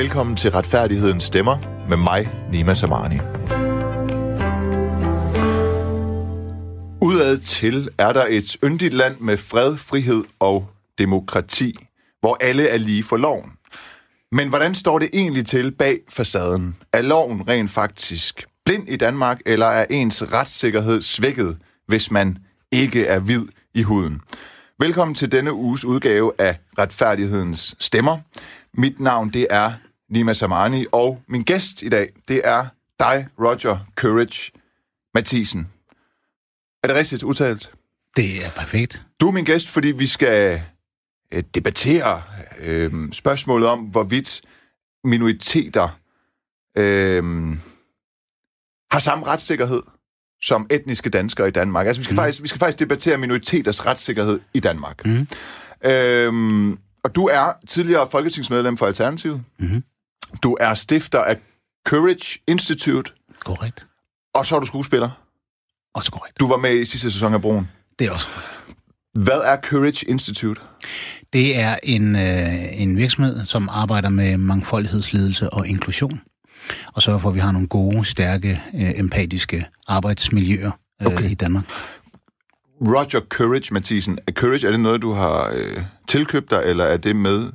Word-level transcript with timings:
Velkommen 0.00 0.36
til 0.36 0.50
Retfærdighedens 0.50 1.24
Stemmer 1.24 1.58
med 1.88 1.96
mig, 1.96 2.30
Nima 2.50 2.74
Samani. 2.74 3.16
Udad 7.02 7.38
til 7.38 7.88
er 7.98 8.12
der 8.12 8.26
et 8.28 8.56
yndigt 8.64 8.94
land 8.94 9.18
med 9.18 9.36
fred, 9.36 9.76
frihed 9.76 10.24
og 10.38 10.68
demokrati, 10.98 11.86
hvor 12.20 12.36
alle 12.40 12.68
er 12.68 12.76
lige 12.76 13.02
for 13.02 13.16
loven. 13.16 13.52
Men 14.32 14.48
hvordan 14.48 14.74
står 14.74 14.98
det 14.98 15.10
egentlig 15.12 15.46
til 15.46 15.70
bag 15.70 15.98
facaden? 16.08 16.76
Er 16.92 17.02
loven 17.02 17.48
rent 17.48 17.70
faktisk 17.70 18.46
blind 18.64 18.88
i 18.88 18.96
Danmark, 18.96 19.40
eller 19.46 19.66
er 19.66 19.86
ens 19.90 20.22
retssikkerhed 20.32 21.02
svækket, 21.02 21.58
hvis 21.86 22.10
man 22.10 22.38
ikke 22.72 23.06
er 23.06 23.18
hvid 23.18 23.46
i 23.74 23.82
huden? 23.82 24.20
Velkommen 24.78 25.14
til 25.14 25.32
denne 25.32 25.52
uges 25.52 25.84
udgave 25.84 26.32
af 26.38 26.58
Retfærdighedens 26.78 27.74
Stemmer. 27.78 28.18
Mit 28.74 29.00
navn 29.00 29.30
det 29.30 29.46
er 29.50 29.72
Nima 30.10 30.34
Samani, 30.34 30.86
og 30.92 31.22
min 31.28 31.42
gæst 31.42 31.82
i 31.82 31.88
dag, 31.88 32.08
det 32.28 32.40
er 32.44 32.66
dig, 32.98 33.26
Roger 33.38 33.78
Courage 33.96 34.52
Mathisen. 35.14 35.68
Er 36.82 36.88
det 36.88 36.96
rigtigt 36.96 37.22
udtalt? 37.22 37.72
Det 38.16 38.44
er 38.44 38.50
perfekt. 38.50 39.02
Du 39.20 39.28
er 39.28 39.32
min 39.32 39.44
gæst, 39.44 39.68
fordi 39.68 39.88
vi 39.88 40.06
skal 40.06 40.62
øh, 41.32 41.42
debattere 41.54 42.22
øh, 42.58 43.12
spørgsmålet 43.12 43.68
om, 43.68 43.78
hvorvidt 43.78 44.42
minoriteter 45.04 45.98
øh, 46.76 47.22
har 48.90 48.98
samme 48.98 49.26
retssikkerhed 49.26 49.82
som 50.42 50.66
etniske 50.70 51.10
danskere 51.10 51.48
i 51.48 51.50
Danmark. 51.50 51.86
Altså, 51.86 52.00
vi 52.00 52.04
skal, 52.04 52.14
mm. 52.14 52.16
faktisk, 52.16 52.42
vi 52.42 52.48
skal 52.48 52.58
faktisk 52.58 52.78
debattere 52.78 53.18
minoriteters 53.18 53.86
retssikkerhed 53.86 54.40
i 54.54 54.60
Danmark. 54.60 55.06
Mm. 55.06 55.28
Øh, 55.90 56.76
og 57.04 57.14
du 57.14 57.26
er 57.26 57.52
tidligere 57.68 58.08
folketingsmedlem 58.10 58.76
for 58.76 58.86
Alternativet. 58.86 59.42
Mm. 59.58 59.82
Du 60.42 60.56
er 60.60 60.74
stifter 60.74 61.20
af 61.20 61.36
Courage 61.88 62.38
Institute. 62.46 63.12
Korrekt. 63.44 63.86
Og 64.34 64.46
så 64.46 64.56
er 64.56 64.60
du 64.60 64.66
skuespiller. 64.66 65.10
Også 65.94 66.12
korrekt. 66.12 66.40
Du 66.40 66.48
var 66.48 66.56
med 66.56 66.80
i 66.80 66.84
sidste 66.84 67.10
sæson 67.10 67.34
af 67.34 67.40
Broen. 67.40 67.70
Det 67.98 68.06
er 68.06 68.12
også 68.12 68.28
korrekt. 68.28 68.60
Hvad 69.14 69.40
er 69.44 69.56
Courage 69.56 70.06
Institute? 70.08 70.60
Det 71.32 71.58
er 71.58 71.76
en, 71.82 72.16
øh, 72.16 72.82
en 72.82 72.96
virksomhed, 72.96 73.44
som 73.44 73.68
arbejder 73.72 74.08
med 74.08 74.36
mangfoldighedsledelse 74.36 75.50
og 75.50 75.68
inklusion. 75.68 76.20
Og 76.94 77.02
sørger 77.02 77.18
for, 77.18 77.28
at 77.28 77.34
vi 77.34 77.40
har 77.40 77.52
nogle 77.52 77.68
gode, 77.68 78.04
stærke, 78.04 78.62
øh, 78.74 78.98
empatiske 79.00 79.66
arbejdsmiljøer 79.86 80.70
øh, 81.02 81.06
okay. 81.06 81.30
i 81.30 81.34
Danmark. 81.34 81.64
Roger 82.80 83.20
Courage, 83.28 83.74
Mathisen. 83.74 84.18
Er 84.26 84.32
Courage, 84.32 84.66
er 84.66 84.70
det 84.70 84.80
noget, 84.80 85.02
du 85.02 85.12
har 85.12 85.50
øh, 85.54 85.82
tilkøbt 86.08 86.50
dig, 86.50 86.62
eller 86.64 86.84
er 86.84 86.96
det 86.96 87.16
med 87.16 87.50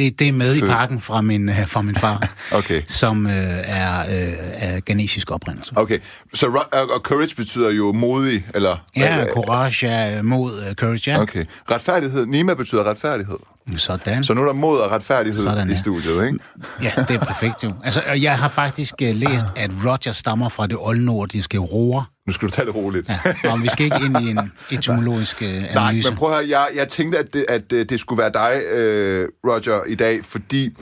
det, 0.00 0.18
det 0.18 0.28
er 0.28 0.32
med 0.32 0.58
Fø. 0.58 0.64
i 0.64 0.68
pakken 0.68 1.00
fra 1.00 1.20
min, 1.20 1.48
øh, 1.48 1.66
fra 1.66 1.82
min 1.82 1.96
far, 1.96 2.28
okay. 2.58 2.82
som 2.88 3.26
øh, 3.26 3.32
er 3.32 4.00
øh, 4.00 4.34
af 4.52 4.84
genetisk 4.84 5.30
oprindelse. 5.30 5.72
Okay, 5.76 5.98
så 6.34 6.46
og 6.72 7.00
courage 7.00 7.34
betyder 7.36 7.70
jo 7.70 7.92
modig, 7.92 8.46
eller? 8.54 8.76
Ja, 8.96 9.24
courage 9.32 9.86
er 9.86 10.22
mod 10.22 10.52
uh, 10.52 10.74
courage, 10.74 11.10
ja. 11.10 11.20
Okay. 11.20 11.44
Retfærdighed, 11.70 12.26
Nima 12.26 12.54
betyder 12.54 12.84
retfærdighed. 12.90 13.36
Sådan. 13.78 14.24
Så 14.24 14.34
nu 14.34 14.40
er 14.40 14.46
der 14.46 14.52
mod 14.52 14.78
og 14.78 14.90
retfærdighed 14.90 15.42
Sådan, 15.42 15.68
ja. 15.68 15.74
i 15.74 15.76
studiet, 15.76 16.26
ikke? 16.26 16.38
Ja, 16.82 16.92
det 17.08 17.10
er 17.10 17.24
perfekt 17.24 17.64
jo. 17.64 17.72
Altså, 17.84 18.00
jeg 18.12 18.38
har 18.38 18.48
faktisk 18.48 18.94
uh, 19.02 19.08
læst, 19.08 19.46
at 19.56 19.70
Roger 19.84 20.12
stammer 20.12 20.48
fra 20.48 20.66
det 20.66 20.76
oldnordiske 20.80 21.58
roer. 21.58 22.10
Nu 22.26 22.32
skal 22.32 22.48
du 22.48 22.52
tage 22.52 22.66
det 22.66 22.74
roligt. 22.74 23.08
Ja, 23.08 23.50
og 23.50 23.62
vi 23.62 23.68
skal 23.68 23.84
ikke 23.84 23.96
ind 24.04 24.16
i 24.20 24.30
en 24.30 24.52
etymologisk 24.78 25.36
uh, 25.42 25.48
analyse. 25.48 25.74
Nej, 25.74 25.92
men 25.92 26.16
prøv 26.16 26.30
at 26.30 26.36
høre, 26.36 26.48
jeg, 26.48 26.68
jeg 26.74 26.88
tænkte, 26.88 27.18
at 27.18 27.34
det, 27.34 27.46
at 27.48 27.70
det 27.70 28.00
skulle 28.00 28.22
være 28.22 28.32
dig, 28.32 28.52
uh, 28.72 29.50
Roger, 29.50 29.84
i 29.84 29.94
dag, 29.94 30.24
fordi 30.24 30.76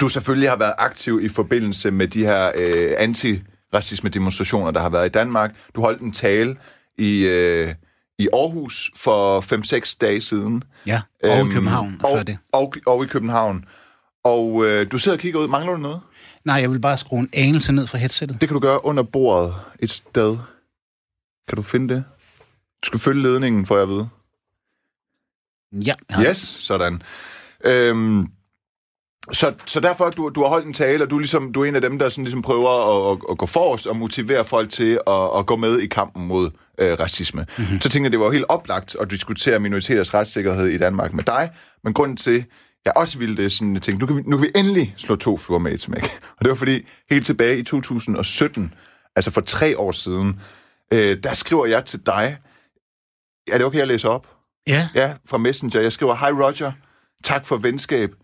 du 0.00 0.08
selvfølgelig 0.08 0.48
har 0.48 0.56
været 0.56 0.74
aktiv 0.78 1.20
i 1.22 1.28
forbindelse 1.28 1.90
med 1.90 2.08
de 2.08 2.24
her 2.24 2.46
uh, 2.46 3.02
anti-racisme-demonstrationer, 3.02 4.70
der 4.70 4.80
har 4.80 4.90
været 4.90 5.06
i 5.06 5.10
Danmark. 5.10 5.50
Du 5.74 5.80
holdt 5.80 6.00
en 6.00 6.12
tale 6.12 6.56
i... 6.98 7.26
Uh, 7.68 7.74
i 8.18 8.28
Aarhus 8.32 8.90
for 8.96 9.40
5-6 9.40 9.96
dage 10.00 10.20
siden. 10.20 10.64
Ja, 10.86 11.02
og 11.24 11.38
øhm, 11.38 11.50
i 11.50 11.54
København 11.54 12.00
og, 12.04 12.16
før 12.16 12.22
det. 12.22 12.38
Og, 12.52 12.74
og 12.86 13.04
i 13.04 13.06
København. 13.06 13.64
Og 14.24 14.64
øh, 14.66 14.90
du 14.90 14.98
sidder 14.98 15.16
og 15.16 15.20
kigger 15.20 15.40
ud. 15.40 15.48
Mangler 15.48 15.72
du 15.72 15.78
noget? 15.78 16.00
Nej, 16.44 16.56
jeg 16.56 16.70
vil 16.70 16.80
bare 16.80 16.98
skrue 16.98 17.18
en 17.18 17.30
anelse 17.32 17.72
ned 17.72 17.86
fra 17.86 17.98
headsettet. 17.98 18.40
Det 18.40 18.48
kan 18.48 18.54
du 18.54 18.60
gøre 18.60 18.84
under 18.84 19.02
bordet 19.02 19.54
et 19.78 19.90
sted. 19.90 20.38
Kan 21.48 21.56
du 21.56 21.62
finde 21.62 21.94
det? 21.94 22.04
Du 22.82 22.86
skal 22.86 23.00
følge 23.00 23.22
ledningen, 23.22 23.66
får 23.66 23.78
jeg 23.78 23.88
ved. 23.88 24.04
Ja. 25.72 25.94
Yes, 26.20 26.36
sådan. 26.38 27.02
Øhm, 27.64 28.26
så, 29.32 29.52
så 29.66 29.80
derfor, 29.80 30.10
du, 30.10 30.28
du 30.28 30.42
har 30.42 30.48
holdt 30.48 30.66
en 30.66 30.72
tale, 30.72 31.04
og 31.04 31.10
du 31.10 31.16
er, 31.16 31.20
ligesom, 31.20 31.52
du 31.52 31.62
er 31.62 31.66
en 31.66 31.74
af 31.74 31.80
dem, 31.80 31.98
der 31.98 32.08
sådan 32.08 32.24
ligesom 32.24 32.42
prøver 32.42 32.70
at, 32.70 33.12
at, 33.12 33.18
at 33.30 33.38
gå 33.38 33.46
forrest 33.46 33.86
og 33.86 33.96
motivere 33.96 34.44
folk 34.44 34.70
til 34.70 35.00
at, 35.06 35.38
at 35.38 35.46
gå 35.46 35.56
med 35.56 35.78
i 35.78 35.86
kampen 35.86 36.26
mod 36.26 36.50
øh, 36.78 37.00
racisme. 37.00 37.46
Mm-hmm. 37.58 37.80
Så 37.80 37.88
tænkte 37.88 38.06
jeg, 38.06 38.12
det 38.12 38.20
var 38.20 38.30
helt 38.30 38.44
oplagt 38.48 38.96
at 39.00 39.10
diskutere 39.10 39.60
minoriteters 39.60 40.14
retssikkerhed 40.14 40.66
i 40.66 40.78
Danmark 40.78 41.12
med 41.12 41.24
dig, 41.24 41.50
men 41.84 41.94
grunden 41.94 42.16
til, 42.16 42.44
jeg 42.84 42.92
også 42.96 43.18
ville 43.18 43.36
det, 43.36 43.52
sådan, 43.52 43.74
jeg 43.74 43.82
tænkte, 43.82 44.00
nu 44.00 44.06
kan, 44.06 44.16
vi, 44.16 44.22
nu 44.26 44.36
kan 44.36 44.46
vi 44.46 44.60
endelig 44.60 44.94
slå 44.96 45.16
to 45.16 45.36
fluer 45.36 45.58
med 45.58 45.72
et 45.72 45.80
smæk. 45.80 46.02
Og 46.38 46.44
det 46.44 46.48
var 46.48 46.54
fordi, 46.54 46.86
helt 47.10 47.26
tilbage 47.26 47.58
i 47.58 47.62
2017, 47.62 48.74
altså 49.16 49.30
for 49.30 49.40
tre 49.40 49.78
år 49.78 49.92
siden, 49.92 50.40
øh, 50.92 51.16
der 51.22 51.34
skriver 51.34 51.66
jeg 51.66 51.84
til 51.84 52.06
dig, 52.06 52.36
er 53.52 53.58
det 53.58 53.66
okay, 53.66 53.80
at 53.80 53.88
læse 53.88 54.08
op? 54.08 54.26
Ja. 54.66 54.88
Ja, 54.94 55.14
fra 55.26 55.38
Messenger. 55.38 55.80
Jeg 55.80 55.92
skriver, 55.92 56.14
hej 56.14 56.30
Roger, 56.30 56.72
tak 57.24 57.46
for 57.46 57.56
venskab. 57.56 58.14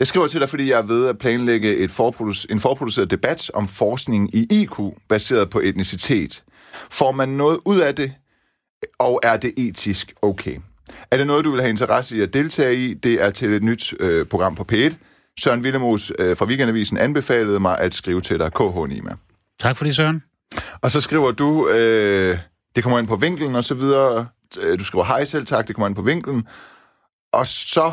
Jeg 0.00 0.06
skriver 0.06 0.26
til 0.26 0.40
dig, 0.40 0.48
fordi 0.48 0.70
jeg 0.70 0.78
er 0.78 0.82
ved 0.82 1.06
at 1.06 1.18
planlægge 1.18 1.76
et 1.76 1.90
forproduc- 1.90 2.46
en 2.50 2.60
forproduceret 2.60 3.10
debat 3.10 3.50
om 3.54 3.68
forskning 3.68 4.34
i 4.34 4.46
IQ, 4.50 4.78
baseret 5.08 5.50
på 5.50 5.60
etnicitet. 5.60 6.44
Får 6.90 7.12
man 7.12 7.28
noget 7.28 7.58
ud 7.64 7.78
af 7.78 7.94
det, 7.94 8.12
og 8.98 9.20
er 9.22 9.36
det 9.36 9.54
etisk 9.56 10.12
okay? 10.22 10.56
Er 11.10 11.16
det 11.16 11.26
noget, 11.26 11.44
du 11.44 11.50
vil 11.50 11.60
have 11.60 11.70
interesse 11.70 12.16
i 12.16 12.20
at 12.20 12.34
deltage 12.34 12.74
i? 12.74 12.94
Det 12.94 13.22
er 13.22 13.30
til 13.30 13.52
et 13.52 13.62
nyt 13.62 13.94
øh, 14.00 14.26
program 14.26 14.54
på 14.54 14.66
P1. 14.72 14.94
Søren 15.40 15.60
Willemus 15.60 16.12
øh, 16.18 16.36
fra 16.36 16.44
Weekendavisen 16.44 16.98
anbefalede 16.98 17.60
mig 17.60 17.78
at 17.78 17.94
skrive 17.94 18.20
til 18.20 18.38
dig, 18.38 18.52
KH 18.52 18.88
Nima. 18.88 19.10
Tak 19.60 19.76
for 19.76 19.84
det, 19.84 19.96
Søren. 19.96 20.22
Og 20.80 20.90
så 20.90 21.00
skriver 21.00 21.32
du, 21.32 21.68
øh, 21.68 22.38
det 22.76 22.82
kommer 22.82 22.98
ind 22.98 23.08
på 23.08 23.16
vinklen 23.16 23.54
og 23.54 23.64
så 23.64 23.74
videre. 23.74 24.26
Øh, 24.60 24.78
du 24.78 24.84
skriver 24.84 25.04
hej 25.04 25.24
selv, 25.24 25.46
tak, 25.46 25.68
det 25.68 25.76
kommer 25.76 25.86
ind 25.86 25.96
på 25.96 26.02
vinklen. 26.02 26.46
Og 27.32 27.46
så 27.46 27.92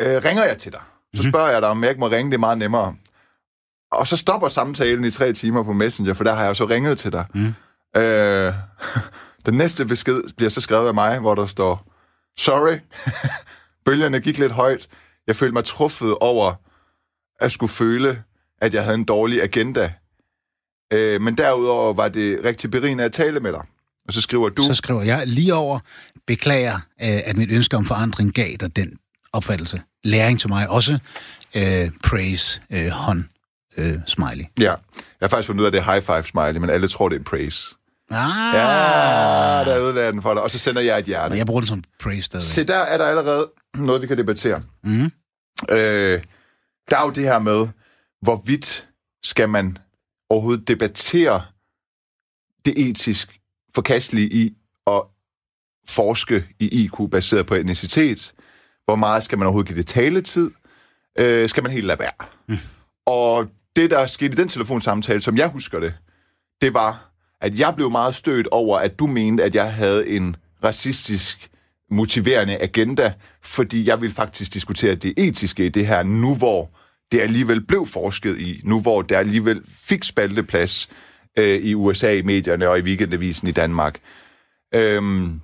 øh, 0.00 0.24
ringer 0.24 0.44
jeg 0.44 0.58
til 0.58 0.72
dig. 0.72 0.80
Så 1.14 1.22
mhm. 1.22 1.30
spørger 1.30 1.50
jeg 1.50 1.62
dig, 1.62 1.70
om 1.70 1.82
jeg 1.82 1.90
ikke 1.90 2.00
må 2.00 2.08
ringe, 2.08 2.30
det 2.30 2.34
er 2.34 2.40
meget 2.40 2.58
nemmere. 2.58 2.94
Og 3.92 4.06
så 4.06 4.16
stopper 4.16 4.48
samtalen 4.48 5.04
i 5.04 5.10
tre 5.10 5.32
timer 5.32 5.62
på 5.62 5.72
Messenger, 5.72 6.14
for 6.14 6.24
der 6.24 6.34
har 6.34 6.42
jeg 6.42 6.48
jo 6.48 6.54
så 6.54 6.64
ringet 6.64 6.98
til 6.98 7.12
dig. 7.12 7.24
Mm. 7.34 7.54
Øh, 7.96 8.54
den 9.46 9.54
næste 9.54 9.86
besked 9.86 10.22
bliver 10.36 10.50
så 10.50 10.60
skrevet 10.60 10.88
af 10.88 10.94
mig, 10.94 11.18
hvor 11.18 11.34
der 11.34 11.46
står, 11.46 11.92
sorry, 12.38 12.78
bølgerne 13.86 14.20
gik 14.20 14.38
lidt 14.38 14.52
højt. 14.52 14.88
Jeg 15.26 15.36
følte 15.36 15.52
mig 15.52 15.64
truffet 15.64 16.14
over 16.20 16.54
at 17.40 17.52
skulle 17.52 17.70
føle, 17.70 18.22
at 18.60 18.74
jeg 18.74 18.84
havde 18.84 18.94
en 18.94 19.04
dårlig 19.04 19.42
agenda. 19.42 19.92
Øh, 20.92 21.20
men 21.20 21.36
derudover 21.36 21.92
var 21.92 22.08
det 22.08 22.40
rigtig 22.44 22.70
berigende 22.70 23.04
at 23.04 23.12
tale 23.12 23.40
med 23.40 23.52
dig. 23.52 23.62
Og 24.08 24.14
så 24.14 24.20
skriver 24.20 24.48
du... 24.48 24.62
Så 24.62 24.74
skriver 24.74 25.02
jeg 25.02 25.26
lige 25.26 25.54
over, 25.54 25.78
beklager, 26.26 26.74
øh, 26.74 27.20
at 27.24 27.36
mit 27.36 27.50
ønske 27.52 27.76
om 27.76 27.84
forandring 27.84 28.34
gav 28.34 28.56
dig 28.60 28.76
den 28.76 28.98
opfattelse. 29.32 29.82
Læring 30.04 30.40
til 30.40 30.48
mig 30.48 30.68
også. 30.68 30.98
Øh, 31.54 31.90
praise, 32.04 32.60
øh, 32.70 32.88
hånd, 32.88 33.24
øh, 33.76 33.94
smiley. 34.06 34.44
Ja, 34.60 34.62
jeg 34.62 34.76
har 35.20 35.28
faktisk 35.28 35.46
fundet 35.46 35.60
ud 35.60 35.64
af, 35.64 35.68
at 35.68 35.72
det 35.72 35.78
er 35.78 35.92
high 35.92 36.02
five 36.02 36.22
smiley, 36.22 36.60
men 36.60 36.70
alle 36.70 36.88
tror, 36.88 37.08
det 37.08 37.20
er 37.20 37.24
praise. 37.24 37.74
Ah. 38.10 38.54
Ja, 38.54 39.70
der 39.70 39.88
udlader 39.88 40.10
den 40.10 40.22
for 40.22 40.34
dig. 40.34 40.42
Og 40.42 40.50
så 40.50 40.58
sender 40.58 40.82
jeg 40.82 40.98
et 40.98 41.04
hjerte. 41.04 41.30
Men 41.30 41.38
jeg 41.38 41.46
bruger 41.46 41.60
den 41.60 41.68
som 41.68 41.84
praise 42.00 42.22
stadig. 42.22 42.46
Se, 42.46 42.64
der 42.64 42.78
er 42.78 42.98
der 42.98 43.04
allerede 43.04 43.50
noget, 43.74 44.02
vi 44.02 44.06
kan 44.06 44.18
debattere. 44.18 44.62
Mm. 44.84 45.04
Øh, 45.70 46.22
der 46.90 46.98
er 46.98 47.04
jo 47.04 47.10
det 47.10 47.22
her 47.22 47.38
med, 47.38 47.68
hvorvidt 48.22 48.88
skal 49.22 49.48
man 49.48 49.78
overhovedet 50.30 50.68
debattere 50.68 51.42
det 52.64 52.88
etisk 52.88 53.40
forkastelige 53.74 54.28
i 54.28 54.56
at 54.86 55.02
forske 55.88 56.44
i 56.58 56.84
IQ 56.84 56.92
baseret 57.10 57.46
på 57.46 57.54
etnicitet, 57.54 58.32
hvor 58.88 58.96
meget 58.96 59.22
skal 59.22 59.38
man 59.38 59.46
overhovedet 59.46 59.68
give 59.68 59.78
det 59.78 59.86
taletid? 59.86 60.50
Øh, 61.18 61.48
skal 61.48 61.62
man 61.62 61.72
helt 61.72 61.86
lade 61.86 61.98
være? 61.98 62.26
Mm. 62.48 62.56
Og 63.06 63.48
det, 63.76 63.90
der 63.90 64.06
skete 64.06 64.32
i 64.32 64.36
den 64.36 64.48
telefonsamtale, 64.48 65.20
som 65.20 65.36
jeg 65.36 65.48
husker 65.48 65.80
det, 65.80 65.94
det 66.62 66.74
var, 66.74 67.10
at 67.40 67.58
jeg 67.58 67.72
blev 67.76 67.90
meget 67.90 68.14
stødt 68.14 68.46
over, 68.46 68.78
at 68.78 68.98
du 68.98 69.06
mente, 69.06 69.44
at 69.44 69.54
jeg 69.54 69.72
havde 69.72 70.08
en 70.08 70.36
racistisk 70.64 71.50
motiverende 71.90 72.62
agenda, 72.62 73.12
fordi 73.42 73.88
jeg 73.88 74.00
ville 74.00 74.14
faktisk 74.14 74.54
diskutere 74.54 74.94
det 74.94 75.14
etiske 75.18 75.66
i 75.66 75.68
det 75.68 75.86
her, 75.86 76.02
nu 76.02 76.34
hvor 76.34 76.70
det 77.12 77.20
alligevel 77.20 77.60
blev 77.60 77.86
forsket 77.86 78.38
i, 78.38 78.60
nu 78.64 78.80
hvor 78.80 79.02
det 79.02 79.14
alligevel 79.14 79.62
fik 79.68 80.04
spalteplads 80.04 80.88
øh, 81.38 81.58
i 81.58 81.74
USA, 81.74 82.12
i 82.12 82.22
medierne 82.22 82.68
og 82.68 82.78
i 82.78 82.82
weekendavisen 82.82 83.48
i 83.48 83.52
Danmark. 83.52 84.00
Øhm, 84.74 85.40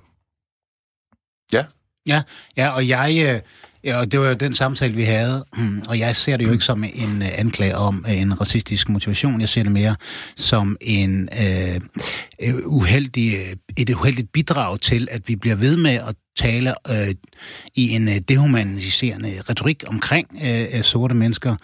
ja. 2.07 2.21
Ja, 2.57 2.69
og 2.69 2.87
jeg, 2.87 3.35
øh, 3.35 3.41
Ja, 3.85 3.99
og 3.99 4.11
det 4.11 4.19
var 4.19 4.27
jo 4.27 4.33
den 4.33 4.55
samtale, 4.55 4.93
vi 4.93 5.03
havde, 5.03 5.45
og 5.89 5.99
jeg 5.99 6.15
ser 6.15 6.37
det 6.37 6.45
jo 6.45 6.51
ikke 6.51 6.63
som 6.63 6.83
en 6.83 7.21
øh, 7.21 7.27
uh, 7.27 7.39
anklage 7.39 7.75
om 7.75 8.05
uh, 8.07 8.21
en 8.21 8.41
racistisk 8.41 8.89
motivation. 8.89 9.41
Jeg 9.41 9.49
ser 9.49 9.63
det 9.63 9.71
mere 9.71 9.95
som 10.35 10.77
en 10.81 11.29
uh, 11.31 12.55
uheldig, 12.65 13.35
et 13.77 13.89
uheldigt 13.89 14.31
bidrag 14.31 14.79
til, 14.79 15.07
at 15.11 15.21
vi 15.27 15.35
bliver 15.35 15.55
ved 15.55 15.77
med 15.77 15.91
at 15.91 16.15
tale 16.35 16.73
øh, 16.89 17.15
i 17.75 17.89
en 17.89 18.07
øh, 18.07 18.15
dehumaniserende 18.15 19.41
retorik 19.49 19.83
omkring 19.87 20.27
øh, 20.43 20.83
sorte 20.83 21.15
mennesker 21.15 21.55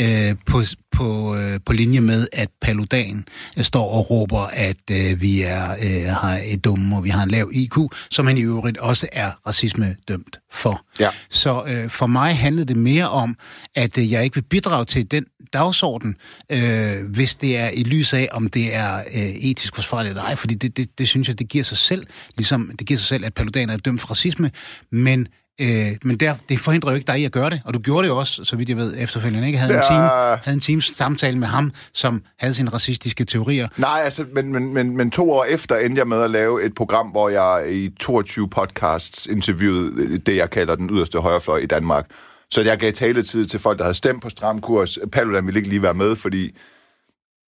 øh, 0.00 0.34
på, 0.46 0.60
på, 0.92 1.36
øh, 1.36 1.60
på 1.66 1.72
linje 1.72 2.00
med, 2.00 2.28
at 2.32 2.48
Paludan 2.60 3.24
øh, 3.56 3.64
står 3.64 3.90
og 3.90 4.10
råber, 4.10 4.40
at 4.40 4.76
øh, 4.90 5.20
vi 5.20 5.42
er 5.42 5.76
øh, 5.82 6.14
har 6.14 6.40
et 6.44 6.64
dumme, 6.64 6.96
og 6.96 7.04
vi 7.04 7.08
har 7.08 7.22
en 7.22 7.30
lav 7.30 7.50
IQ, 7.52 7.76
som 8.10 8.26
han 8.26 8.38
i 8.38 8.42
øvrigt 8.42 8.78
også 8.78 9.08
er 9.12 9.30
racisme 9.46 9.96
dømt 10.08 10.40
for. 10.52 10.84
Ja. 11.00 11.08
Så 11.30 11.64
øh, 11.66 11.90
for 11.90 12.06
mig 12.06 12.36
handlede 12.36 12.66
det 12.66 12.76
mere 12.76 13.08
om, 13.08 13.36
at 13.74 13.98
øh, 13.98 14.12
jeg 14.12 14.24
ikke 14.24 14.34
vil 14.34 14.42
bidrage 14.42 14.84
til 14.84 15.10
den 15.10 15.24
dagsorden, 15.52 16.16
øh, 16.50 17.10
hvis 17.10 17.34
det 17.34 17.56
er 17.56 17.68
i 17.68 17.82
lys 17.82 18.12
af, 18.12 18.28
om 18.32 18.48
det 18.48 18.74
er 18.74 18.96
øh, 18.96 19.22
etisk 19.22 19.74
forsvarligt 19.74 20.10
eller 20.10 20.22
ej, 20.22 20.36
fordi 20.36 20.54
det, 20.54 20.76
det, 20.76 20.98
det 20.98 21.08
synes 21.08 21.28
jeg, 21.28 21.38
det 21.38 21.48
giver 21.48 21.64
sig 21.64 21.76
selv, 21.76 22.06
ligesom 22.36 22.70
det 22.78 22.86
giver 22.86 22.98
sig 22.98 23.08
selv, 23.08 23.24
at 23.24 23.34
Paludan 23.34 23.70
er 23.70 23.76
dømt 23.76 24.00
for 24.00 24.08
racisme, 24.12 24.50
men 24.90 25.28
Øh, 25.60 25.96
men 26.04 26.16
der, 26.16 26.34
det 26.48 26.60
forhindrer 26.60 26.90
jo 26.90 26.94
ikke 26.94 27.06
dig 27.06 27.20
i 27.20 27.24
at 27.24 27.32
gøre 27.32 27.50
det, 27.50 27.62
og 27.64 27.74
du 27.74 27.78
gjorde 27.78 28.02
det 28.02 28.08
jo 28.08 28.18
også, 28.18 28.44
så 28.44 28.56
vidt 28.56 28.68
jeg 28.68 28.76
ved, 28.76 28.94
efterfølgende, 28.98 29.46
ikke? 29.46 29.58
Havde, 29.58 29.74
en, 29.74 29.82
time, 29.90 30.08
havde 30.44 30.54
en 30.54 30.60
times 30.60 30.84
samtale 30.84 31.38
med 31.38 31.48
ham, 31.48 31.72
som 31.92 32.22
havde 32.38 32.54
sine 32.54 32.70
racistiske 32.70 33.24
teorier. 33.24 33.68
Nej, 33.76 34.00
altså, 34.04 34.24
men, 34.32 34.52
men, 34.52 34.74
men, 34.74 34.96
men 34.96 35.10
to 35.10 35.30
år 35.30 35.44
efter 35.44 35.76
endte 35.76 35.98
jeg 35.98 36.08
med 36.08 36.22
at 36.22 36.30
lave 36.30 36.64
et 36.64 36.74
program, 36.74 37.08
hvor 37.08 37.28
jeg 37.28 37.72
i 37.72 37.90
22 38.00 38.48
podcasts 38.48 39.26
interviewede 39.26 40.18
det, 40.18 40.36
jeg 40.36 40.50
kalder 40.50 40.74
den 40.74 40.90
yderste 40.90 41.18
højrefløj 41.18 41.58
i 41.58 41.66
Danmark. 41.66 42.06
Så 42.50 42.62
jeg 42.62 42.78
gav 42.78 42.92
taletid 42.92 43.46
til 43.46 43.60
folk, 43.60 43.78
der 43.78 43.84
havde 43.84 43.94
stemt 43.94 44.22
på 44.22 44.28
stram 44.28 44.60
kurs. 44.60 44.98
Paludan 45.12 45.46
ville 45.46 45.58
ikke 45.58 45.68
lige 45.68 45.82
være 45.82 45.94
med, 45.94 46.16
fordi 46.16 46.56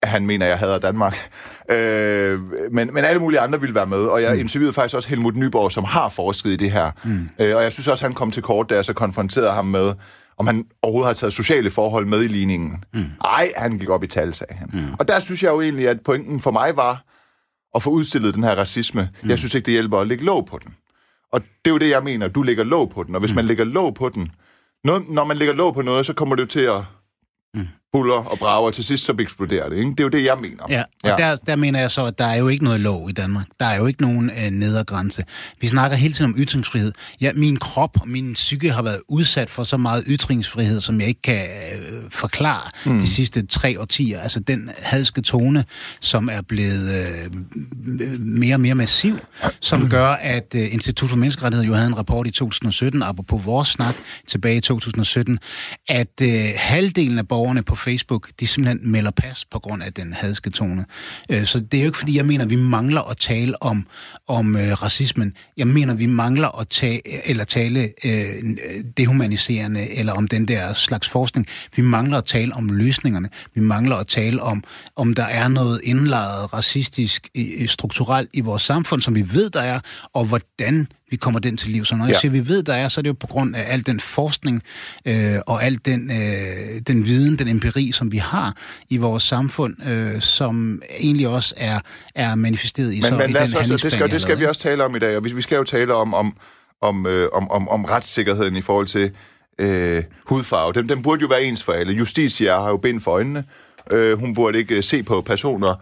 han 0.09 0.27
mener, 0.27 0.47
jeg 0.47 0.59
hader 0.59 0.79
Danmark. 0.79 1.17
Øh, 1.71 2.41
men, 2.73 2.95
men 2.95 3.05
alle 3.05 3.21
mulige 3.21 3.41
andre 3.41 3.61
ville 3.61 3.75
være 3.75 3.87
med, 3.87 3.99
og 3.99 4.23
jeg 4.23 4.35
mm. 4.35 4.41
interviewede 4.41 4.73
faktisk 4.73 4.97
også 4.97 5.09
Helmut 5.09 5.37
Nyborg, 5.37 5.73
som 5.73 5.85
har 5.85 6.09
forsket 6.09 6.51
i 6.51 6.57
det 6.57 6.71
her. 6.71 6.91
Mm. 7.05 7.29
Øh, 7.41 7.57
og 7.57 7.63
jeg 7.63 7.73
synes 7.73 7.89
også, 7.89 8.05
han 8.05 8.13
kom 8.13 8.31
til 8.31 8.43
kort, 8.43 8.71
da 8.71 8.75
jeg 8.75 8.85
så 8.85 8.93
konfronterede 8.93 9.53
ham 9.53 9.67
med, 9.67 9.95
om 10.39 10.47
han 10.47 10.67
overhovedet 10.83 11.07
har 11.07 11.15
taget 11.15 11.33
sociale 11.33 11.71
forhold 11.71 12.07
med 12.07 12.23
i 12.23 12.29
ligningen. 12.29 12.85
Mm. 12.95 13.05
Ej, 13.25 13.53
han 13.57 13.79
gik 13.79 13.89
op 13.89 14.03
i 14.03 14.07
tal, 14.07 14.35
sagde 14.35 14.55
han. 14.55 14.71
Mm. 14.73 14.95
Og 14.99 15.09
der 15.09 15.21
synes 15.21 15.43
jeg 15.43 15.51
jo 15.51 15.61
egentlig, 15.61 15.89
at 15.89 16.01
pointen 16.01 16.41
for 16.41 16.51
mig 16.51 16.77
var 16.77 17.05
at 17.75 17.83
få 17.83 17.91
udstillet 17.91 18.35
den 18.35 18.45
her 18.45 18.55
racisme. 18.55 19.09
Mm. 19.23 19.31
Jeg 19.31 19.39
synes 19.39 19.55
ikke, 19.55 19.67
det 19.67 19.73
hjælper 19.73 19.99
at 19.99 20.07
lægge 20.07 20.25
låg 20.25 20.47
på 20.47 20.59
den. 20.65 20.75
Og 21.33 21.41
det 21.41 21.71
er 21.71 21.71
jo 21.71 21.79
det, 21.79 21.91
jeg 21.91 22.05
mener. 22.05 22.29
Du 22.29 22.43
lægger 22.43 22.65
låg 22.65 22.91
på 22.91 23.03
den, 23.03 23.15
og 23.15 23.21
hvis 23.21 23.31
mm. 23.31 23.37
man 23.37 23.45
lægger 23.45 23.65
låg 23.65 23.95
på 23.95 24.09
den, 24.09 24.33
noget, 24.85 25.09
når 25.09 25.25
man 25.25 25.37
lægger 25.37 25.55
låg 25.55 25.75
på 25.75 25.83
noget, 25.83 26.07
så 26.07 26.13
kommer 26.13 26.35
det 26.37 26.43
jo 26.43 26.47
til 26.47 26.61
at 26.61 26.83
mm. 27.55 27.69
Buller 27.95 28.15
og 28.15 28.39
brager, 28.39 28.67
og 28.67 28.75
til 28.75 28.85
sidst 28.85 29.05
så 29.05 29.15
eksploderer 29.21 29.69
det. 29.69 29.77
Ikke? 29.77 29.91
Det 29.91 30.01
er 30.01 30.05
jo 30.05 30.09
det, 30.09 30.25
jeg 30.25 30.39
mener. 30.41 30.65
Ja, 30.69 30.83
og 31.05 31.11
ja. 31.11 31.17
Der, 31.17 31.37
der 31.37 31.57
mener 31.57 31.81
jeg 31.81 31.91
så, 31.91 32.05
at 32.05 32.19
der 32.19 32.25
er 32.25 32.37
jo 32.37 32.49
ikke 32.49 32.65
noget 32.65 32.81
lov 32.81 33.11
i 33.11 33.13
Danmark. 33.13 33.47
Der 33.61 33.67
er 33.67 33.79
jo 33.79 33.87
ikke 33.87 34.03
nogen 34.03 34.31
øh, 34.31 34.51
nedergrænse. 34.51 35.25
Vi 35.61 35.69
snakker 35.69 35.97
hele 35.97 36.15
tiden 36.15 36.31
om 36.31 36.37
ytringsfrihed. 36.39 36.93
Ja, 37.21 37.33
min 37.35 37.57
krop 37.57 37.99
og 38.01 38.09
min 38.09 38.35
psyke 38.35 38.71
har 38.71 38.83
været 38.83 39.01
udsat 39.09 39.51
for 39.51 39.65
så 39.65 39.77
meget 39.77 40.05
ytringsfrihed, 40.07 40.81
som 40.81 41.01
jeg 41.01 41.09
ikke 41.09 41.23
kan 41.23 41.47
øh, 41.47 42.11
forklare 42.11 42.71
mm. 42.87 43.01
de 43.01 43.09
sidste 43.09 43.47
tre 43.47 43.81
årtier. 43.81 44.21
Altså 44.21 44.41
den 44.41 44.71
hadske 44.83 45.23
tone, 45.23 45.65
som 46.01 46.29
er 46.33 46.41
blevet 46.41 46.91
øh, 46.91 48.21
mere 48.21 48.57
og 48.57 48.61
mere 48.61 48.75
massiv, 48.75 49.19
som 49.61 49.81
mm. 49.81 49.91
gør, 49.91 50.09
at 50.09 50.55
øh, 50.57 50.75
Institut 50.75 51.11
for 51.11 51.17
Menneskerettighed 51.17 51.67
jo 51.67 51.75
havde 51.75 51.89
en 51.89 51.99
rapport 51.99 52.27
i 52.27 52.31
2017, 52.31 53.03
apropos 53.03 53.47
vores 53.47 53.69
snak 53.69 53.95
tilbage 54.29 54.57
i 54.57 54.61
2017, 54.61 55.39
at 55.89 56.23
øh, 56.23 56.45
halvdelen 56.57 57.19
af 57.19 57.29
borgerne 57.29 57.63
på 57.63 57.77
Facebook, 57.85 58.29
de 58.41 58.47
simpelthen 58.47 58.91
melder 58.91 59.11
pas 59.11 59.45
på 59.45 59.59
grund 59.59 59.83
af 59.83 59.93
den 59.93 60.13
hadske 60.13 60.51
tone. 60.51 60.85
Øh, 61.31 61.45
så 61.45 61.61
det 61.61 61.79
er 61.79 61.83
jo 61.83 61.89
ikke, 61.89 61.99
fordi 61.99 62.17
jeg 62.17 62.27
mener, 62.27 62.45
at 62.45 62.51
vi 62.51 62.57
mangler 62.57 63.01
at 63.01 63.17
tale 63.17 63.63
om, 63.63 63.87
om 64.29 64.57
øh, 64.57 64.83
racismen. 64.83 65.33
Jeg 65.57 65.67
mener, 65.67 65.93
at 65.93 65.99
vi 65.99 66.07
mangler 66.07 66.59
at 66.61 66.69
tale, 66.69 67.29
eller 67.29 67.45
tale 67.45 67.93
øh, 68.05 68.35
dehumaniserende, 68.97 69.91
eller 69.91 70.13
om 70.13 70.29
den 70.29 70.49
der 70.49 70.73
slags 70.73 71.09
forskning. 71.09 71.47
Vi 71.77 71.83
mangler 71.83 72.19
at 72.19 72.25
tale 72.25 72.55
om 72.55 72.69
løsningerne. 72.69 73.29
Vi 73.55 73.61
mangler 73.61 73.97
at 73.97 74.07
tale 74.07 74.43
om, 74.43 74.65
om 74.97 75.15
der 75.15 75.25
er 75.25 75.49
noget 75.49 75.81
indlejret 75.85 76.53
racistisk 76.53 77.29
strukturelt 77.67 78.31
i 78.33 78.41
vores 78.41 78.63
samfund, 78.63 79.03
som 79.03 79.15
vi 79.15 79.33
ved, 79.33 79.51
der 79.51 79.61
er, 79.61 79.81
og 80.13 80.25
hvordan 80.25 80.89
vi 81.15 81.19
kommer 81.19 81.41
den 81.41 81.57
til 81.57 81.71
liv. 81.71 81.85
Så 81.85 81.97
når 81.97 82.05
jeg 82.05 82.13
ja. 82.13 82.19
siger, 82.19 82.33
vi 82.33 82.49
ved, 82.49 82.63
der 82.63 82.75
er, 82.75 82.89
så 82.89 83.01
er 83.01 83.03
det 83.03 83.09
jo 83.09 83.17
på 83.21 83.27
grund 83.27 83.57
af 83.57 83.65
al 83.73 83.87
den 83.87 84.01
forskning 84.01 84.63
øh, 85.05 85.37
og 85.47 85.65
al 85.65 85.79
den, 85.85 86.11
øh, 86.11 86.81
den 86.87 87.07
viden, 87.07 87.39
den 87.39 87.49
empiri, 87.49 87.93
som 87.93 88.13
vi 88.13 88.17
har 88.17 88.57
i 88.91 88.97
vores 88.97 89.23
samfund, 89.23 89.87
øh, 89.87 90.21
som 90.21 90.83
egentlig 90.99 91.29
også 91.29 91.55
er, 91.57 91.81
er 92.15 92.35
manifesteret 92.35 92.93
i, 92.93 92.97
men, 92.97 93.03
så, 93.03 93.17
men, 93.17 93.31
i 93.31 93.33
den 93.33 93.43
også, 93.43 93.79
det 93.83 93.93
skal, 93.93 94.11
det 94.11 94.23
skal 94.23 94.39
vi 94.39 94.45
også 94.45 94.61
tale 94.61 94.85
om 94.85 94.97
i 94.97 94.99
dag, 94.99 95.17
og 95.17 95.25
vi, 95.25 95.33
vi 95.33 95.43
skal 95.43 95.57
jo 95.57 95.63
tale 95.65 95.95
om, 95.95 96.15
om, 96.15 96.37
om, 96.81 97.07
øh, 97.07 97.29
om, 97.33 97.51
om, 97.51 97.69
om 97.69 97.85
retssikkerheden 97.85 98.57
i 98.57 98.63
forhold 98.63 98.87
til 98.87 99.11
øh, 99.59 100.05
hudfarve. 100.27 100.73
Den, 100.73 100.89
den 100.89 101.03
burde 101.03 101.23
jo 101.23 101.27
være 101.27 101.43
ens 101.43 101.63
for 101.63 101.73
alle. 101.73 101.93
Justitia 101.93 102.61
har 102.61 102.69
jo 102.69 102.77
bind 102.77 103.01
for 103.01 103.11
øjnene. 103.11 103.45
Øh, 103.91 104.19
hun 104.19 104.35
burde 104.35 104.59
ikke 104.59 104.83
se 104.83 105.03
på 105.03 105.21
personer, 105.21 105.75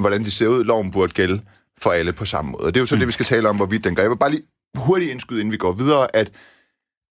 hvordan 0.00 0.24
de 0.24 0.30
ser 0.30 0.46
ud. 0.46 0.64
Loven 0.64 0.90
burde 0.90 1.12
gælde 1.12 1.40
for 1.78 1.90
alle 1.90 2.12
på 2.12 2.24
samme 2.24 2.50
måde. 2.50 2.64
Og 2.64 2.74
det 2.74 2.80
er 2.80 2.82
jo 2.82 2.86
så 2.86 2.94
mm. 2.94 2.98
det, 2.98 3.08
vi 3.08 3.12
skal 3.12 3.26
tale 3.26 3.48
om, 3.48 3.56
hvorvidt 3.56 3.84
den 3.84 3.94
gør. 3.94 4.02
Jeg 4.02 4.10
vil 4.10 4.16
bare 4.16 4.30
lige 4.30 4.42
hurtigt 4.74 5.10
indskyde, 5.10 5.40
inden 5.40 5.52
vi 5.52 5.56
går 5.56 5.72
videre, 5.72 6.16
at 6.16 6.32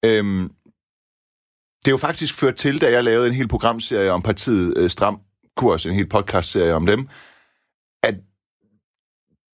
øhm, 0.05 0.51
det 1.85 1.87
er 1.87 1.91
jo 1.91 1.97
faktisk 1.97 2.33
ført 2.33 2.55
til, 2.55 2.81
da 2.81 2.91
jeg 2.91 3.03
lavede 3.03 3.27
en 3.27 3.33
hel 3.33 3.47
programserie 3.47 4.11
om 4.11 4.21
partiet 4.21 4.77
øh, 4.77 4.89
Stram 4.89 5.19
Kurs, 5.55 5.85
en 5.85 5.93
hel 5.93 6.09
podcastserie 6.09 6.73
om 6.73 6.85
dem, 6.85 7.07
at 8.03 8.15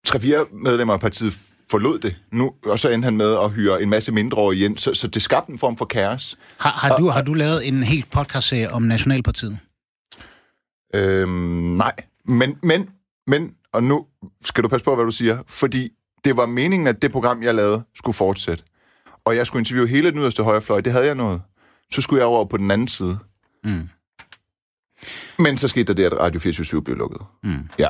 tre 0.05 0.45
medlemmer 0.51 0.93
af 0.93 0.99
partiet 0.99 1.33
forlod 1.71 1.99
det 1.99 2.15
nu, 2.31 2.53
og 2.65 2.79
så 2.79 2.89
endte 2.89 3.05
han 3.05 3.17
med 3.17 3.37
at 3.43 3.51
hyre 3.51 3.81
en 3.81 3.89
masse 3.89 4.11
mindreårige 4.11 4.65
ind, 4.65 4.77
så, 4.77 4.93
så 4.93 5.07
det 5.07 5.21
skabte 5.21 5.51
en 5.51 5.59
form 5.59 5.77
for 5.77 5.85
kaos. 5.85 6.37
Har, 6.57 6.69
har, 6.69 6.97
du, 6.97 7.07
har 7.07 7.21
du 7.21 7.33
lavet 7.33 7.67
en 7.67 7.83
helt 7.83 8.11
podcastserie 8.11 8.71
om 8.71 8.81
Nationalpartiet? 8.81 9.59
Øhm, 10.93 11.31
nej, 11.77 11.93
men, 12.25 12.57
men, 12.63 12.89
men, 13.27 13.55
og 13.73 13.83
nu 13.83 14.05
skal 14.43 14.63
du 14.63 14.67
passe 14.67 14.85
på, 14.85 14.95
hvad 14.95 15.05
du 15.05 15.11
siger, 15.11 15.43
fordi 15.47 15.93
det 16.25 16.37
var 16.37 16.45
meningen, 16.45 16.87
at 16.87 17.01
det 17.01 17.11
program, 17.11 17.43
jeg 17.43 17.55
lavede, 17.55 17.83
skulle 17.95 18.15
fortsætte. 18.15 18.63
Og 19.25 19.35
jeg 19.35 19.47
skulle 19.47 19.61
interviewe 19.61 19.87
hele 19.87 20.11
den 20.11 20.19
yderste 20.19 20.43
højrefløj. 20.43 20.81
Det 20.81 20.93
havde 20.93 21.05
jeg 21.05 21.15
noget. 21.15 21.41
Så 21.91 22.01
skulle 22.01 22.19
jeg 22.19 22.27
over 22.27 22.45
på 22.45 22.57
den 22.57 22.71
anden 22.71 22.87
side. 22.87 23.17
Mm. 23.63 23.89
Men 25.39 25.57
så 25.57 25.67
skete 25.67 25.85
der 25.85 25.93
det, 25.93 26.03
at 26.03 26.13
Radio 26.19 26.39
24 26.39 26.83
blev 26.83 26.97
lukket. 26.97 27.21
Mm. 27.43 27.69
Ja. 27.79 27.87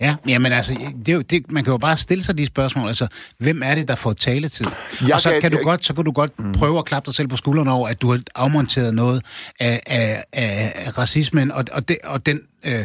Ja, 0.00 0.16
jamen 0.28 0.52
altså, 0.52 0.74
det, 1.06 1.14
er 1.14 1.22
det, 1.22 1.52
man 1.52 1.64
kan 1.64 1.70
jo 1.70 1.78
bare 1.78 1.96
stille 1.96 2.24
sig 2.24 2.38
de 2.38 2.46
spørgsmål. 2.46 2.88
Altså, 2.88 3.06
hvem 3.38 3.62
er 3.64 3.74
det, 3.74 3.88
der 3.88 3.94
får 3.94 4.12
taletid? 4.12 4.66
Jeg 5.00 5.14
og 5.14 5.20
så 5.20 5.30
kan, 5.30 5.40
kan 5.40 5.50
du 5.50 5.56
jeg, 5.56 5.64
godt, 5.64 5.84
så 5.84 5.94
kan 5.94 6.04
du 6.04 6.12
godt 6.12 6.38
mm. 6.38 6.52
prøve 6.52 6.78
at 6.78 6.84
klappe 6.84 7.06
dig 7.06 7.14
selv 7.14 7.28
på 7.28 7.36
skuldrene 7.36 7.72
over, 7.72 7.88
at 7.88 8.02
du 8.02 8.10
har 8.10 8.20
afmonteret 8.34 8.94
noget 8.94 9.24
af, 9.60 9.82
af, 9.86 10.24
af 10.32 10.98
racismen 10.98 11.50
og, 11.50 11.64
og, 11.72 11.88
det, 11.88 11.98
og 12.04 12.26
den 12.26 12.40
øh, 12.64 12.84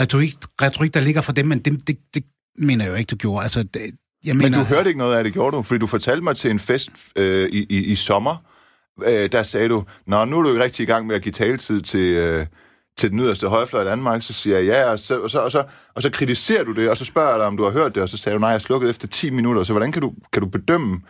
retorik, 0.00 0.34
retorik, 0.62 0.94
der 0.94 1.00
ligger 1.00 1.20
for 1.20 1.32
dem, 1.32 1.46
men 1.46 1.58
det, 1.58 1.88
det, 1.88 1.98
det 2.14 2.24
mener 2.58 2.84
jeg 2.84 2.90
jo 2.90 2.96
ikke, 2.96 3.10
du 3.10 3.16
gjorde. 3.16 3.42
Altså, 3.42 3.62
det, 3.62 3.80
jeg 4.24 4.36
mener, 4.36 4.50
men 4.50 4.58
du 4.58 4.64
hørte 4.64 4.88
ikke 4.88 4.98
noget 4.98 5.16
af 5.16 5.24
det, 5.24 5.32
gjorde 5.32 5.56
du? 5.56 5.62
Fordi 5.62 5.78
du 5.78 5.86
fortalte 5.86 6.22
mig 6.22 6.36
til 6.36 6.50
en 6.50 6.58
fest 6.58 6.90
øh, 7.16 7.48
i, 7.48 7.66
i, 7.70 7.84
i 7.84 7.96
sommer, 7.96 8.36
øh, 9.04 9.32
der 9.32 9.42
sagde 9.42 9.68
du, 9.68 9.84
Nå, 10.06 10.24
nu 10.24 10.38
er 10.38 10.42
du 10.42 10.48
ikke 10.50 10.64
rigtig 10.64 10.82
i 10.82 10.86
gang 10.86 11.06
med 11.06 11.16
at 11.16 11.22
give 11.22 11.32
taletid 11.32 11.80
til... 11.80 12.00
Øh, 12.00 12.46
til 12.98 13.10
den 13.10 13.20
yderste 13.20 13.48
højfløj 13.48 13.82
i 13.82 13.86
Danmark, 13.86 14.22
så 14.22 14.32
siger 14.32 14.58
jeg 14.58 14.66
ja, 14.66 14.84
og 14.84 14.98
så, 14.98 15.20
og, 15.20 15.30
så, 15.30 15.40
og, 15.40 15.52
så, 15.52 15.64
og 15.94 16.02
så 16.02 16.10
kritiserer 16.10 16.64
du 16.64 16.72
det, 16.72 16.90
og 16.90 16.96
så 16.96 17.04
spørger 17.04 17.30
jeg 17.30 17.38
dig, 17.38 17.46
om 17.46 17.56
du 17.56 17.64
har 17.64 17.70
hørt 17.70 17.94
det, 17.94 18.02
og 18.02 18.08
så 18.08 18.16
siger 18.16 18.34
du, 18.34 18.40
nej, 18.40 18.50
jeg 18.50 18.62
slukkede 18.62 18.90
efter 18.90 19.08
10 19.08 19.30
minutter, 19.30 19.64
så 19.64 19.72
hvordan 19.72 19.92
kan 19.92 20.02
du, 20.02 20.12
kan 20.32 20.42
du 20.42 20.48
bedømme, 20.48 21.00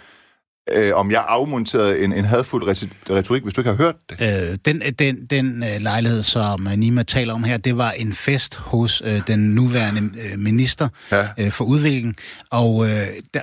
øh, 0.70 0.94
om 0.94 1.10
jeg 1.10 1.24
afmonterede 1.28 1.98
en, 1.98 2.12
en 2.12 2.24
hadfuld 2.24 2.64
retorik, 3.10 3.42
hvis 3.42 3.54
du 3.54 3.60
ikke 3.60 3.70
har 3.70 3.76
hørt 3.76 3.94
det? 4.10 4.50
Øh, 4.50 4.58
den 4.64 4.80
den, 4.80 5.26
den 5.26 5.64
øh, 5.64 5.80
lejlighed, 5.80 6.22
som 6.22 6.68
Nima 6.76 7.02
taler 7.02 7.34
om 7.34 7.44
her, 7.44 7.56
det 7.56 7.76
var 7.76 7.90
en 7.90 8.12
fest 8.12 8.54
hos 8.54 9.02
øh, 9.04 9.20
den 9.26 9.54
nuværende 9.54 10.00
øh, 10.00 10.38
minister 10.38 10.88
ja. 11.12 11.28
øh, 11.38 11.50
for 11.50 11.64
udvikling, 11.64 12.16
og 12.50 12.84
øh, 12.84 13.06
der, 13.34 13.40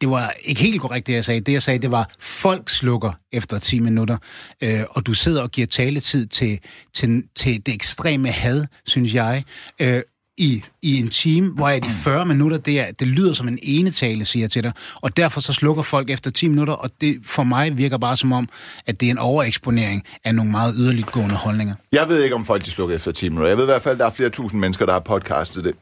det 0.00 0.10
var 0.10 0.34
ikke 0.44 0.60
helt 0.60 0.80
korrekt, 0.80 1.06
det 1.06 1.12
jeg 1.12 1.24
sagde. 1.24 1.40
Det 1.40 1.52
jeg 1.52 1.62
sagde, 1.62 1.78
det 1.78 1.90
var, 1.90 2.10
folk 2.18 2.68
slukker 2.68 3.12
efter 3.32 3.58
10 3.58 3.78
minutter, 3.78 4.16
øh, 4.62 4.80
og 4.90 5.06
du 5.06 5.14
sidder 5.14 5.42
og 5.42 5.50
giver 5.50 5.66
taletid 5.66 6.26
til, 6.26 6.58
til, 6.94 7.24
til 7.36 7.66
det 7.66 7.74
ekstreme 7.74 8.28
had, 8.28 8.66
synes 8.86 9.14
jeg. 9.14 9.44
Øh, 9.80 10.02
i, 10.38 10.64
i 10.82 10.98
en 10.98 11.08
time, 11.08 11.52
hvor 11.52 11.68
jeg 11.68 11.84
de 11.84 11.88
40 11.88 12.26
minutter, 12.26 12.58
det, 12.58 12.80
er, 12.80 12.92
det 12.92 13.08
lyder 13.08 13.32
som 13.32 13.48
en 13.48 13.58
enetale, 13.62 14.24
siger 14.24 14.42
jeg 14.42 14.50
til 14.50 14.62
dig. 14.62 14.72
Og 14.94 15.16
derfor 15.16 15.40
så 15.40 15.52
slukker 15.52 15.82
folk 15.82 16.10
efter 16.10 16.30
10 16.30 16.48
minutter, 16.48 16.74
og 16.74 16.90
det 17.00 17.20
for 17.24 17.42
mig 17.42 17.78
virker 17.78 17.98
bare 17.98 18.16
som 18.16 18.32
om, 18.32 18.48
at 18.86 19.00
det 19.00 19.06
er 19.06 19.10
en 19.10 19.18
overeksponering 19.18 20.04
af 20.24 20.34
nogle 20.34 20.50
meget 20.50 20.74
yderligt 20.78 21.12
gående 21.12 21.34
holdninger. 21.34 21.74
Jeg 21.92 22.08
ved 22.08 22.22
ikke, 22.22 22.34
om 22.34 22.44
folk 22.44 22.64
de 22.64 22.70
slukker 22.70 22.94
efter 22.94 23.12
10 23.12 23.28
minutter. 23.28 23.48
Jeg 23.48 23.56
ved 23.56 23.64
i 23.64 23.66
hvert 23.66 23.82
fald, 23.82 23.92
at 23.92 23.98
der 23.98 24.06
er 24.06 24.10
flere 24.10 24.30
tusind 24.30 24.60
mennesker, 24.60 24.86
der 24.86 24.92
har 24.92 25.00
podcastet 25.00 25.64
det. 25.64 25.74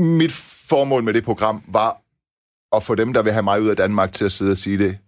Mit 0.00 0.32
formål 0.68 1.02
med 1.02 1.12
det 1.12 1.24
program 1.24 1.62
var 1.68 1.96
at 2.76 2.82
få 2.82 2.94
dem, 2.94 3.12
der 3.12 3.22
vil 3.22 3.32
have 3.32 3.42
mig 3.42 3.62
ud 3.62 3.68
af 3.68 3.76
Danmark, 3.76 4.12
til 4.12 4.24
at 4.24 4.32
sidde 4.32 4.52
og 4.52 4.58
sige 4.58 4.78
det 4.78 4.98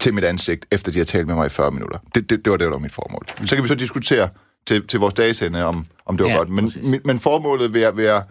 til 0.00 0.14
mit 0.14 0.24
ansigt, 0.24 0.66
efter 0.70 0.92
de 0.92 0.98
har 0.98 1.04
talt 1.04 1.26
med 1.26 1.34
mig 1.34 1.46
i 1.46 1.48
40 1.48 1.70
minutter. 1.70 1.98
Det, 2.14 2.30
det, 2.30 2.44
det 2.44 2.50
var 2.50 2.56
det, 2.56 2.64
der 2.64 2.70
var 2.70 2.78
mit 2.78 2.92
formål. 2.92 3.26
Så 3.46 3.54
kan 3.54 3.62
vi 3.62 3.68
så 3.68 3.74
diskutere 3.74 4.28
til, 4.68 4.86
til 4.86 5.00
vores 5.00 5.14
dages 5.14 5.42
ende, 5.42 5.64
om, 5.64 5.86
om 6.06 6.16
det 6.16 6.24
var 6.24 6.30
Ja, 6.30 6.36
godt. 6.36 6.48
Men, 6.48 6.72
men, 6.82 7.00
men 7.04 7.20
formålet 7.20 7.76
jeg, 7.76 7.96
vil 7.96 8.04
jeg 8.04 8.22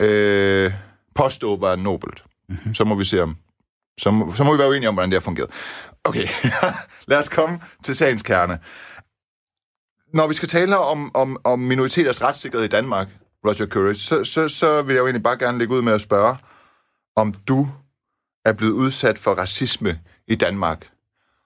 øh, 0.00 0.72
påstå 1.14 1.56
var 1.56 1.76
nobelt. 1.76 2.24
Mhm. 2.48 2.58
Mm-hmm. 2.58 2.74
Så 2.74 2.84
må 2.84 2.94
vi 2.94 3.04
se 3.04 3.22
om... 3.22 3.36
Så 4.00 4.10
må, 4.10 4.32
så 4.32 4.44
må 4.44 4.52
vi 4.52 4.58
være 4.58 4.68
uenige 4.68 4.88
om, 4.88 4.94
hvordan 4.94 5.10
det 5.10 5.16
har 5.16 5.20
fungeret. 5.20 5.50
Okay, 6.04 6.26
lad 7.08 7.18
os 7.18 7.28
komme 7.28 7.60
til 7.84 7.94
sagens 7.94 8.22
kerne. 8.22 8.58
Når 10.14 10.26
vi 10.26 10.34
skal 10.34 10.48
tale 10.48 10.78
om, 10.78 11.10
om, 11.14 11.36
om 11.44 11.58
minoriteters 11.58 12.22
retssikkerhed 12.22 12.64
i 12.64 12.68
Danmark, 12.68 13.08
Roger 13.46 13.66
Courage, 13.66 13.94
så, 13.94 14.24
så, 14.24 14.48
så 14.48 14.82
vil 14.82 14.92
jeg 14.92 15.00
jo 15.00 15.06
egentlig 15.06 15.22
bare 15.22 15.38
gerne 15.38 15.58
lægge 15.58 15.74
ud 15.74 15.82
med 15.82 15.92
at 15.92 16.00
spørge, 16.00 16.36
om 17.16 17.32
du 17.32 17.68
er 18.44 18.52
blevet 18.52 18.72
udsat 18.72 19.18
for 19.18 19.34
racisme 19.34 20.00
i 20.26 20.34
Danmark. 20.34 20.88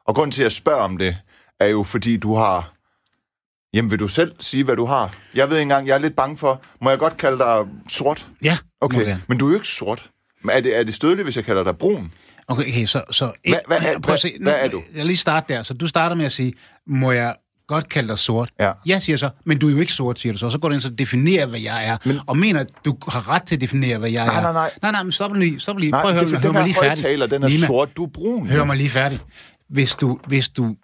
Og 0.06 0.14
grunden 0.14 0.32
til, 0.32 0.42
at 0.42 0.44
jeg 0.44 0.52
spørger 0.52 0.82
om 0.82 0.98
det, 0.98 1.16
er 1.60 1.66
jo, 1.66 1.82
fordi 1.82 2.16
du 2.16 2.34
har... 2.34 2.74
Jamen, 3.74 3.90
vil 3.90 3.98
du 3.98 4.08
selv 4.08 4.32
sige, 4.40 4.64
hvad 4.64 4.76
du 4.76 4.86
har? 4.86 5.14
Jeg 5.34 5.50
ved 5.50 5.56
ikke 5.56 5.62
engang, 5.62 5.86
jeg 5.86 5.94
er 5.94 5.98
lidt 5.98 6.16
bange 6.16 6.36
for... 6.36 6.62
Må 6.80 6.90
jeg 6.90 6.98
godt 6.98 7.16
kalde 7.16 7.38
dig 7.38 7.58
sort? 7.88 8.26
Ja, 8.42 8.58
Okay, 8.80 9.06
jeg. 9.06 9.18
men 9.28 9.38
du 9.38 9.46
er 9.46 9.50
jo 9.50 9.54
ikke 9.56 9.68
sort. 9.68 10.10
Men 10.42 10.50
er 10.50 10.60
det, 10.60 10.78
er 10.78 10.82
det 10.84 10.94
stødeligt, 10.94 11.26
hvis 11.26 11.36
jeg 11.36 11.44
kalder 11.44 11.64
dig 11.64 11.76
brun? 11.78 12.12
Okay, 12.48 12.62
okay 12.68 12.86
så... 12.86 13.02
så 13.10 13.32
Hvad- 13.48 13.58
hvad 13.66 13.76
er- 13.80 13.98
prøv 13.98 14.14
at 14.14 14.20
se, 14.20 14.34
hvad- 14.40 14.52
hvad 14.52 14.62
er 14.64 14.68
du? 14.68 14.82
Jeg 14.94 15.04
lige 15.06 15.16
starte 15.16 15.54
der. 15.54 15.62
Så 15.62 15.74
du 15.74 15.86
starter 15.86 16.16
med 16.16 16.24
at 16.24 16.32
sige, 16.32 16.52
må 16.86 17.12
jeg 17.12 17.34
godt 17.68 17.88
kalde 17.88 18.08
dig 18.08 18.18
sort? 18.18 18.50
Ja. 18.60 18.72
Jeg 18.86 19.02
siger 19.02 19.16
så, 19.16 19.30
men 19.44 19.58
du 19.58 19.68
er 19.68 19.72
jo 19.72 19.78
ikke 19.78 19.92
sort, 19.92 20.18
siger 20.20 20.32
du 20.32 20.38
så. 20.38 20.50
Så 20.50 20.58
går 20.58 20.68
du 20.68 20.74
ind 20.74 20.84
og 20.84 20.98
definerer, 20.98 21.46
hvad 21.46 21.60
jeg 21.60 21.86
er. 21.86 21.96
Men, 22.04 22.18
og 22.26 22.36
mener, 22.38 22.60
at 22.60 22.66
du 22.84 22.96
har 23.08 23.28
ret 23.28 23.42
til 23.42 23.54
at 23.54 23.60
definere, 23.60 23.98
hvad 23.98 24.10
jeg 24.10 24.26
Nej, 24.26 24.36
er. 24.38 24.42
nej, 24.42 24.52
nej. 24.52 24.70
Nej, 24.82 24.92
nej, 24.92 25.02
men 25.02 25.12
stop 25.12 25.34
lige. 25.34 25.60
Stop 25.60 25.78
lige. 25.78 25.90
Nej, 25.90 26.02
Prøv 26.02 26.10
at 26.10 26.20
det 26.20 26.28
høre, 26.28 26.36
fordi 26.40 26.46
hør 26.46 26.52
mig 26.52 26.62
lige 26.64 26.74
færdig. 26.74 27.02
højtaler, 27.02 27.26
den 27.26 27.42
er 27.42 27.48
Nima, 27.48 27.66
sort, 27.66 27.96
du 27.96 28.04
er 28.04 28.08
brun. 28.08 28.46
Hør 28.48 28.64
mig 28.64 28.76
lige 28.76 28.90
færdig. 28.90 29.20
Hvis 29.68 29.94
du, 29.94 30.18
hvis 30.26 30.48
du, 30.48 30.76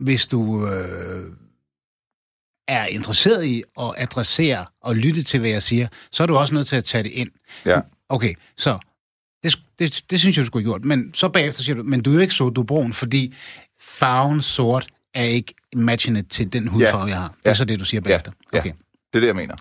hvis 0.00 0.26
du 0.26 0.66
øh, 0.66 0.72
er 2.68 2.86
interesseret 2.86 3.44
i 3.44 3.62
at 3.80 3.94
adressere 3.96 4.66
og 4.82 4.96
lytte 4.96 5.22
til, 5.22 5.40
hvad 5.40 5.50
jeg 5.50 5.62
siger, 5.62 5.88
så 6.10 6.22
er 6.22 6.26
du 6.26 6.36
også 6.36 6.54
nødt 6.54 6.66
til 6.66 6.76
at 6.76 6.84
tage 6.84 7.04
det 7.04 7.10
ind. 7.10 7.30
Ja. 7.66 7.80
Okay, 8.08 8.34
så 8.56 8.78
det, 9.42 9.56
det, 9.78 10.04
det 10.10 10.20
synes 10.20 10.36
jeg, 10.36 10.42
du 10.42 10.46
skulle 10.46 10.64
have 10.64 10.70
gjort. 10.72 10.84
Men 10.84 11.14
så 11.14 11.28
bagefter 11.28 11.62
siger 11.62 11.76
du, 11.76 11.82
men 11.82 12.02
du 12.02 12.10
er 12.10 12.14
jo 12.14 12.20
ikke 12.20 12.34
sort, 12.34 12.56
du 12.56 12.60
er 12.60 12.64
brun, 12.66 12.92
fordi 12.92 13.34
farven 13.80 14.42
sort 14.42 14.86
er 15.14 15.24
ikke 15.24 15.54
matchende 15.76 16.22
til 16.22 16.52
den 16.52 16.68
hudfarve, 16.68 17.04
jeg 17.06 17.16
har. 17.18 17.28
Det 17.28 17.46
er 17.46 17.50
Ja. 17.50 17.54
så 17.54 17.64
det, 17.64 17.80
du 17.80 17.84
siger 17.84 18.00
Ja, 18.00 18.08
bagefter. 18.08 18.32
ja. 18.52 18.58
Okay, 18.58 18.72
Det 19.12 19.16
er 19.16 19.20
det, 19.20 19.26
jeg 19.26 19.36
mener. 19.36 19.54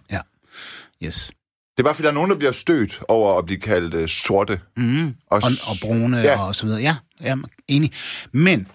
yes. 1.03 1.31
Det 1.77 1.79
er 1.79 1.83
bare, 1.83 1.95
fordi 1.95 2.03
der 2.03 2.09
er 2.09 2.13
nogen, 2.13 2.29
der 2.29 2.37
bliver 2.37 2.51
stødt 2.51 2.99
over 3.07 3.37
at 3.37 3.45
blive 3.45 3.59
kaldt 3.59 3.93
uh, 3.95 4.07
sorte. 4.07 4.59
Mm. 4.77 5.07
Og, 5.07 5.13
Og, 5.29 5.41
og 5.43 5.75
brune 5.81 6.17
Ja. 6.17 6.23
ja. 6.23 6.39
og 6.47 6.55
så 6.55 6.65
videre. 6.65 6.81
Ja, 6.81 6.95
ja 7.21 7.35
enig. 7.67 7.91
Men 8.31 8.67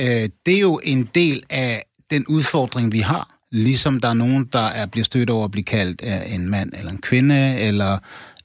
øh, 0.00 0.28
det 0.46 0.54
er 0.54 0.60
jo 0.60 0.80
en 0.84 1.04
del 1.14 1.42
af 1.50 1.84
den 2.10 2.26
udfordring, 2.26 2.92
vi 2.92 3.00
har. 3.00 3.39
Ligesom 3.52 4.00
der 4.00 4.08
er 4.08 4.14
nogen, 4.14 4.44
der 4.44 4.60
er, 4.60 4.86
bliver 4.86 5.04
stødt 5.04 5.30
over 5.30 5.44
at 5.44 5.50
blive 5.50 5.64
kaldt 5.64 6.02
øh, 6.04 6.34
en 6.34 6.48
mand 6.48 6.72
eller 6.74 6.90
en 6.90 7.00
kvinde, 7.00 7.58
eller 7.58 7.98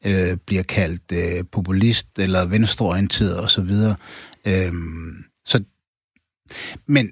øh, 0.05 0.37
bliver 0.37 0.63
kaldt 0.63 1.11
øh, 1.11 1.43
populist 1.51 2.19
eller 2.19 2.45
venstreorienteret 2.45 3.39
osv. 3.39 3.71
Øhm, 4.45 5.25
så, 5.45 5.63
men 6.87 7.09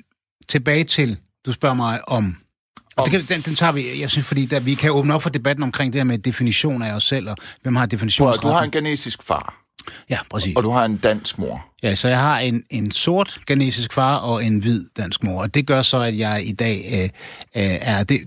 tilbage 0.49 0.83
til, 0.83 1.17
du 1.45 1.51
spørger 1.51 1.75
mig 1.75 2.09
om... 2.09 2.35
Og 2.95 3.05
det 3.05 3.11
kan, 3.11 3.35
den, 3.35 3.41
den 3.41 3.55
tager 3.55 3.71
vi, 3.71 4.01
jeg 4.01 4.09
synes, 4.09 4.27
fordi 4.27 4.45
der, 4.45 4.59
vi 4.59 4.73
kan 4.73 4.91
åbne 4.91 5.13
op 5.13 5.23
for 5.23 5.29
debatten 5.29 5.63
omkring 5.63 5.93
det 5.93 5.99
her 5.99 6.03
med 6.03 6.17
definition 6.17 6.81
af 6.81 6.93
os 6.93 7.03
selv, 7.03 7.29
og 7.29 7.37
hvem 7.61 7.75
har 7.75 7.85
definitionsretten. 7.85 8.49
du 8.49 8.53
har 8.53 8.63
en 8.63 8.71
genetisk 8.71 9.23
far, 9.23 9.62
Ja, 10.09 10.19
præcis. 10.29 10.55
og 10.55 10.63
du 10.63 10.69
har 10.69 10.85
en 10.85 10.97
dansk 10.97 11.37
mor. 11.37 11.65
Ja, 11.83 11.95
så 11.95 12.07
jeg 12.07 12.19
har 12.19 12.39
en, 12.39 12.63
en 12.69 12.91
sort 12.91 13.39
ghanesisk 13.47 13.93
far 13.93 14.17
og 14.17 14.45
en 14.45 14.59
hvid 14.59 14.85
dansk 14.97 15.23
mor, 15.23 15.41
og 15.41 15.53
det 15.53 15.67
gør 15.67 15.81
så, 15.81 15.97
at 15.97 16.17
jeg 16.17 16.43
i 16.45 16.51
dag 16.51 16.89
øh, 16.93 17.03
øh, 17.63 17.77
er 17.81 18.03
det, 18.03 18.19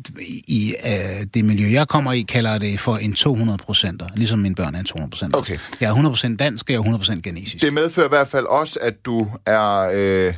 i 0.48 0.74
øh, 0.84 1.26
det 1.34 1.44
miljø, 1.44 1.70
jeg 1.72 1.88
kommer 1.88 2.12
i, 2.12 2.22
kalder 2.22 2.58
det 2.58 2.80
for 2.80 2.96
en 2.96 3.14
200 3.14 3.58
procenter, 3.58 4.08
ligesom 4.14 4.38
mine 4.38 4.54
børn 4.54 4.74
er 4.74 4.78
en 4.78 4.84
200 4.84 5.10
procenter. 5.10 5.38
Okay. 5.38 5.58
Jeg 5.80 5.86
er 5.86 5.90
100 5.90 6.12
procent 6.12 6.38
dansk, 6.38 6.64
og 6.64 6.70
jeg 6.70 6.76
er 6.76 6.80
100 6.80 7.00
procent 7.00 7.24
ghanesisk. 7.24 7.62
Det 7.62 7.72
medfører 7.72 8.06
i 8.06 8.08
hvert 8.08 8.28
fald 8.28 8.46
også, 8.46 8.78
at 8.82 9.06
du 9.06 9.28
er 9.46 9.90
øh, 9.94 10.34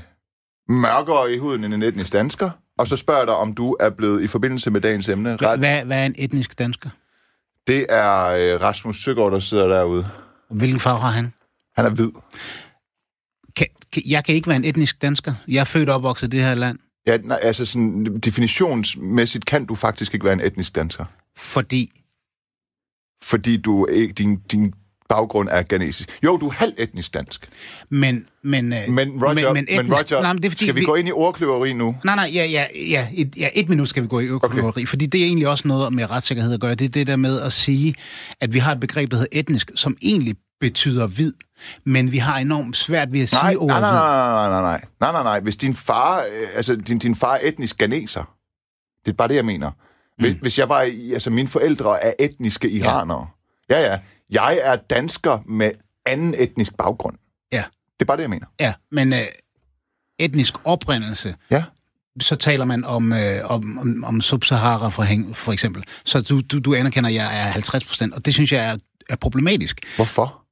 mørkere 0.68 1.32
i 1.32 1.38
huden 1.38 1.64
end 1.64 1.74
en 1.74 1.82
etnisk 1.82 2.12
dansker. 2.12 2.50
Og 2.78 2.86
så 2.86 2.96
spørger 2.96 3.20
jeg 3.20 3.26
dig, 3.26 3.36
om 3.36 3.54
du 3.54 3.76
er 3.80 3.90
blevet 3.90 4.22
i 4.22 4.26
forbindelse 4.26 4.70
med 4.70 4.80
dagens 4.80 5.08
emne. 5.08 5.36
Ret, 5.36 5.58
hvad, 5.58 5.84
hvad 5.84 5.98
er 5.98 6.06
en 6.06 6.14
etnisk 6.18 6.58
dansker? 6.58 6.90
det 7.68 7.86
er 7.88 8.24
øh, 8.24 8.60
Rasmus 8.60 8.96
Søgaard, 8.96 9.32
der 9.32 9.40
sidder 9.40 9.68
derude. 9.68 10.06
Hvilken 10.50 10.80
farve 10.80 11.00
har 11.00 11.10
han? 11.10 11.32
Han 11.76 11.86
er 11.86 11.90
hvid. 11.90 12.10
Kan, 13.56 13.66
kan, 13.92 14.02
jeg 14.08 14.24
kan 14.24 14.34
ikke 14.34 14.48
være 14.48 14.56
en 14.56 14.64
etnisk 14.64 15.02
dansker. 15.02 15.34
Jeg 15.48 15.60
er 15.60 15.64
født 15.64 15.88
og 15.88 15.94
opvokset 15.94 16.26
i 16.26 16.30
det 16.30 16.44
her 16.44 16.54
land, 16.54 16.78
Ja, 17.08 17.16
nej, 17.16 17.38
altså 17.42 17.64
sådan, 17.64 18.20
definitionsmæssigt 18.20 19.44
kan 19.44 19.66
du 19.66 19.74
faktisk 19.74 20.14
ikke 20.14 20.24
være 20.24 20.32
en 20.32 20.40
etnisk 20.40 20.74
dansker. 20.74 21.04
fordi... 21.36 21.90
Fordi 23.22 23.56
du 23.56 23.88
din, 24.18 24.36
din 24.36 24.74
baggrund 25.08 25.48
er 25.52 25.62
ghanesisk. 25.68 26.18
Jo, 26.24 26.36
du 26.36 26.48
er 26.48 26.52
halv 26.52 26.72
etnisk 26.78 27.14
dansk. 27.14 27.48
Men, 27.88 28.26
men, 28.42 28.72
øh, 28.72 28.78
Men 28.88 29.24
Roger, 29.24 29.52
men, 29.52 29.54
men 29.54 29.80
etnisk- 29.80 29.92
Roger 30.12 30.22
nej, 30.22 30.32
men 30.32 30.42
det 30.42 30.48
er, 30.48 30.50
fordi 30.50 30.64
skal 30.64 30.74
vi, 30.74 30.82
gå 30.84 30.94
ind 30.94 31.08
i 31.08 31.12
ordkløveri 31.12 31.72
nu? 31.72 31.96
Nej, 32.04 32.14
nej, 32.14 32.30
ja, 32.34 32.44
ja, 32.44 32.66
ja, 32.90 33.08
et, 33.14 33.36
ja, 33.36 33.48
et 33.54 33.68
minut 33.68 33.88
skal 33.88 34.02
vi 34.02 34.08
gå 34.08 34.20
i 34.20 34.26
økonomi, 34.26 34.60
okay. 34.60 34.86
fordi 34.86 35.06
det 35.06 35.20
er 35.20 35.24
egentlig 35.26 35.48
også 35.48 35.68
noget 35.68 35.92
med 35.92 36.10
retssikkerhed 36.10 36.54
at 36.54 36.60
gøre. 36.60 36.74
Det 36.74 36.84
er 36.84 36.88
det 36.88 37.06
der 37.06 37.16
med 37.16 37.40
at 37.40 37.52
sige, 37.52 37.94
at 38.40 38.54
vi 38.54 38.58
har 38.58 38.72
et 38.72 38.80
begreb, 38.80 39.10
der 39.10 39.16
hedder 39.16 39.38
etnisk, 39.40 39.70
som 39.74 39.96
egentlig 40.02 40.36
betyder 40.60 41.06
hvid, 41.06 41.32
men 41.84 42.12
vi 42.12 42.18
har 42.18 42.38
enormt 42.38 42.76
svært 42.76 43.12
ved 43.12 43.20
at 43.20 43.28
sige 43.28 43.42
Nej, 43.42 43.54
ordet 43.54 43.68
nej, 43.68 43.80
nej, 43.80 43.90
nej, 43.90 44.48
nej, 44.50 44.60
nej, 44.60 44.80
nej, 45.00 45.12
nej, 45.12 45.22
nej. 45.22 45.40
Hvis 45.40 45.56
din 45.56 45.74
far, 45.74 46.18
øh, 46.18 46.48
altså 46.54 46.76
din, 46.76 46.98
din 46.98 47.14
far 47.16 47.34
er 47.34 47.38
etnisk 47.42 47.78
ganeser, 47.78 48.34
det 49.06 49.12
er 49.12 49.16
bare 49.16 49.28
det, 49.28 49.34
jeg 49.34 49.44
mener. 49.44 49.70
Hvis, 50.18 50.32
mm. 50.32 50.38
hvis 50.40 50.58
jeg 50.58 50.68
var 50.68 50.82
i, 50.82 51.12
altså 51.12 51.30
mine 51.30 51.48
forældre 51.48 52.04
er 52.04 52.12
etniske 52.18 52.70
iranere. 52.70 53.26
Ja. 53.70 53.80
ja, 53.80 53.90
ja. 53.92 53.98
Jeg 54.30 54.58
er 54.62 54.76
dansker 54.76 55.38
med 55.46 55.70
anden 56.06 56.34
etnisk 56.38 56.72
baggrund. 56.78 57.16
Ja, 57.52 57.64
Det 57.86 58.00
er 58.00 58.04
bare 58.04 58.16
det, 58.16 58.22
jeg 58.22 58.30
mener. 58.30 58.46
ja, 58.60 58.74
men 58.92 59.12
øh, 59.12 59.18
etnisk 60.18 60.54
oprindelse, 60.64 61.34
Ja. 61.50 61.64
så 62.20 62.36
taler 62.36 62.64
man 62.64 62.84
om, 62.84 63.12
øh, 63.12 63.40
om, 63.44 63.78
om, 63.78 64.04
om 64.04 64.20
Sub-Sahara 64.20 64.88
for, 64.88 65.06
for 65.34 65.52
eksempel. 65.52 65.84
Så 66.04 66.20
du, 66.20 66.40
du, 66.40 66.58
du 66.58 66.74
anerkender, 66.74 67.08
at 67.10 67.14
jeg 67.14 67.40
er 67.40 67.50
50 67.50 67.84
procent, 67.84 68.14
og 68.14 68.26
det 68.26 68.34
synes 68.34 68.52
jeg 68.52 68.70
er, 68.72 68.76
er 69.10 69.16
problematisk. 69.16 69.80
Hvorfor? 69.96 70.44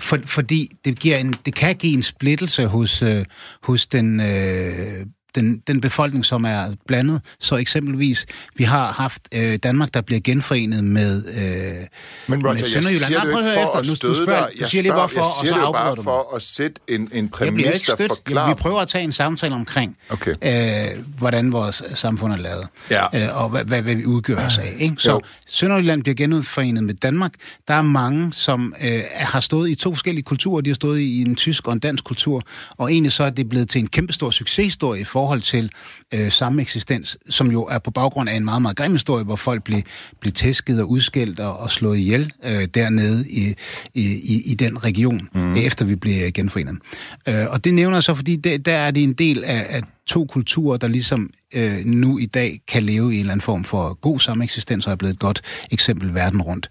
For, 0.00 0.18
fordi 0.26 0.68
det, 0.84 0.98
giver 1.00 1.16
en, 1.16 1.32
det 1.32 1.54
kan 1.54 1.76
give 1.76 1.94
en 1.94 2.02
splittelse 2.02 2.66
hos, 2.66 3.02
øh, 3.02 3.24
hos 3.62 3.86
den, 3.86 4.20
øh, 4.20 5.06
den, 5.34 5.62
den 5.66 5.80
befolkning, 5.80 6.24
som 6.24 6.44
er 6.44 6.74
blandet. 6.88 7.20
Så 7.40 7.56
eksempelvis, 7.56 8.26
vi 8.56 8.64
har 8.64 8.92
haft 8.92 9.22
øh, 9.34 9.56
Danmark, 9.62 9.94
der 9.94 10.00
bliver 10.00 10.20
genforenet 10.20 10.84
med... 10.84 11.24
Øh, 11.28 11.86
Men 12.26 12.42
Roger, 12.46 12.52
med 12.54 12.60
jeg 12.62 12.70
Sønderjylland. 12.70 13.04
siger 13.04 13.24
Nej, 13.24 13.42
høre 13.42 13.54
for 13.54 13.78
efter. 13.78 13.92
Nu- 14.06 14.08
du 14.08 14.14
spørger- 14.14 14.40
dig. 14.46 14.48
du 14.52 14.56
Jeg 14.60 14.68
siger 14.68 14.82
lige 14.82 14.92
hvorfor, 14.92 15.14
jeg 15.20 15.24
og 15.40 15.46
så 15.46 15.54
afbryder 15.54 15.72
bare 15.72 15.90
du 15.90 15.94
mig. 15.96 16.04
for 16.04 16.36
at 16.36 16.42
sætte 16.42 16.80
en, 16.88 17.00
en 17.00 17.08
jeg 17.24 17.30
præmis, 17.30 17.54
bliver 17.54 17.70
ikke 17.70 17.92
der 17.98 18.08
forklarer... 18.14 18.48
Vi 18.48 18.54
prøver 18.54 18.80
at 18.80 18.88
tage 18.88 19.04
en 19.04 19.12
samtale 19.12 19.54
omkring, 19.54 19.96
Okay. 20.10 20.34
øh, 20.42 21.04
hvordan 21.18 21.52
vores 21.52 21.82
samfund 21.94 22.32
er 22.32 22.36
lavet, 22.36 22.66
Ja. 22.90 23.04
øh, 23.28 23.42
og 23.42 23.48
hvad, 23.48 23.64
hvad, 23.64 23.82
hvad 23.82 23.94
vi 23.94 24.04
udgør 24.06 24.46
os 24.46 24.58
af. 24.58 24.74
Ikke? 24.78 24.94
Så 24.98 25.10
Jo. 25.10 25.20
Sønderjylland 25.46 26.02
bliver 26.02 26.14
genudforenet 26.14 26.84
med 26.84 26.94
Danmark. 26.94 27.32
Der 27.68 27.74
er 27.74 27.82
mange, 27.82 28.32
som 28.32 28.74
øh, 28.80 29.02
har 29.14 29.40
stået 29.40 29.70
i 29.70 29.74
to 29.74 29.92
forskellige 29.92 30.22
kulturer. 30.24 30.60
De 30.60 30.70
har 30.70 30.74
stået 30.74 31.00
i 31.00 31.20
en 31.20 31.36
tysk 31.36 31.66
og 31.66 31.72
en 31.72 31.78
dansk 31.78 32.04
kultur, 32.04 32.42
og 32.76 32.92
egentlig 32.92 33.12
så 33.12 33.24
er 33.24 33.30
det 33.30 33.48
blevet 33.48 33.68
til 33.70 33.78
en 33.78 33.86
kæmpestor 33.86 34.30
succeshistorie 34.30 35.00
i 35.00 35.04
forhold 35.24 35.40
til 35.40 35.70
øh, 36.14 36.30
samme 36.30 36.62
eksistens, 36.62 37.18
som 37.28 37.52
jo 37.52 37.62
er 37.62 37.78
på 37.78 37.90
baggrund 37.90 38.28
af 38.28 38.36
en 38.36 38.44
meget, 38.44 38.62
meget 38.62 38.76
grim 38.76 38.92
historie, 38.92 39.24
hvor 39.24 39.36
folk 39.36 39.64
blev, 39.64 39.82
blev 40.20 40.32
tæsket 40.32 40.80
og 40.80 40.90
udskældt 40.90 41.40
og, 41.40 41.58
og 41.58 41.70
slået 41.70 41.98
ihjel 41.98 42.32
øh, 42.44 42.64
dernede 42.74 43.28
i, 43.30 43.54
i, 43.94 44.42
i, 44.50 44.54
den 44.54 44.84
region, 44.84 45.28
mm. 45.34 45.56
efter 45.56 45.84
vi 45.84 45.96
blev 45.96 46.32
genforenet. 46.32 46.78
Øh, 47.28 47.44
og 47.48 47.64
det 47.64 47.74
nævner 47.74 47.96
jeg 47.96 48.02
så, 48.02 48.14
fordi 48.14 48.36
det, 48.36 48.66
der 48.66 48.76
er 48.76 48.90
det 48.90 49.02
en 49.02 49.12
del 49.12 49.44
af, 49.44 49.66
af 49.68 49.82
to 50.06 50.24
kulturer, 50.24 50.76
der 50.76 50.88
ligesom 50.88 51.30
øh, 51.54 51.84
nu 51.84 52.18
i 52.18 52.26
dag 52.26 52.60
kan 52.68 52.82
leve 52.82 53.12
i 53.12 53.14
en 53.14 53.20
eller 53.20 53.32
anden 53.32 53.44
form 53.44 53.64
for 53.64 53.94
god 53.94 54.20
sameksistens, 54.20 54.86
og 54.86 54.92
er 54.92 54.96
blevet 54.96 55.14
et 55.14 55.20
godt 55.20 55.42
eksempel 55.70 56.14
verden 56.14 56.42
rundt. 56.42 56.68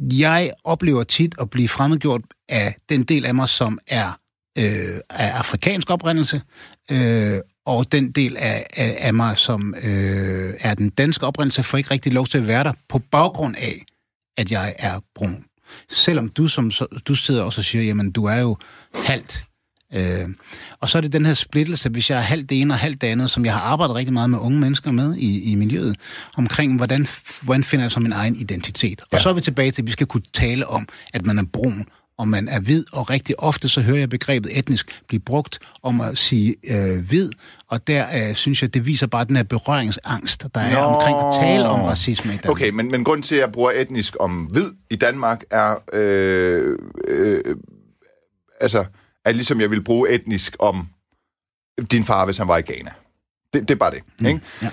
Jeg 0.00 0.50
oplever 0.64 1.02
tit 1.02 1.34
at 1.40 1.50
blive 1.50 1.68
fremmedgjort 1.68 2.22
af 2.48 2.76
den 2.88 3.02
del 3.02 3.24
af 3.24 3.34
mig, 3.34 3.48
som 3.48 3.78
er 3.86 4.18
øh, 4.58 5.00
af 5.10 5.28
afrikansk 5.28 5.90
oprindelse, 5.90 6.42
øh, 6.90 7.38
og 7.66 7.92
den 7.92 8.10
del 8.10 8.36
af, 8.36 8.66
af, 8.76 8.96
af 8.98 9.14
mig, 9.14 9.38
som 9.38 9.74
øh, 9.82 10.54
er 10.60 10.74
den 10.74 10.90
danske 10.90 11.26
oprindelse, 11.26 11.62
får 11.62 11.78
ikke 11.78 11.90
rigtig 11.90 12.12
lov 12.12 12.26
til 12.26 12.38
at 12.38 12.46
være 12.46 12.64
der 12.64 12.72
på 12.88 12.98
baggrund 12.98 13.56
af, 13.56 13.84
at 14.36 14.52
jeg 14.52 14.74
er 14.78 15.00
brun. 15.14 15.44
Selvom 15.90 16.28
du, 16.28 16.48
som, 16.48 16.70
du 17.08 17.14
sidder 17.14 17.42
også 17.42 17.60
og 17.60 17.64
siger, 17.64 17.84
jamen 17.84 18.12
du 18.12 18.24
er 18.24 18.36
jo 18.36 18.56
halvt. 19.06 19.44
Øh, 19.94 20.28
og 20.80 20.88
så 20.88 20.98
er 20.98 21.02
det 21.02 21.12
den 21.12 21.26
her 21.26 21.34
splittelse, 21.34 21.88
hvis 21.88 22.10
jeg 22.10 22.18
er 22.18 22.22
halvt 22.22 22.50
det 22.50 22.60
ene 22.60 22.74
og 22.74 22.78
halvt 22.78 23.00
det 23.00 23.06
andet, 23.06 23.30
som 23.30 23.44
jeg 23.44 23.52
har 23.52 23.60
arbejdet 23.60 23.96
rigtig 23.96 24.12
meget 24.12 24.30
med 24.30 24.38
unge 24.38 24.60
mennesker 24.60 24.90
med 24.90 25.16
i, 25.16 25.52
i 25.52 25.54
miljøet, 25.54 25.96
omkring 26.36 26.76
hvordan, 26.76 27.06
hvordan 27.42 27.64
finder 27.64 27.84
jeg 27.84 27.92
så 27.92 28.00
min 28.00 28.12
egen 28.12 28.36
identitet. 28.36 29.02
Og 29.12 29.18
så 29.18 29.28
er 29.28 29.32
vi 29.32 29.40
tilbage 29.40 29.70
til, 29.70 29.82
at 29.82 29.86
vi 29.86 29.92
skal 29.92 30.06
kunne 30.06 30.22
tale 30.32 30.66
om, 30.66 30.88
at 31.12 31.26
man 31.26 31.38
er 31.38 31.44
brun 31.52 31.86
om 32.18 32.28
man 32.28 32.48
er 32.48 32.60
hvid, 32.60 32.84
og 32.92 33.10
rigtig 33.10 33.40
ofte 33.40 33.68
så 33.68 33.80
hører 33.80 33.98
jeg 33.98 34.08
begrebet 34.08 34.58
etnisk 34.58 35.00
blive 35.08 35.20
brugt 35.20 35.58
om 35.82 36.00
at 36.00 36.18
sige 36.18 36.54
øh, 36.70 37.04
hvid, 37.08 37.30
og 37.68 37.86
der 37.86 38.28
øh, 38.28 38.34
synes 38.34 38.62
jeg, 38.62 38.74
det 38.74 38.86
viser 38.86 39.06
bare 39.06 39.24
den 39.24 39.36
her 39.36 39.42
berøringsangst, 39.42 40.46
der 40.54 40.60
er 40.60 40.74
Nå. 40.74 40.80
omkring 40.80 41.18
at 41.18 41.34
tale 41.40 41.68
om 41.68 41.80
racisme 41.80 42.34
i 42.34 42.36
Danmark. 42.36 42.50
Okay, 42.50 42.70
men, 42.70 42.90
men 42.90 43.04
grunden 43.04 43.22
til, 43.22 43.34
at 43.34 43.40
jeg 43.40 43.52
bruger 43.52 43.70
etnisk 43.70 44.16
om 44.20 44.44
hvid 44.44 44.70
i 44.90 44.96
Danmark, 44.96 45.44
er, 45.50 45.76
øh, 45.92 46.78
øh, 47.08 47.56
altså, 48.60 48.84
er 49.24 49.32
ligesom 49.32 49.60
jeg 49.60 49.70
vil 49.70 49.84
bruge 49.84 50.10
etnisk 50.10 50.56
om 50.58 50.88
din 51.90 52.04
far, 52.04 52.24
hvis 52.24 52.38
han 52.38 52.48
var 52.48 52.58
i 52.58 52.62
Ghana. 52.62 52.90
Det, 53.54 53.62
det 53.62 53.70
er 53.70 53.78
bare 53.78 53.90
det, 53.90 54.02
mm. 54.20 54.26
ikke? 54.26 54.40
ja. 54.62 54.70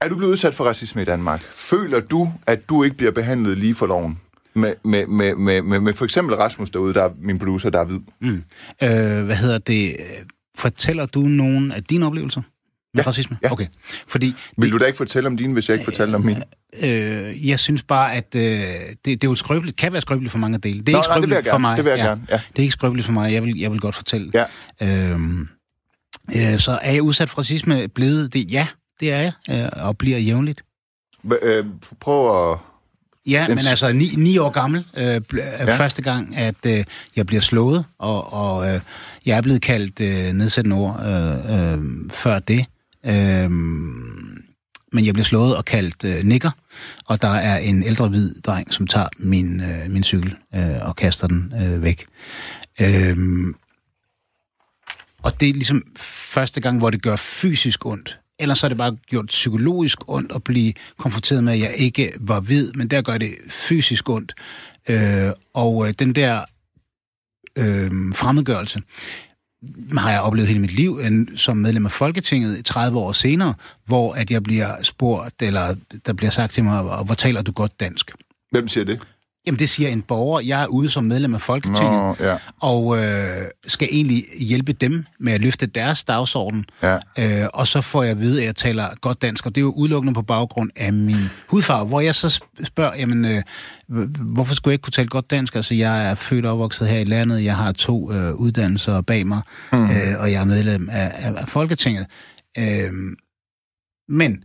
Er 0.00 0.08
du 0.08 0.16
blevet 0.16 0.32
udsat 0.32 0.54
for 0.54 0.64
racisme 0.64 1.02
i 1.02 1.04
Danmark? 1.04 1.42
Føler 1.42 2.00
du, 2.00 2.32
at 2.46 2.68
du 2.68 2.82
ikke 2.82 2.96
bliver 2.96 3.12
behandlet 3.12 3.58
lige 3.58 3.74
for 3.74 3.86
loven? 3.86 4.20
Med, 4.54 4.74
med, 4.84 5.06
med, 5.06 5.34
med, 5.34 5.62
med, 5.62 5.80
med 5.80 5.94
for 5.94 6.04
eksempel 6.04 6.34
Rasmus 6.36 6.70
derude, 6.70 6.94
der 6.94 7.02
er 7.04 7.10
min 7.18 7.38
producer, 7.38 7.70
der 7.70 7.80
er 7.80 7.84
hvid. 7.84 7.98
Mm. 8.20 8.44
Øh, 8.82 9.24
hvad 9.24 9.36
hedder 9.36 9.58
det? 9.58 9.96
Fortæller 10.58 11.06
du 11.06 11.20
nogen 11.20 11.72
af 11.72 11.84
dine 11.84 12.06
oplevelser 12.06 12.42
med 12.94 13.02
Ja, 13.04 13.08
racisme? 13.08 13.38
ja. 13.42 13.52
Okay. 13.52 13.66
Fordi 14.06 14.34
Vil 14.56 14.72
du 14.72 14.78
da 14.78 14.84
ikke 14.84 14.96
fortælle 14.96 15.26
om 15.26 15.36
dine, 15.36 15.52
hvis 15.52 15.68
jeg 15.68 15.74
ikke 15.74 15.84
fortæller 15.84 16.14
om 16.18 16.24
mine? 16.24 16.42
øh, 16.82 17.48
jeg 17.48 17.58
synes 17.58 17.82
bare, 17.82 18.14
at 18.14 18.34
øh, 18.36 18.42
det, 18.42 18.96
det 19.04 19.24
er 19.24 19.28
jo 19.28 19.34
skrøbeligt, 19.34 19.76
kan 19.76 19.92
være 19.92 20.02
skrøbeligt 20.02 20.32
for 20.32 20.38
mange 20.38 20.58
dele. 20.58 20.80
Det 20.80 20.88
er 20.88 20.92
Nå, 20.92 20.98
ikke 20.98 21.08
nej, 21.08 21.16
det 21.16 21.22
skrøbeligt 21.24 21.50
for 21.50 21.58
mig. 21.58 21.76
Det 21.76 21.84
vil 21.84 21.90
jeg 21.90 21.98
gerne, 21.98 22.26
ja. 22.30 22.36
Det 22.52 22.58
er 22.58 22.62
ikke 22.62 22.72
skrøbeligt 22.72 23.06
for 23.06 23.12
mig. 23.12 23.32
Jeg 23.32 23.42
vil, 23.42 23.58
jeg 23.58 23.72
vil 23.72 23.80
godt 23.80 23.94
fortælle. 23.94 24.30
Ja. 24.34 24.44
Øhm, 25.10 25.48
øh, 26.36 26.58
så 26.58 26.78
er 26.82 26.92
jeg 26.92 27.02
udsat 27.02 27.30
for 27.30 27.38
racisme 27.38 27.88
blevet 27.88 28.34
det? 28.34 28.52
Ja, 28.52 28.66
det 29.00 29.12
er 29.12 29.18
jeg, 29.20 29.32
øh, 29.76 29.84
og 29.84 29.98
bliver 29.98 30.18
jævnligt. 30.18 30.64
H- 31.24 31.32
øh, 31.42 31.66
prøv 32.00 32.52
at... 32.52 32.58
Ja, 33.26 33.44
Den 33.48 33.54
men 33.56 33.66
altså 33.66 33.92
ni, 33.92 34.14
ni 34.16 34.38
år 34.38 34.50
gammel 34.50 34.84
øh, 34.96 35.04
er 35.04 35.20
Ja. 35.38 35.76
første 35.76 36.02
gang, 36.02 36.36
at 36.36 36.54
øh, 36.66 36.84
jeg 37.16 37.26
bliver 37.26 37.40
slået, 37.40 37.84
og, 37.98 38.32
og 38.32 38.74
øh, 38.74 38.80
jeg 39.26 39.36
er 39.36 39.40
blevet 39.42 39.62
kaldt 39.62 40.00
øh, 40.00 40.32
nedsættende 40.32 40.76
ord 40.76 41.00
øh, 41.06 41.72
øh, 41.72 41.78
før 42.10 42.38
det. 42.38 42.66
Øh, 43.06 43.50
men 44.94 45.06
jeg 45.06 45.14
bliver 45.14 45.24
slået 45.24 45.56
og 45.56 45.64
kaldt 45.64 46.04
øh, 46.04 46.24
nikker, 46.24 46.50
og 47.06 47.22
der 47.22 47.28
er 47.28 47.58
en 47.58 47.82
ældre 47.82 48.08
hvid 48.08 48.34
dreng, 48.40 48.72
som 48.72 48.86
tager 48.86 49.08
min, 49.18 49.60
øh, 49.60 49.90
min 49.90 50.04
cykel 50.04 50.36
øh, 50.54 50.76
og 50.80 50.96
kaster 50.96 51.26
den 51.26 51.52
øh, 51.62 51.82
væk. 51.82 52.06
Øh, 52.80 53.16
og 55.22 55.40
det 55.40 55.48
er 55.48 55.52
ligesom 55.52 55.82
første 55.96 56.60
gang, 56.60 56.78
hvor 56.78 56.90
det 56.90 57.02
gør 57.02 57.16
fysisk 57.16 57.86
ondt. 57.86 58.18
Ellers 58.42 58.58
så 58.58 58.66
er 58.66 58.68
det 58.68 58.78
bare 58.78 58.96
gjort 59.06 59.26
psykologisk 59.26 59.98
ondt 60.06 60.32
at 60.34 60.44
blive 60.44 60.72
konfronteret 60.98 61.44
med, 61.44 61.52
at 61.52 61.60
jeg 61.60 61.74
ikke 61.76 62.12
var 62.20 62.40
hvid, 62.40 62.72
men 62.72 62.88
der 62.88 63.02
gør 63.02 63.18
det 63.18 63.30
fysisk 63.48 64.08
ondt. 64.08 64.34
Øh, 64.88 65.30
og 65.54 65.88
øh, 65.88 65.94
den 65.98 66.14
der 66.14 66.44
øh, 67.58 67.90
fremmedgørelse 68.14 68.82
har 69.98 70.10
jeg 70.10 70.20
oplevet 70.20 70.48
hele 70.48 70.60
mit 70.60 70.74
liv 70.74 70.98
en, 71.02 71.36
som 71.36 71.56
medlem 71.56 71.86
af 71.86 71.92
Folketinget 71.92 72.64
30 72.64 72.98
år 72.98 73.12
senere, 73.12 73.54
hvor 73.86 74.12
at 74.12 74.30
jeg 74.30 74.42
bliver 74.42 74.82
spurgt, 74.82 75.42
eller 75.42 75.74
der 76.06 76.12
bliver 76.12 76.30
sagt 76.30 76.52
til 76.52 76.64
mig, 76.64 76.82
hvor 76.82 77.14
taler 77.14 77.42
du 77.42 77.52
godt 77.52 77.80
dansk? 77.80 78.12
Hvem 78.50 78.68
siger 78.68 78.84
det? 78.84 79.00
Jamen 79.46 79.58
det 79.58 79.68
siger 79.68 79.88
en 79.88 80.02
borger. 80.02 80.40
Jeg 80.40 80.62
er 80.62 80.66
ude 80.66 80.90
som 80.90 81.04
medlem 81.04 81.34
af 81.34 81.40
Folketinget, 81.40 81.92
Nå, 81.92 82.16
ja. 82.20 82.36
og 82.60 82.98
øh, 82.98 83.48
skal 83.66 83.88
egentlig 83.90 84.24
hjælpe 84.40 84.72
dem 84.72 85.04
med 85.20 85.32
at 85.32 85.40
løfte 85.40 85.66
deres 85.66 86.04
dagsorden. 86.04 86.64
Ja. 86.82 86.98
Øh, 87.18 87.48
og 87.54 87.66
så 87.66 87.80
får 87.80 88.02
jeg 88.02 88.10
at 88.10 88.20
vide, 88.20 88.40
at 88.40 88.46
jeg 88.46 88.56
taler 88.56 88.88
godt 89.00 89.22
dansk, 89.22 89.46
og 89.46 89.54
det 89.54 89.60
er 89.60 89.64
jo 89.64 89.72
udelukkende 89.76 90.14
på 90.14 90.22
baggrund 90.22 90.70
af 90.76 90.92
min 90.92 91.28
hudfarve, 91.48 91.88
hvor 91.88 92.00
jeg 92.00 92.14
så 92.14 92.42
spørger, 92.64 92.96
jamen, 92.96 93.24
øh, 93.24 93.42
hvorfor 94.20 94.54
skulle 94.54 94.72
jeg 94.72 94.74
ikke 94.74 94.82
kunne 94.82 94.92
tale 94.92 95.08
godt 95.08 95.30
dansk? 95.30 95.54
Altså, 95.56 95.74
jeg 95.74 96.06
er 96.06 96.14
født 96.14 96.46
og 96.46 96.52
opvokset 96.52 96.88
her 96.88 96.98
i 96.98 97.04
landet, 97.04 97.44
jeg 97.44 97.56
har 97.56 97.72
to 97.72 98.12
øh, 98.12 98.34
uddannelser 98.34 99.00
bag 99.00 99.26
mig, 99.26 99.40
mm. 99.72 99.90
øh, 99.90 100.20
og 100.20 100.32
jeg 100.32 100.40
er 100.40 100.44
medlem 100.44 100.88
af, 100.92 101.12
af, 101.14 101.34
af 101.36 101.48
Folketinget. 101.48 102.06
Øh, 102.58 102.92
men, 104.08 104.44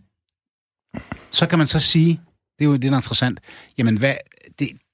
så 1.31 1.47
kan 1.47 1.57
man 1.57 1.67
så 1.67 1.79
sige, 1.79 2.19
det 2.59 2.65
er 2.65 2.69
jo 2.69 2.73
det, 2.73 2.83
der 2.83 2.91
er 2.91 2.95
interessant, 2.97 3.39
jamen, 3.77 3.97
hvad, 3.97 4.15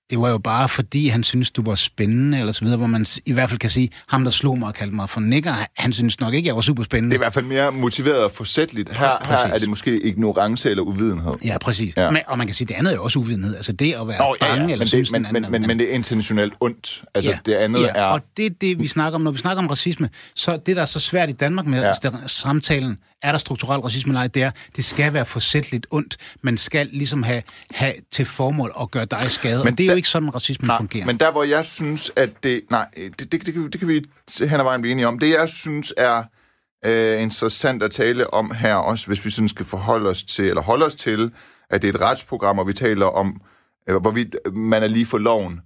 det, 0.09 0.19
var 0.19 0.29
jo 0.29 0.37
bare 0.37 0.69
fordi, 0.69 1.07
han 1.07 1.23
synes 1.23 1.51
du 1.51 1.63
var 1.65 1.75
spændende, 1.75 2.39
eller 2.39 2.53
så 2.53 2.61
videre, 2.63 2.77
hvor 2.77 2.87
man 2.87 3.05
i 3.25 3.33
hvert 3.33 3.49
fald 3.49 3.59
kan 3.59 3.69
sige, 3.69 3.89
ham 4.07 4.23
der 4.23 4.31
slog 4.31 4.59
mig 4.59 4.67
og 4.67 4.73
kaldte 4.73 4.95
mig 4.95 5.09
for 5.09 5.19
nigger, 5.19 5.55
han 5.77 5.93
synes 5.93 6.19
nok 6.19 6.33
ikke, 6.33 6.47
jeg 6.47 6.55
var 6.55 6.61
super 6.61 6.83
spændende. 6.83 7.11
Det 7.11 7.17
er 7.17 7.19
i 7.19 7.23
hvert 7.25 7.33
fald 7.33 7.45
mere 7.45 7.71
motiveret 7.71 8.23
og 8.23 8.31
forsætligt. 8.31 8.89
Her, 8.89 8.97
her 9.07 9.17
Præcis. 9.23 9.53
er 9.53 9.57
det 9.57 9.69
måske 9.69 10.01
ignorance 10.01 10.69
eller 10.69 10.83
uvidenhed. 10.83 11.33
Ja, 11.45 11.57
præcis. 11.57 11.97
Ja. 11.97 12.03
Ja. 12.03 12.11
Men, 12.11 12.21
og 12.27 12.37
man 12.37 12.47
kan 12.47 12.53
sige, 12.53 12.67
det 12.67 12.73
andet 12.73 12.91
er 12.91 12.95
jo 12.95 13.03
også 13.03 13.19
uvidenhed. 13.19 13.55
Altså 13.55 13.71
det 13.71 13.93
at 13.93 14.07
være 14.07 14.17
Nå, 14.19 14.35
ja, 14.41 14.47
bange, 14.47 14.65
ja. 14.65 14.71
eller 14.71 14.77
Men, 14.77 14.87
synes 14.87 15.09
det, 15.09 15.21
men, 15.21 15.23
den 15.25 15.33
men, 15.33 15.45
anden 15.45 15.61
men, 15.61 15.67
men 15.67 15.79
det 15.79 15.89
er 15.89 15.95
intentionelt 15.95 16.53
ondt. 16.59 17.03
Altså, 17.15 17.31
ja. 17.31 17.39
det 17.45 17.53
andet 17.53 17.81
ja, 17.81 17.87
er... 17.95 18.03
og 18.03 18.21
det 18.37 18.45
er 18.45 18.49
det, 18.61 18.79
vi 18.79 18.87
snakker 18.87 19.15
om. 19.15 19.21
Når 19.21 19.31
vi 19.31 19.37
snakker 19.37 19.63
om 19.63 19.67
racisme, 19.67 20.09
så 20.35 20.57
det, 20.65 20.75
der 20.75 20.81
er 20.81 20.85
så 20.85 20.99
svært 20.99 21.29
i 21.29 21.33
Danmark 21.33 21.65
med 21.65 21.81
Ja. 21.81 21.93
ja. 22.03 22.09
samtalen, 22.27 22.97
er 23.23 23.31
der 23.31 23.39
strukturel 23.39 23.79
racisme 23.81 24.09
eller 24.11 24.19
ej, 24.21 24.27
det 24.27 24.43
er, 24.43 24.51
det 24.75 24.85
skal 24.85 25.13
være 25.13 25.25
forsætligt 25.25 25.87
ondt. 25.91 26.17
Man 26.41 26.57
skal 26.57 26.87
ligesom 26.91 27.23
have, 27.23 27.43
have 27.71 27.93
til 28.11 28.25
formål 28.25 28.71
at 28.81 28.91
gøre 28.91 29.05
dig 29.05 29.31
skade. 29.31 29.63
Men 29.63 29.67
og 29.73 29.77
det 29.77 29.83
er 29.83 29.87
der- 29.87 29.93
jo 29.93 29.95
ikke 29.97 30.07
sådan, 30.09 30.35
racismen 30.35 30.67
Nej, 30.67 30.77
fungerer. 30.77 31.05
men 31.05 31.17
der, 31.17 31.31
hvor 31.31 31.43
jeg 31.43 31.65
synes, 31.65 32.11
at 32.15 32.43
det... 32.43 32.61
Nej, 32.69 32.85
det, 32.95 33.19
det, 33.19 33.31
det, 33.45 33.53
kan- 33.53 33.69
det 33.71 33.79
kan 33.79 33.87
vi 33.87 34.03
hen 34.39 34.59
ad 34.59 34.63
vejen 34.63 34.81
blive 34.81 34.91
enige 34.91 35.07
om. 35.07 35.19
Det, 35.19 35.29
jeg 35.29 35.49
synes 35.49 35.93
er 35.97 36.23
øh, 36.85 37.21
interessant 37.21 37.83
at 37.83 37.91
tale 37.91 38.33
om 38.33 38.51
her, 38.51 38.75
også 38.75 39.07
hvis 39.07 39.25
vi 39.25 39.29
sådan 39.31 39.49
skal 39.49 39.65
forholde 39.65 40.09
os 40.09 40.23
til, 40.23 40.45
eller 40.45 40.61
holde 40.61 40.85
os 40.85 40.95
til, 40.95 41.31
at 41.69 41.81
det 41.81 41.89
er 41.89 41.93
et 41.93 42.01
retsprogram, 42.01 42.59
og 42.59 42.67
vi 42.67 42.73
taler 42.73 43.05
om, 43.05 43.41
øh, 43.89 43.95
hvorvidt 43.95 44.35
man 44.53 44.83
er 44.83 44.87
lige 44.87 45.05
for 45.05 45.17
loven, 45.17 45.59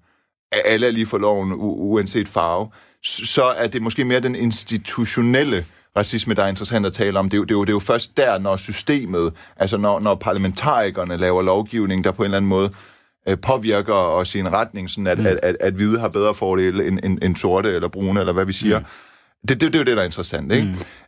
alle 0.66 0.88
er 0.88 0.92
lige 0.92 1.06
for 1.06 1.18
loven, 1.18 1.52
u- 1.52 1.56
uanset 1.56 2.28
farve, 2.28 2.70
så 3.04 3.44
er 3.44 3.68
det 3.68 3.82
måske 3.82 4.06
mere 4.06 4.20
den 4.20 4.36
institutionelle 4.36 5.66
racisme, 5.98 6.34
der 6.34 6.44
er 6.44 6.48
interessant 6.48 6.86
at 6.86 6.94
tale 6.94 7.20
om. 7.20 7.30
Det 7.30 7.38
er 7.38 7.38
jo, 7.38 7.44
det 7.44 7.52
er 7.52 7.56
jo, 7.56 7.62
det 7.62 7.70
er 7.70 7.74
jo 7.74 7.80
først 7.80 8.18
der, 8.18 8.38
når 8.38 8.56
systemet, 8.56 9.34
altså 9.58 9.78
når, 9.78 10.00
når 10.00 10.16
parlamentarikerne 10.16 11.18
laver 11.18 11.42
lovgivning, 11.42 12.04
der 12.04 12.12
på 12.12 12.22
en 12.22 12.26
eller 12.26 12.38
anden 12.38 12.50
måde 12.50 12.72
øh, 13.28 13.38
påvirker 13.40 13.94
os 13.94 14.36
i 14.36 14.40
en 14.40 14.54
retning, 14.54 14.90
sådan 14.90 15.08
at, 15.08 15.20
mm. 15.20 15.26
at, 15.26 15.40
at, 15.44 15.58
at 15.60 15.74
hvide 15.74 16.00
har 16.00 16.08
bedre 16.08 16.36
fordele 16.36 16.88
end, 16.88 17.00
end, 17.04 17.20
end 17.22 17.36
sorte 17.36 17.70
eller 17.70 17.88
brune, 17.88 18.20
eller 18.20 18.34
hvad 18.34 18.46
vi 18.46 18.54
siger. 18.54 18.80
Mm. 18.80 18.86
Det, 19.48 19.62
det, 19.62 19.62
det 19.62 19.76
er 19.76 19.80
jo 19.80 19.86
det, 19.86 19.96
der 19.96 20.02
er 20.02 20.06
interessant, 20.06 20.52
ikke? 20.52 20.68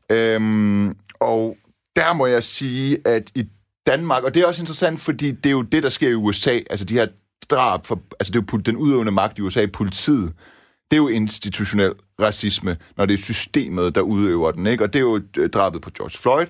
Mm. 0.10 0.16
Øhm, 0.16 0.96
og 1.20 1.58
der 1.96 2.14
må 2.14 2.26
jeg 2.26 2.44
sige, 2.44 2.98
at 3.06 3.32
i 3.36 3.46
Danmark, 3.88 4.24
og 4.24 4.34
det 4.34 4.42
er 4.42 4.46
også 4.46 4.62
interessant, 4.62 5.02
fordi 5.02 5.32
det 5.32 5.46
er 5.46 5.52
jo 5.52 5.62
det, 5.62 5.84
der 5.84 5.90
sker 5.90 6.10
i 6.10 6.14
USA, 6.14 6.60
altså 6.70 6.86
de 6.86 6.94
her 6.94 7.08
drab, 7.50 7.86
for, 7.86 8.02
altså 8.20 8.34
det 8.34 8.40
er 8.40 8.44
jo 8.54 8.58
den 8.58 8.78
udøvende 8.78 9.12
magt 9.12 9.38
i 9.38 9.42
USA, 9.42 9.66
politiet, 9.66 10.34
det 10.92 10.98
er 10.98 11.02
jo 11.02 11.08
institutionel 11.08 11.94
racisme, 12.20 12.78
når 12.98 13.06
det 13.06 13.14
er 13.14 13.18
systemet, 13.18 13.96
der 13.96 14.02
udøver 14.02 14.52
den, 14.52 14.68
ikke? 14.68 14.84
Og 14.84 14.94
det 14.94 15.00
er 15.00 15.04
jo 15.04 15.22
øh, 15.38 15.50
drabet 15.50 15.82
på 15.82 15.90
George 15.98 16.18
Floyd, 16.18 16.46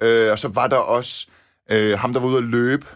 øh, 0.00 0.30
og 0.32 0.38
så 0.38 0.48
var 0.48 0.66
der 0.66 0.76
også 0.76 1.26
øh, 1.70 1.98
ham, 1.98 2.12
der 2.12 2.20
var 2.20 2.28
ude 2.28 2.38
at 2.38 2.44
løbe, 2.44 2.86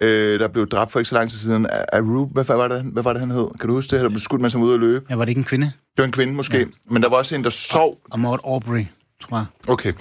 øh, 0.00 0.40
der 0.40 0.48
blev 0.48 0.68
dræbt 0.68 0.92
for 0.92 0.98
ikke 0.98 1.08
så 1.08 1.14
lang 1.14 1.30
tid 1.30 1.38
siden 1.38 1.66
af 1.66 1.84
Aru, 1.92 2.26
hvad, 2.26 2.44
hvad, 2.44 2.56
var 2.56 2.68
det, 2.68 2.82
hvad 2.82 3.02
var 3.02 3.12
det, 3.12 3.20
han 3.20 3.30
hed? 3.30 3.48
Kan 3.60 3.68
du 3.68 3.74
huske 3.74 3.96
det? 3.96 4.02
Der 4.02 4.08
blev 4.08 4.20
skudt, 4.20 4.40
mens 4.40 4.52
han 4.52 4.62
var 4.62 4.68
ude 4.68 4.74
at 4.74 4.80
løbe. 4.80 5.06
Ja, 5.10 5.14
var 5.14 5.24
det 5.24 5.30
ikke 5.30 5.38
en 5.38 5.44
kvinde? 5.44 5.66
Det 5.66 5.98
var 5.98 6.04
en 6.04 6.12
kvinde 6.12 6.34
måske, 6.34 6.58
ja. 6.58 6.64
men 6.90 7.02
der 7.02 7.08
var 7.08 7.16
også 7.16 7.34
en, 7.34 7.44
der 7.44 7.50
sov 7.50 7.98
Og 8.10 8.20
Maud 8.20 8.38
Aubrey, 8.44 8.86
tror 9.20 9.36
jeg. 9.36 9.46
Okay. 9.68 9.92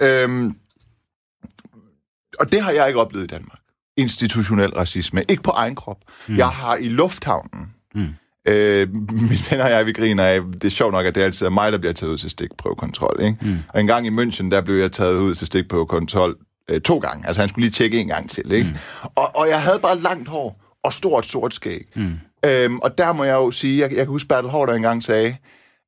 Øhm, 0.00 0.56
og 2.40 2.52
det 2.52 2.62
har 2.62 2.70
jeg 2.70 2.86
ikke 2.86 3.00
oplevet 3.00 3.24
i 3.24 3.26
Danmark. 3.26 3.58
Institutionel 3.96 4.70
racisme. 4.70 5.22
Ikke 5.28 5.42
på 5.42 5.50
egen 5.50 5.74
krop. 5.74 5.98
Mm. 6.28 6.36
Jeg 6.36 6.48
har 6.48 6.76
i 6.76 6.88
lufthavnen... 6.88 7.72
Mm. 7.94 8.14
Øh, 8.46 8.88
mine 9.30 9.38
venner 9.50 9.64
og 9.64 9.70
jeg, 9.70 9.86
vi 9.86 9.92
griner 9.92 10.24
af, 10.24 10.40
det 10.52 10.64
er 10.64 10.68
sjovt 10.68 10.92
nok, 10.92 11.06
at 11.06 11.14
det 11.14 11.22
altid 11.22 11.46
er 11.46 11.50
mig, 11.50 11.72
der 11.72 11.78
bliver 11.78 11.92
taget 11.92 12.12
ud 12.12 12.18
til 12.18 12.30
stikprøvekontrol. 12.30 13.16
Ikke? 13.22 13.38
Mm. 13.42 13.58
Og 13.68 13.80
en 13.80 13.86
gang 13.86 14.06
i 14.06 14.10
München, 14.10 14.50
der 14.50 14.60
blev 14.60 14.76
jeg 14.76 14.92
taget 14.92 15.18
ud 15.18 15.34
til 15.34 15.46
stikprøvekontrol 15.46 16.36
øh, 16.70 16.80
to 16.80 16.98
gange. 16.98 17.26
Altså 17.26 17.42
han 17.42 17.48
skulle 17.48 17.64
lige 17.64 17.72
tjekke 17.72 17.98
en 17.98 18.06
gang 18.06 18.30
til. 18.30 18.52
Ikke? 18.52 18.68
Mm. 18.68 19.08
Og, 19.14 19.36
og 19.36 19.48
jeg 19.48 19.62
havde 19.62 19.78
bare 19.78 19.98
langt 19.98 20.28
hår 20.28 20.62
og 20.84 20.92
stort 20.92 21.26
sort 21.26 21.54
skæg. 21.54 21.86
Mm. 21.94 22.18
Øhm, 22.44 22.78
og 22.78 22.98
der 22.98 23.12
må 23.12 23.24
jeg 23.24 23.34
jo 23.34 23.50
sige, 23.50 23.80
jeg, 23.80 23.90
jeg 23.90 23.98
kan 23.98 24.06
huske 24.06 24.28
Bertel 24.28 24.50
Hård, 24.50 24.68
der 24.68 24.74
engang 24.74 25.04
sagde, 25.04 25.36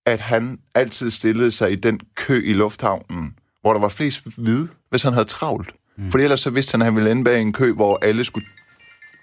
at 0.07 0.21
han 0.21 0.59
altid 0.75 1.11
stillede 1.11 1.51
sig 1.51 1.73
i 1.73 1.75
den 1.75 2.01
kø 2.15 2.45
i 2.45 2.53
lufthavnen, 2.53 3.35
hvor 3.61 3.73
der 3.73 3.81
var 3.81 3.89
flest 3.89 4.23
hvide, 4.37 4.69
hvis 4.91 5.03
han 5.03 5.13
havde 5.13 5.27
travlt. 5.27 5.75
Mm. 5.97 6.11
Fordi 6.11 6.25
ellers 6.25 6.41
så 6.41 6.51
vidste 6.51 6.73
han, 6.73 6.83
at 6.83 6.85
han 6.85 6.97
ville 6.97 7.11
ende 7.11 7.25
bag 7.25 7.41
en 7.41 7.53
kø, 7.53 7.73
hvor 7.73 7.99
alle 8.03 8.25
skulle, 8.25 8.47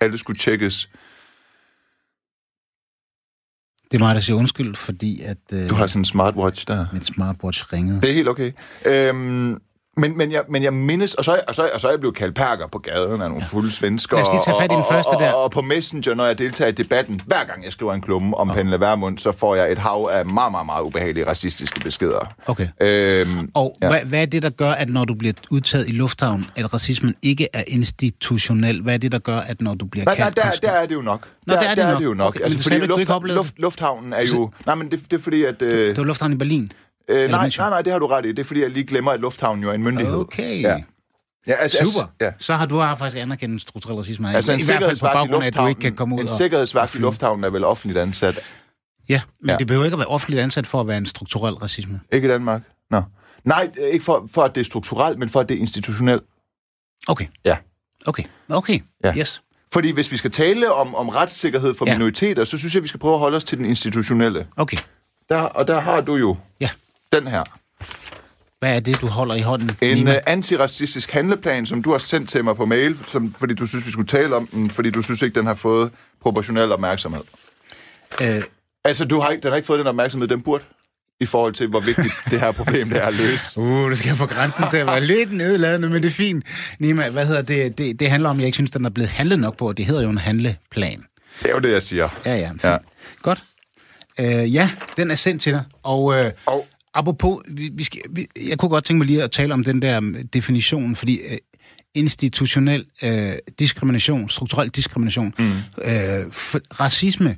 alle 0.02 0.18
skulle 0.18 0.40
tjekkes. 0.40 0.90
Det 3.92 4.02
er 4.02 4.04
mig, 4.06 4.16
der 4.16 4.22
siger 4.22 4.38
undskyld, 4.38 4.76
fordi 4.76 5.22
at 5.22 5.38
øh, 5.54 5.70
Du 5.70 5.76
har 5.76 5.88
sådan 5.88 6.02
en 6.02 6.06
smartwatch 6.06 6.68
der. 6.68 6.86
mit 6.94 7.06
smartwatch 7.06 7.74
ringede. 7.74 8.02
Det 8.02 8.10
er 8.10 8.14
helt 8.14 8.28
okay. 8.28 8.52
Øhm, 8.86 9.62
Men, 9.98 10.18
men, 10.18 10.32
jeg, 10.32 10.42
men 10.50 10.64
jeg 10.64 10.74
mindes, 10.74 11.14
og 11.14 11.26
så, 11.26 11.32
er- 11.32 11.40
og, 11.48 11.56
så, 11.56 11.70
og 11.74 11.82
så 11.82 11.88
er 11.88 11.92
jeg 11.92 12.00
blevet 12.00 12.16
kaldt 12.16 12.36
perker 12.36 12.68
på 12.68 12.78
gaden 12.80 13.12
af 13.22 13.30
nogle 13.30 13.36
ja. 13.36 13.46
fulde 13.46 13.72
svensker. 13.72 14.16
Lad 14.18 14.26
os 14.26 14.32
lige 14.32 14.42
tage 14.46 14.58
fat 14.62 14.72
i 14.72 14.74
den 14.76 14.82
og, 14.84 14.88
første 14.92 15.10
og, 15.16 15.20
der. 15.20 15.32
Og, 15.34 15.44
og, 15.44 15.52
på 15.52 15.62
Messenger, 15.62 16.14
når 16.14 16.26
jeg 16.26 16.38
deltager 16.38 16.70
i 16.70 16.72
debatten, 16.72 17.22
hver 17.26 17.44
gang 17.44 17.64
jeg 17.64 17.72
skriver 17.72 17.94
en 17.94 18.02
klumme 18.02 18.38
om 18.38 18.48
ja. 18.50 18.54
Pernille 18.54 18.80
Vermund, 18.80 19.18
så 19.18 19.32
får 19.32 19.56
jeg 19.56 19.72
et 19.72 19.78
hav 19.78 20.10
af 20.14 20.26
meget, 20.26 20.52
meget, 20.52 20.66
meget 20.66 20.82
ubehagelige 20.84 21.28
racistiske 21.28 21.80
beskeder. 21.80 22.34
Okay. 22.46 22.68
Øhm, 22.82 23.50
Og 23.54 23.76
Ja. 23.82 23.90
hvad, 23.90 24.00
hvad 24.06 24.22
er 24.22 24.26
det, 24.26 24.44
der 24.44 24.50
gør, 24.50 24.72
at 24.72 24.90
når 24.90 25.06
du 25.06 25.14
bliver 25.14 25.34
udtaget 25.52 25.88
i 25.88 25.92
lufthavnen, 25.92 26.46
at 26.56 26.74
racismen 26.74 27.16
ikke 27.22 27.48
er 27.54 27.64
institutionel? 27.68 28.82
Hvad 28.82 28.94
er 28.94 28.98
det, 28.98 29.12
der 29.12 29.20
gør, 29.20 29.38
at 29.38 29.62
når 29.62 29.74
du 29.74 29.86
bliver 29.86 30.06
Nej, 30.06 30.16
nej, 30.18 30.24
kaldt... 30.26 30.36
der, 30.38 30.42
konsekvent- 30.44 30.62
der 30.62 30.72
er 30.72 30.86
det 30.86 30.96
jo 30.96 31.02
nok. 31.02 31.28
Nå, 31.48 31.54
der, 31.54 31.60
der 31.60 31.68
er 31.68 31.76
det 31.76 31.78
der 31.78 31.86
er 31.86 31.92
nok. 31.92 32.00
det 32.00 32.06
jo 32.06 32.14
nok. 32.14 32.28
Okay, 32.28 32.40
men 32.40 32.44
altså, 32.44 32.70
det 32.70 32.90
fordi 32.90 33.04
luft, 33.04 33.28
luft, 33.36 33.54
lufthavnen 33.58 34.14
er 34.14 34.22
jo... 34.36 34.50
Nej, 34.66 34.76
men 34.76 34.92
det, 34.92 35.00
det 35.12 35.18
er 35.20 35.24
fordi, 35.24 35.44
at... 35.44 35.62
Øh, 35.62 35.88
Det 35.88 35.98
var 35.98 36.04
lufthavnen 36.04 36.36
i 36.36 36.40
Berlin. 36.40 36.70
Øh, 37.08 37.30
nej, 37.30 37.50
nej, 37.58 37.70
nej, 37.70 37.82
det 37.82 37.92
har 37.92 38.00
du 38.00 38.08
ret 38.08 38.26
i. 38.26 38.30
Det 38.30 38.40
er 38.40 38.44
fordi, 38.44 38.62
jeg 38.62 38.70
lige 38.70 38.86
glemmer, 38.86 39.12
at 39.12 39.20
lufthavnen 39.20 39.64
jo 39.64 39.70
er 39.70 39.74
en 39.74 39.84
myndighed. 39.84 40.16
Okay. 40.16 40.62
Ja. 40.62 40.78
Ja, 41.48 41.54
altså, 41.54 41.78
Super. 41.78 41.88
Altså, 41.88 42.08
ja. 42.22 42.32
Så 42.38 42.54
har 42.54 42.66
du 42.66 42.82
faktisk 42.98 43.22
anerkendt 43.22 43.62
strukturel 43.62 43.96
racisme. 43.96 44.36
Altså 44.36 44.52
en 44.52 44.60
I 44.60 44.64
hvert 44.66 44.84
fald 44.84 45.00
på 45.00 45.06
baggrund 45.14 45.44
af, 45.44 45.48
at 45.48 45.56
du 45.56 45.68
ikke 45.68 45.82
kan 45.82 45.96
komme 45.96 46.16
ud 46.16 46.22
en 46.22 46.28
og... 46.30 46.38
sikkerhedsvagt 46.38 46.96
i 46.96 46.98
lufthavnen 46.98 47.44
er 47.44 47.50
vel 47.50 47.64
offentligt 47.64 48.00
ansat. 48.00 48.40
Ja, 49.10 49.22
men 49.42 49.50
Ja. 49.50 49.58
det 49.58 49.68
behøver 49.68 49.86
ikke 49.86 49.96
at 49.96 50.00
være 50.00 50.08
offentligt 50.08 50.42
ansat 50.42 50.68
for 50.68 50.82
at 50.82 50.88
være 50.88 50.98
en 50.98 51.06
strukturel 51.06 51.54
racisme. 51.54 52.00
Ikke 52.12 52.28
i 52.28 52.32
Danmark? 52.32 52.62
Nå. 52.92 53.02
Nej, 53.44 53.70
ikke 53.92 54.06
for, 54.06 54.30
for 54.34 54.44
at 54.44 54.56
det 54.56 54.62
er 54.62 54.66
strukturelt, 54.66 55.20
men 55.20 55.30
for 55.30 55.40
at 55.40 55.50
det 55.50 55.56
er 55.58 55.60
institutionelt. 55.62 56.24
Okay. 57.08 57.26
Ja. 57.46 57.58
Okay. 58.06 58.24
Okay. 58.50 58.80
Ja. 59.04 59.18
Yes. 59.18 59.42
Fordi 59.74 59.92
hvis 59.92 60.12
vi 60.12 60.18
skal 60.18 60.32
tale 60.32 60.72
om, 60.74 60.96
om 60.96 61.10
retssikkerhed 61.10 61.74
for. 61.74 61.86
Ja. 61.86 61.94
minoriteter, 61.94 62.44
så 62.44 62.58
synes 62.58 62.76
jeg, 62.76 62.84
vi 62.84 62.88
skal 62.88 63.00
prøve 63.00 63.14
at 63.14 63.20
holde 63.20 63.38
os 63.38 63.44
til 63.44 63.58
den 63.58 63.66
institutionelle. 63.66 64.48
Okay. 64.58 64.78
Der, 65.30 65.38
og 65.38 65.68
der 65.68 65.80
har 65.80 66.02
du 66.02 66.16
jo 66.16 66.38
Ja. 66.60 66.70
Den 67.14 67.28
her. 67.28 67.44
Hvad 68.60 68.76
er 68.76 68.80
det, 68.80 69.02
du 69.02 69.08
holder 69.08 69.36
i 69.36 69.42
hånden, 69.42 69.72
En 69.82 69.98
Nima? 69.98 70.12
uh, 70.16 70.18
antiracistisk 70.26 71.12
handleplan, 71.12 71.66
som 71.66 71.82
du 71.84 71.92
har 71.92 71.98
sendt 71.98 72.30
til 72.30 72.44
mig 72.44 72.56
på 72.56 72.66
mail, 72.66 72.98
som, 73.08 73.34
fordi 73.34 73.54
du 73.54 73.66
synes, 73.66 73.86
vi 73.86 73.92
skulle 73.92 74.08
tale 74.08 74.36
om 74.36 74.48
den, 74.48 74.72
fordi 74.72 74.90
du 74.90 75.02
synes 75.02 75.22
ikke, 75.22 75.36
den 75.40 75.46
har 75.46 75.56
fået 75.56 75.92
proportionel 76.22 76.72
opmærksomhed. 76.72 77.22
Øh, 78.24 78.44
Altså, 78.86 79.06
du 79.06 79.20
har 79.20 79.30
ikke, 79.30 79.42
den 79.44 79.52
har 79.52 79.56
ikke 79.56 79.66
fået 79.66 79.80
den 79.80 79.88
opmærksomhed, 79.88 80.28
den 80.28 80.42
burde, 80.42 80.64
i 81.20 81.26
forhold 81.26 81.54
til, 81.54 81.68
hvor 81.68 81.80
vigtigt 81.80 82.14
det 82.32 82.40
her 82.40 82.52
problem 82.52 82.90
det 82.90 82.98
er 82.98 83.06
at 83.06 83.14
løse. 83.14 83.60
Uh, 83.60 83.90
du 83.90 83.96
skal 83.96 84.16
på 84.16 84.26
grænsen 84.26 84.64
til 84.72 84.78
at 84.78 84.88
være 84.88 85.02
lidt 85.02 85.34
nedladende, 85.34 85.90
men 85.90 86.02
det 86.04 86.08
er 86.08 86.14
fint. 86.14 86.46
Nima, 86.80 87.10
hvad 87.10 87.26
hedder 87.26 87.42
det? 87.42 87.78
det? 87.78 88.00
Det 88.00 88.10
handler 88.10 88.30
om, 88.30 88.36
at 88.36 88.40
jeg 88.40 88.46
ikke 88.48 88.56
synes, 88.56 88.72
den 88.72 88.86
er 88.86 88.90
blevet 88.90 89.10
handlet 89.10 89.40
nok 89.40 89.58
på, 89.58 89.74
det 89.74 89.86
hedder 89.86 90.04
jo 90.04 90.10
en 90.10 90.18
handleplan. 90.18 91.04
Det 91.44 91.50
er 91.50 91.54
jo 91.54 91.60
det, 91.60 91.72
jeg 91.72 91.84
siger. 91.84 92.10
Ja, 92.26 92.36
ja. 92.36 92.50
Fint. 92.52 92.64
Ja. 92.64 92.78
Godt. 93.22 93.44
Øh, 94.20 94.54
ja, 94.56 94.70
den 94.98 95.12
er 95.12 95.16
sendt 95.16 95.42
til 95.42 95.54
dig. 95.54 95.64
Og, 95.84 96.14
øh, 96.26 96.32
Og- 96.46 96.68
apropos, 96.96 97.42
vi, 97.48 97.70
vi 97.74 97.84
skal, 97.84 98.02
vi, 98.10 98.28
jeg 98.50 98.58
kunne 98.58 98.70
godt 98.70 98.84
tænke 98.84 98.98
mig 98.98 99.08
lige 99.08 99.24
at 99.24 99.32
tale 99.32 99.54
om 99.54 99.64
den 99.64 99.82
der 99.82 99.98
um, 99.98 100.16
definition, 100.34 100.96
fordi 100.96 101.20
øh, 101.32 101.38
institutionel 101.96 102.86
øh, 103.04 103.34
diskrimination, 103.60 104.30
strukturel 104.30 104.70
diskrimination, 104.70 105.34
mm. 105.40 105.46
øh, 105.46 106.32
for, 106.32 106.60
racisme, 106.80 107.38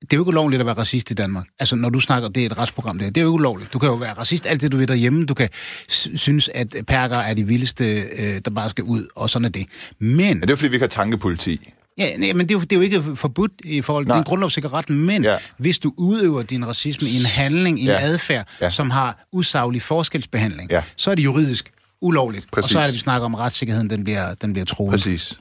det 0.00 0.12
er 0.12 0.16
jo 0.16 0.22
ikke 0.22 0.28
ulovligt 0.28 0.60
at 0.60 0.66
være 0.66 0.74
racist 0.74 1.10
i 1.10 1.14
Danmark. 1.14 1.46
Altså, 1.58 1.76
når 1.76 1.88
du 1.88 2.00
snakker, 2.00 2.28
det 2.28 2.42
er 2.42 2.46
et 2.46 2.58
retsprogram, 2.58 2.98
det, 2.98 3.04
her, 3.04 3.12
det 3.12 3.20
er 3.20 3.24
jo 3.24 3.28
ikke 3.28 3.34
ulovligt. 3.34 3.72
Du 3.72 3.78
kan 3.78 3.88
jo 3.88 3.94
være 3.94 4.12
racist 4.12 4.46
alt 4.46 4.60
det, 4.60 4.72
du 4.72 4.76
vil 4.76 4.88
derhjemme. 4.88 5.26
Du 5.26 5.34
kan 5.34 5.48
synes, 5.88 6.50
at 6.54 6.76
perker 6.86 7.16
er 7.16 7.34
de 7.34 7.46
vildeste, 7.46 7.84
øh, 8.00 8.40
der 8.44 8.50
bare 8.50 8.70
skal 8.70 8.84
ud, 8.84 9.06
og 9.14 9.30
sådan 9.30 9.44
er 9.44 9.48
det. 9.48 9.66
Men... 9.98 10.18
Ja, 10.20 10.32
det 10.34 10.50
er 10.50 10.56
fordi, 10.56 10.68
vi 10.68 10.74
ikke 10.74 10.84
har 10.84 10.88
tankepoliti. 10.88 11.70
Ja, 11.98 12.16
nej, 12.16 12.32
men 12.32 12.48
det 12.48 12.54
er, 12.54 12.58
jo, 12.58 12.60
det 12.60 12.72
er 12.72 12.76
jo 12.76 12.82
ikke 12.82 13.16
forbudt 13.16 13.52
i 13.64 13.82
forhold 13.82 14.06
til 14.06 14.14
din 14.14 14.22
grundlovssikker 14.22 14.74
ret, 14.74 14.90
men 14.90 15.22
Ja. 15.22 15.38
hvis 15.58 15.78
du 15.78 15.92
udøver 15.96 16.42
din 16.42 16.66
racisme 16.66 17.08
i 17.08 17.16
en 17.20 17.26
handling, 17.26 17.78
i 17.78 17.82
en 17.82 17.88
Ja. 17.88 18.00
adfærd, 18.00 18.48
Ja. 18.60 18.70
som 18.70 18.90
har 18.90 19.24
usaglig 19.32 19.82
forskelsbehandling, 19.82 20.70
Ja. 20.70 20.82
så 20.96 21.10
er 21.10 21.14
det 21.14 21.24
juridisk 21.24 21.72
ulovligt. 22.00 22.50
Præcis. 22.52 22.64
Og 22.64 22.70
så 22.70 22.78
er 22.80 22.84
det, 22.84 22.94
vi 22.94 22.98
snakker 22.98 23.24
om, 23.24 23.34
at 23.34 23.40
retssikkerheden 23.40 23.90
den 23.90 24.04
bliver, 24.04 24.34
den 24.34 24.52
bliver 24.52 24.66
troet. 24.66 24.90
Præcis. 24.90 25.40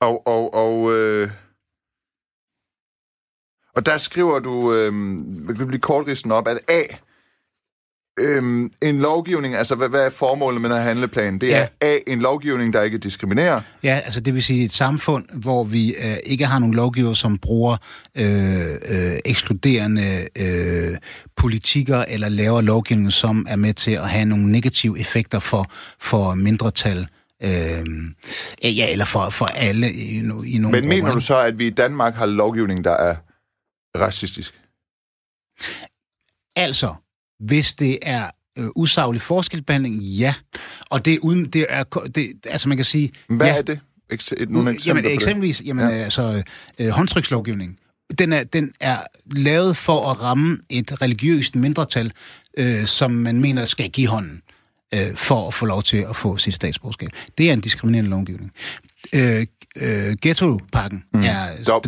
Og, 0.00 0.26
og, 0.26 0.54
og, 0.54 0.92
øh, 0.96 1.30
og 3.76 3.86
der 3.86 3.96
skriver 3.96 4.38
du, 4.38 4.74
øh, 4.74 4.92
vi 5.48 5.54
kan 5.54 5.66
blive 5.66 5.80
kortristen 5.80 6.32
op, 6.32 6.48
at 6.48 6.58
A, 6.68 6.82
øh, 8.20 8.70
en 8.82 8.98
lovgivning, 8.98 9.54
altså 9.54 9.74
hvad, 9.74 9.88
hvad 9.88 10.06
er 10.06 10.10
formålet 10.10 10.60
med 10.60 10.70
den 10.70 10.78
her 10.78 10.84
handleplan? 10.84 11.38
Det 11.38 11.54
er 11.54 11.58
Ja. 11.58 11.66
A, 11.80 11.98
en 12.06 12.20
lovgivning, 12.20 12.72
der 12.72 12.82
ikke 12.82 12.98
diskriminerer. 12.98 13.60
Ja, 13.82 14.00
altså 14.04 14.20
det 14.20 14.34
vil 14.34 14.42
sige 14.42 14.64
et 14.64 14.72
samfund, 14.72 15.24
hvor 15.42 15.64
vi 15.64 15.94
øh, 15.94 16.16
ikke 16.24 16.46
har 16.46 16.58
nogen 16.58 16.74
lovgiver, 16.74 17.14
som 17.14 17.38
bruger 17.38 17.76
øh, 18.14 18.60
øh, 18.88 19.18
ekskluderende 19.24 20.28
øh, 20.36 20.96
politikker 21.36 22.04
eller 22.08 22.28
laver 22.28 22.60
lovgivning, 22.60 23.12
som 23.12 23.46
er 23.48 23.56
med 23.56 23.74
til 23.74 23.92
at 23.92 24.10
have 24.10 24.24
nogle 24.24 24.52
negative 24.52 25.00
effekter 25.00 25.38
for, 25.38 25.70
for 26.00 26.34
mindretal. 26.34 27.06
Øh, 27.42 27.50
ja, 28.62 28.92
eller 28.92 29.04
for, 29.04 29.30
for 29.30 29.46
alle 29.46 29.92
i, 29.92 30.18
i 30.46 30.58
nogle 30.58 30.80
Men 30.80 30.88
mener 30.88 31.00
grupper, 31.00 31.14
du 31.14 31.20
så, 31.20 31.38
at 31.38 31.58
vi 31.58 31.66
i 31.66 31.70
Danmark 31.70 32.14
har 32.14 32.26
lovgivning, 32.26 32.84
der 32.84 32.92
er 32.92 33.16
racistisk? 33.98 34.54
Altså, 36.56 36.94
hvis 37.40 37.72
det 37.72 37.98
er 38.02 38.30
øh, 38.58 38.66
usaglig 38.76 39.20
forskelsbehandling, 39.20 40.02
ja. 40.02 40.34
Og 40.90 41.04
det 41.04 41.14
er 41.14 41.18
uden, 41.22 41.44
det 41.46 41.66
er, 41.68 41.84
det, 42.14 42.32
altså 42.46 42.68
man 42.68 42.78
kan 42.78 42.84
sige... 42.84 43.12
Hvad 43.28 43.46
ja, 43.46 43.56
er 43.56 43.62
det? 43.62 43.80
Eks- 44.12 44.32
et, 44.36 44.50
nogle 44.50 44.58
jamen, 44.58 44.74
eksempler 44.74 45.02
på 45.02 45.08
eksempelvis, 45.08 45.62
jamen, 45.64 45.88
Ja. 45.88 45.94
altså, 45.94 46.42
øh, 46.78 46.88
håndtrykslovgivning. 46.88 47.78
Den 48.18 48.32
er, 48.32 48.44
den 48.44 48.72
er 48.80 48.98
lavet 49.36 49.76
for 49.76 50.10
at 50.10 50.22
ramme 50.22 50.58
et 50.70 51.02
religiøst 51.02 51.56
mindretal, 51.56 52.12
øh, 52.58 52.84
som 52.84 53.10
man 53.10 53.40
mener 53.40 53.64
skal 53.64 53.90
give 53.90 54.06
hånden 54.06 54.42
øh, 54.94 55.16
for 55.16 55.48
at 55.48 55.54
få 55.54 55.66
lov 55.66 55.82
til 55.82 55.96
at 55.96 56.16
få 56.16 56.36
sit 56.36 56.54
statsborgerskab. 56.54 57.08
Det 57.38 57.48
er 57.48 57.52
en 57.52 57.60
diskriminerende 57.60 58.10
lovgivning. 58.10 58.52
Øh, 59.12 59.46
øh, 59.76 60.16
ghetto-pakken 60.22 61.04
mm. 61.14 61.20
er 61.22 61.56
Dob- 61.56 61.80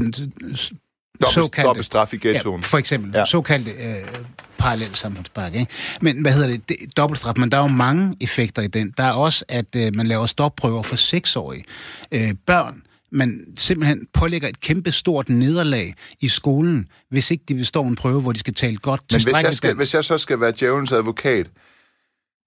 Dobbelt, 1.23 1.65
dobbelt 1.65 1.87
straf 1.87 2.13
i 2.13 2.17
ghettoen. 2.17 2.61
Ja, 2.61 2.67
for 2.67 2.79
eksempel. 2.79 3.13
Ja. 3.15 3.25
Såkaldte 3.25 3.71
øh, 3.71 4.25
parallel 4.59 4.95
samfundspakke. 4.95 5.59
Ikke? 5.59 5.73
Men 6.01 6.23
hvad 6.23 6.33
hedder 6.33 6.49
det? 6.49 6.69
det 6.69 6.77
dobbeltstraf, 6.97 7.35
men 7.37 7.51
der 7.51 7.59
er 7.59 7.63
jo 7.63 7.69
mange 7.69 8.17
effekter 8.21 8.63
i 8.63 8.67
den. 8.67 8.95
Der 8.97 9.05
er 9.05 9.13
også, 9.13 9.45
at 9.49 9.77
øh, 9.77 9.95
man 9.95 10.07
laver 10.07 10.27
stopprøver 10.27 10.83
for 10.83 10.97
seksårige 10.97 11.65
øh, 12.13 12.35
børn. 12.47 12.83
Man 13.11 13.45
simpelthen 13.57 14.07
pålægger 14.13 14.49
et 14.49 14.61
kæmpe 14.61 14.93
stort 14.93 15.29
nederlag 15.29 15.95
i 16.21 16.29
skolen, 16.29 16.89
hvis 17.09 17.31
ikke 17.31 17.45
de 17.49 17.55
består 17.55 17.85
en 17.85 17.97
prøve, 17.97 18.21
hvor 18.21 18.33
de 18.33 18.39
skal 18.39 18.55
tale 18.55 18.77
godt 18.77 19.01
Men 19.13 19.23
hvis 19.23 19.43
jeg, 19.43 19.55
skal, 19.55 19.75
hvis 19.75 19.95
jeg 19.95 20.05
så 20.05 20.19
skal 20.19 20.41
være 20.41 20.53
djævelens 20.59 20.93
advokat, 20.93 21.47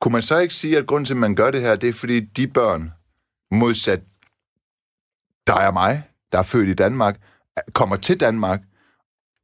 kunne 0.02 0.12
man 0.12 0.22
så 0.22 0.38
ikke 0.38 0.54
sige, 0.54 0.78
at 0.78 0.88
grunden 0.88 1.06
til, 1.06 1.14
at 1.14 1.18
man 1.18 1.36
gør 1.36 1.52
det 1.52 1.62
her, 1.62 1.76
det 1.76 1.90
er, 1.90 1.94
fordi 1.94 2.20
de 2.20 2.48
børn, 2.48 2.92
modsat 3.52 4.02
dig 5.48 5.68
og 5.68 5.74
mig, 5.74 6.04
der 6.32 6.38
er 6.38 6.44
født 6.44 6.70
i 6.70 6.74
Danmark, 6.74 7.20
kommer 7.74 7.96
til 7.96 8.20
Danmark, 8.20 8.62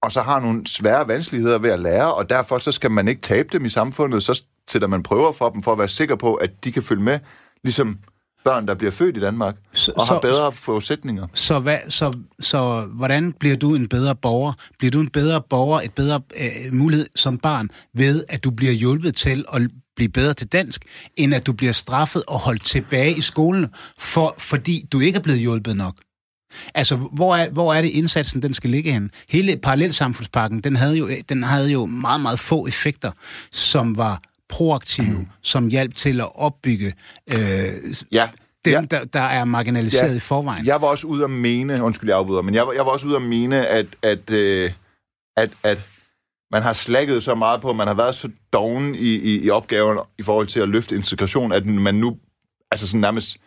og 0.03 0.11
så 0.11 0.21
har 0.21 0.39
nogle 0.39 0.67
svære 0.67 1.07
vanskeligheder 1.07 1.57
ved 1.59 1.69
at 1.69 1.79
lære, 1.79 2.13
og 2.13 2.29
derfor 2.29 2.57
så 2.57 2.71
skal 2.71 2.91
man 2.91 3.07
ikke 3.07 3.21
tabe 3.21 3.49
dem 3.51 3.65
i 3.65 3.69
samfundet, 3.69 4.23
så 4.23 4.41
sætter 4.69 4.87
man 4.87 5.03
prøver 5.03 5.31
for 5.31 5.49
dem, 5.49 5.63
for 5.63 5.71
at 5.71 5.77
være 5.77 5.87
sikker 5.89 6.15
på, 6.15 6.33
at 6.35 6.49
de 6.63 6.71
kan 6.71 6.83
følge 6.83 7.03
med, 7.03 7.19
ligesom 7.63 7.97
børn, 8.43 8.67
der 8.67 8.75
bliver 8.75 8.91
født 8.91 9.17
i 9.17 9.19
Danmark, 9.19 9.55
Så- 9.73 9.91
og 9.95 10.01
har 10.05 10.15
så- 10.15 10.19
bedre 10.19 10.51
forudsætninger. 10.51 11.27
Så, 11.33 11.59
hvad, 11.59 11.77
så, 11.89 12.17
så 12.39 12.87
hvordan 12.93 13.33
bliver 13.33 13.55
du 13.55 13.75
en 13.75 13.87
bedre 13.89 14.15
borger? 14.15 14.53
Bliver 14.79 14.91
du 14.91 14.99
en 14.99 15.09
bedre 15.09 15.41
borger, 15.49 15.81
et 15.81 15.93
bedre 15.93 16.21
øh, 16.39 16.73
mulighed 16.73 17.07
som 17.15 17.37
barn, 17.37 17.69
ved 17.93 18.23
at 18.29 18.43
du 18.43 18.51
bliver 18.51 18.73
hjulpet 18.73 19.15
til 19.15 19.45
at 19.53 19.61
blive 19.95 20.09
bedre 20.09 20.33
til 20.33 20.47
dansk, 20.47 20.85
end 21.17 21.33
at 21.35 21.47
du 21.47 21.53
bliver 21.53 21.73
straffet 21.73 22.23
og 22.27 22.39
holdt 22.39 22.65
tilbage 22.65 23.17
i 23.17 23.21
skolen, 23.21 23.67
for, 23.99 24.35
fordi 24.37 24.85
du 24.91 24.99
ikke 24.99 25.17
er 25.17 25.21
blevet 25.21 25.39
hjulpet 25.39 25.77
nok? 25.77 25.95
Altså, 26.73 26.95
hvor 26.95 27.35
er, 27.35 27.49
hvor 27.49 27.73
er 27.73 27.81
det 27.81 27.89
indsatsen, 27.89 28.41
den 28.41 28.53
skal 28.53 28.69
ligge 28.69 28.91
hen? 28.93 29.11
Hele 29.29 29.57
parallelsamfundspakken, 29.57 30.59
den 30.61 30.75
havde 30.75 30.97
jo, 30.97 31.09
den 31.29 31.43
havde 31.43 31.71
jo 31.71 31.85
meget, 31.85 32.21
meget 32.21 32.39
få 32.39 32.67
effekter, 32.67 33.11
som 33.51 33.97
var 33.97 34.21
proaktive, 34.49 35.05
mm. 35.17 35.27
som 35.41 35.67
hjalp 35.67 35.95
til 35.95 36.21
at 36.21 36.35
opbygge 36.35 36.93
øh, 37.33 37.39
Ja, 38.11 38.29
dem, 38.65 38.73
ja. 38.73 38.81
der, 38.81 39.05
der 39.05 39.21
er 39.21 39.45
marginaliseret 39.45 40.11
Ja. 40.11 40.15
i 40.15 40.19
forvejen. 40.19 40.65
Jeg 40.65 40.81
var 40.81 40.87
også 40.87 41.07
ude 41.07 41.23
at 41.23 41.29
mene, 41.29 41.83
undskyld 41.83 42.09
jeg 42.09 42.17
afbryder, 42.17 42.41
men 42.41 42.55
jeg 42.55 42.67
var, 42.67 42.73
jeg 42.73 42.85
var 42.85 42.91
også 42.91 43.07
ude 43.07 43.15
at 43.15 43.21
mene, 43.21 43.67
at, 43.67 43.85
at, 44.01 44.29
øh, 44.29 44.71
at, 45.37 45.49
at 45.63 45.77
man 46.51 46.61
har 46.61 46.73
slækket 46.73 47.23
så 47.23 47.35
meget 47.35 47.61
på, 47.61 47.73
man 47.73 47.87
har 47.87 47.93
været 47.93 48.15
så 48.15 48.29
doven 48.53 48.95
i, 48.95 48.99
i, 49.15 49.41
i 49.43 49.49
opgaven 49.49 49.99
i 50.17 50.23
forhold 50.23 50.47
til 50.47 50.59
at 50.59 50.69
løfte 50.69 50.95
integration, 50.95 51.51
at 51.51 51.65
man 51.65 51.95
nu 51.95 52.17
altså 52.71 52.87
sådan 52.87 53.01
nærmest 53.01 53.37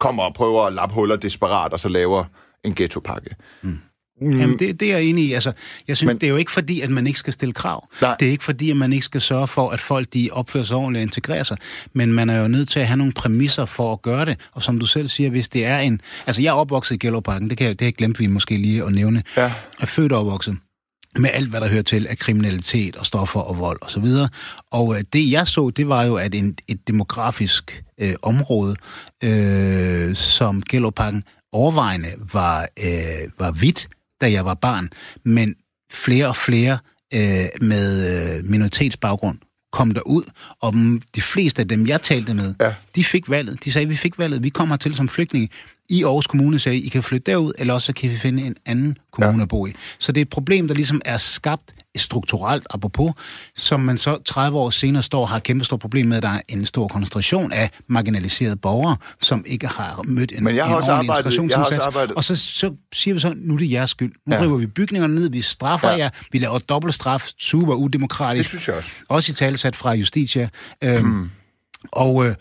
kommer 0.00 0.22
og 0.22 0.34
prøver 0.34 0.62
at 0.66 0.72
lappe 0.74 0.94
huller 0.94 1.16
desperat, 1.16 1.72
og 1.72 1.80
så 1.80 1.88
laver 1.88 2.24
en 2.64 2.74
ghettopakke. 2.74 3.30
Mm. 3.62 3.78
Jamen, 4.22 4.58
det, 4.58 4.80
det 4.80 4.92
er 4.92 4.96
jeg 4.98 5.04
enig 5.06 5.24
i. 5.24 5.32
Altså, 5.32 5.52
jeg 5.88 5.96
synes, 5.96 6.06
Men- 6.06 6.18
det 6.18 6.26
er 6.26 6.30
jo 6.30 6.36
ikke 6.36 6.52
fordi, 6.52 6.80
at 6.80 6.90
man 6.90 7.06
ikke 7.06 7.18
skal 7.18 7.32
stille 7.32 7.52
krav. 7.52 7.88
Nej. 8.02 8.16
Det 8.20 8.26
er 8.28 8.30
ikke 8.32 8.44
fordi, 8.44 8.70
at 8.70 8.76
man 8.76 8.92
ikke 8.92 9.04
skal 9.04 9.20
sørge 9.20 9.46
for, 9.46 9.70
at 9.70 9.80
folk 9.80 10.14
de 10.14 10.28
opfører 10.32 10.64
sig 10.64 10.76
ordentligt 10.76 11.00
og 11.00 11.02
integrerer 11.02 11.42
sig. 11.42 11.56
Men 11.92 12.12
man 12.12 12.30
er 12.30 12.42
jo 12.42 12.48
nødt 12.48 12.68
til 12.68 12.80
at 12.80 12.86
have 12.86 12.96
nogle 12.96 13.12
præmisser 13.12 13.64
for 13.64 13.92
at 13.92 14.02
gøre 14.02 14.24
det. 14.24 14.38
Og 14.52 14.62
som 14.62 14.78
du 14.78 14.86
selv 14.86 15.08
siger, 15.08 15.30
hvis 15.30 15.48
det 15.48 15.64
er 15.64 15.78
en... 15.78 16.00
Altså, 16.26 16.42
jeg 16.42 16.48
er 16.50 16.54
opvokset 16.54 16.94
i 16.94 16.98
Gellerparken. 16.98 17.50
Det, 17.50 17.58
kan, 17.58 17.66
jeg- 17.66 17.78
det 17.78 17.84
har 17.84 17.86
jeg 17.86 17.94
glemt 17.94 18.20
vi 18.20 18.26
måske 18.26 18.56
lige 18.56 18.84
at 18.84 18.92
nævne. 18.92 19.22
Ja. 19.36 19.42
Jeg 19.42 19.52
er 19.80 19.86
født 19.86 20.12
og 20.12 20.20
opvokset. 20.20 20.56
med 21.18 21.30
alt, 21.32 21.48
hvad 21.50 21.60
der 21.60 21.68
hører 21.68 21.82
til 21.82 22.06
af 22.06 22.18
kriminalitet 22.18 22.96
og 22.96 23.06
stoffer 23.06 23.40
og 23.40 23.58
vold 23.58 23.78
osv. 23.82 23.84
Og, 23.86 23.90
så 23.90 24.00
videre. 24.00 24.28
og 24.70 24.94
øh, 24.96 25.02
det, 25.12 25.30
jeg 25.30 25.46
så, 25.46 25.70
det 25.70 25.88
var 25.88 26.02
jo, 26.04 26.16
at 26.16 26.34
en, 26.34 26.56
et 26.68 26.88
demografisk 26.88 27.83
øh, 28.00 28.14
område, 28.22 28.76
øh, 29.24 30.14
som 30.14 30.62
Gellerparken 30.62 31.24
overvejende 31.52 32.08
var, 32.32 32.68
øh, 32.78 33.30
var 33.38 33.50
hvidt, 33.50 33.88
da 34.20 34.32
jeg 34.32 34.44
var 34.44 34.54
barn, 34.54 34.88
men 35.24 35.54
flere 35.92 36.26
og 36.26 36.36
flere 36.36 36.78
øh, 37.14 37.48
med 37.60 37.88
øh, 38.38 38.44
minoritetsbaggrund 38.44 39.38
kom 39.72 39.90
derud, 39.90 40.22
og 40.60 40.74
de 41.14 41.22
fleste 41.22 41.62
af 41.62 41.68
dem, 41.68 41.86
jeg 41.86 42.02
talte 42.02 42.34
med, 42.34 42.54
ja. 42.60 42.74
de 42.94 43.04
fik 43.04 43.30
valget. 43.30 43.64
De 43.64 43.72
sagde, 43.72 43.88
vi 43.88 43.96
fik 43.96 44.18
valget, 44.18 44.42
vi 44.42 44.48
kommer 44.48 44.76
til 44.76 44.94
som 44.94 45.08
flygtninge 45.08 45.48
i 45.88 46.04
Aarhus 46.04 46.26
Kommune 46.26 46.58
sagde, 46.58 46.78
I 46.78 46.88
kan 46.88 47.02
flytte 47.02 47.32
derud, 47.32 47.52
eller 47.58 47.74
også 47.74 47.92
kan 47.92 48.10
vi 48.10 48.16
finde 48.16 48.42
en 48.42 48.56
anden 48.66 48.98
kommune 49.12 49.38
ja. 49.38 49.42
at 49.42 49.48
bo 49.48 49.66
i. 49.66 49.72
Så 49.98 50.12
det 50.12 50.20
er 50.20 50.22
et 50.22 50.28
problem, 50.28 50.68
der 50.68 50.74
ligesom 50.74 51.00
er 51.04 51.16
skabt 51.16 51.74
strukturelt, 51.96 52.66
apropos, 52.70 53.12
som 53.56 53.80
man 53.80 53.98
så 53.98 54.18
30 54.24 54.58
år 54.58 54.70
senere 54.70 55.02
står 55.02 55.20
og 55.20 55.28
har 55.28 55.36
et 55.36 55.42
kæmpe 55.42 55.64
stort 55.64 55.80
problem 55.80 56.06
med, 56.06 56.16
at 56.16 56.22
der 56.22 56.28
er 56.28 56.40
en 56.48 56.66
stor 56.66 56.88
koncentration 56.88 57.52
af 57.52 57.70
marginaliserede 57.86 58.56
borgere, 58.56 58.96
som 59.20 59.44
ikke 59.46 59.66
har 59.66 60.02
mødt 60.04 60.32
en, 60.32 60.44
Men 60.44 60.56
jeg 60.56 60.64
har 60.64 60.70
en 60.70 60.76
også 60.76 60.92
ordentlig 60.92 61.10
arbejdet, 61.10 61.32
integrationsindsats. 61.32 61.86
arbejdet. 61.86 62.16
Og 62.16 62.24
så, 62.24 62.36
så 62.36 62.74
siger 62.92 63.14
vi 63.14 63.20
så, 63.20 63.34
nu 63.36 63.54
er 63.54 63.58
det 63.58 63.70
jeres 63.70 63.90
skyld. 63.90 64.12
Nu 64.26 64.34
ja. 64.34 64.42
river 64.42 64.56
vi 64.56 64.66
bygningerne 64.66 65.14
ned, 65.14 65.30
vi 65.30 65.40
straffer 65.40 65.90
ja. 65.90 65.96
jer, 65.96 66.10
vi 66.32 66.38
laver 66.38 66.58
dobbeltstraf, 66.58 67.28
super 67.38 67.74
udemokratisk. 67.74 68.50
Det 68.52 68.60
synes 68.60 68.68
jeg 68.68 68.76
også. 68.76 68.90
Også 69.08 69.32
i 69.32 69.34
talesat 69.34 69.76
fra 69.76 69.92
Justitia. 69.92 70.48
Øhm, 70.84 71.04
hmm. 71.04 71.30
Og, 71.92 72.26
øh, 72.26 72.30
og 72.30 72.34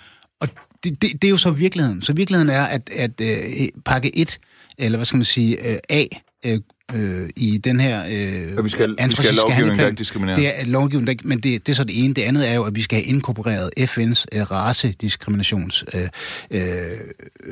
det, 0.84 1.02
det, 1.02 1.22
det 1.22 1.28
er 1.28 1.30
jo 1.30 1.38
så 1.38 1.52
virkeligheden. 1.52 2.02
Så 2.02 2.14
virkeligheden 2.14 2.50
er, 2.50 2.64
at, 2.64 2.90
at 2.96 3.22
øh, 3.22 3.68
pakke 3.86 4.18
1, 4.18 4.40
eller 4.78 4.98
hvad 4.98 5.06
skal 5.06 5.18
man 5.18 5.26
sige, 5.26 5.72
øh, 5.72 5.78
A, 5.90 6.06
øh, 6.46 6.60
øh, 6.94 7.30
i 7.36 7.58
den 7.58 7.80
her 7.80 8.04
øh, 8.10 8.58
og 8.58 8.64
vi 8.64 8.70
skal, 8.70 8.96
vi 9.06 9.12
skal 9.12 9.26
have 9.26 9.36
lovgivning, 9.36 9.80
der 9.80 9.86
ikke 9.86 9.98
diskriminerer. 9.98 10.36
Det 10.36 10.60
er 10.62 10.66
lovgivning, 10.66 11.20
der, 11.20 11.28
men 11.28 11.40
det, 11.40 11.68
det 11.68 11.72
er 11.72 11.76
så 11.76 11.84
det 11.84 12.06
ene. 12.06 12.14
Det 12.14 12.22
andet 12.22 12.50
er 12.50 12.54
jo, 12.54 12.64
at 12.64 12.76
vi 12.76 12.82
skal 12.82 12.96
have 12.96 13.06
inkorporeret 13.06 13.72
FN's 13.80 14.26
øh, 14.32 14.52
racediskriminations 14.52 15.86
øh, 15.94 16.08
øh, 16.52 16.98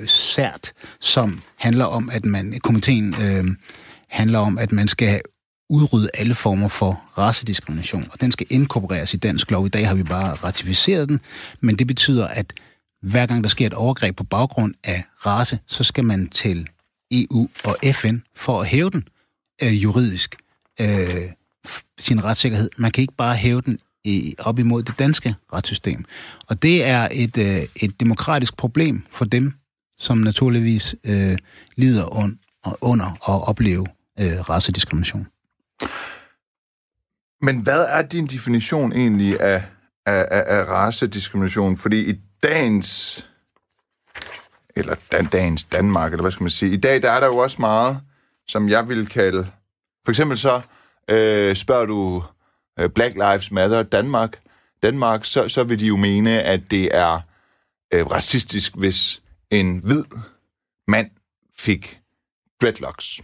sært, 0.05 0.73
som 0.99 1.41
handler 1.57 1.85
om, 1.85 2.09
at 2.09 2.25
man, 2.25 2.59
komiteen 2.63 3.15
øh, 3.21 3.45
handler 4.09 4.39
om, 4.39 4.57
at 4.57 4.71
man 4.71 4.87
skal 4.87 5.21
udrydde 5.69 6.09
alle 6.13 6.35
former 6.35 6.67
for 6.67 7.01
racediskrimination, 7.17 8.05
og 8.11 8.21
den 8.21 8.31
skal 8.31 8.47
inkorporeres 8.49 9.13
i 9.13 9.17
dansk 9.17 9.51
lov. 9.51 9.65
I 9.65 9.69
dag 9.69 9.87
har 9.87 9.95
vi 9.95 10.03
bare 10.03 10.33
ratificeret 10.33 11.09
den, 11.09 11.21
men 11.61 11.75
det 11.75 11.87
betyder, 11.87 12.27
at 12.27 12.53
hver 13.01 13.25
gang 13.25 13.43
der 13.43 13.49
sker 13.49 13.67
et 13.67 13.73
overgreb 13.73 14.15
på 14.15 14.23
baggrund 14.23 14.73
af 14.83 15.03
race, 15.25 15.59
så 15.65 15.83
skal 15.83 16.03
man 16.03 16.27
til 16.27 16.69
EU 17.11 17.49
og 17.65 17.75
FN 17.93 18.17
for 18.35 18.61
at 18.61 18.67
hæve 18.67 18.89
den 18.89 19.07
øh, 19.63 19.83
juridisk, 19.83 20.35
øh, 20.81 21.31
sin 21.99 22.23
retssikkerhed. 22.23 22.69
Man 22.77 22.91
kan 22.91 23.01
ikke 23.01 23.13
bare 23.17 23.35
hæve 23.35 23.61
den 23.61 23.79
i, 24.03 24.35
op 24.39 24.59
imod 24.59 24.83
det 24.83 24.99
danske 24.99 25.35
retssystem. 25.53 26.03
Og 26.47 26.61
det 26.61 26.85
er 26.85 27.07
et, 27.11 27.37
øh, 27.37 27.61
et 27.83 27.99
demokratisk 27.99 28.57
problem 28.57 29.03
for 29.09 29.25
dem, 29.25 29.53
som 29.97 30.17
naturligvis 30.17 30.95
øh, 31.03 31.37
lider 31.75 32.23
un, 32.23 32.39
under 32.81 33.05
at 33.05 33.47
opleve 33.47 33.87
øh, 34.19 34.49
racediskrimination. 34.49 35.27
Men 37.41 37.59
hvad 37.59 37.85
er 37.89 38.01
din 38.01 38.27
definition 38.27 38.93
egentlig 38.93 39.41
af, 39.41 39.63
af, 40.05 40.27
af, 40.31 40.43
af 40.47 40.63
racediskrimination? 40.65 41.77
Fordi 41.77 42.09
i 42.09 42.19
dagens, 42.43 43.25
eller 44.75 44.95
dan, 45.11 45.25
dagens 45.25 45.63
Danmark, 45.63 46.11
eller 46.11 46.23
hvad 46.23 46.31
skal 46.31 46.43
man 46.43 46.49
sige, 46.49 46.73
i 46.73 46.77
dag 46.77 47.01
der 47.01 47.11
er 47.11 47.19
der 47.19 47.27
jo 47.27 47.37
også 47.37 47.57
meget, 47.61 47.99
som 48.47 48.69
jeg 48.69 48.89
vil 48.89 49.07
kalde, 49.07 49.51
for 50.05 50.11
eksempel 50.11 50.37
så 50.37 50.61
øh, 51.09 51.55
spørger 51.55 51.85
du 51.85 52.23
øh, 52.79 52.89
Black 52.89 53.13
Lives 53.13 53.51
Matter 53.51 53.83
Danmark, 53.83 54.39
Danmark 54.83 55.25
så, 55.25 55.49
så 55.49 55.63
vil 55.63 55.79
de 55.79 55.85
jo 55.85 55.97
mene, 55.97 56.43
at 56.43 56.61
det 56.71 56.95
er 56.95 57.19
øh, 57.93 58.05
racistisk, 58.05 58.75
hvis 58.75 59.21
en 59.51 59.79
hvid 59.79 60.03
mand 60.87 61.09
fik 61.59 61.99
dreadlocks. 62.61 63.21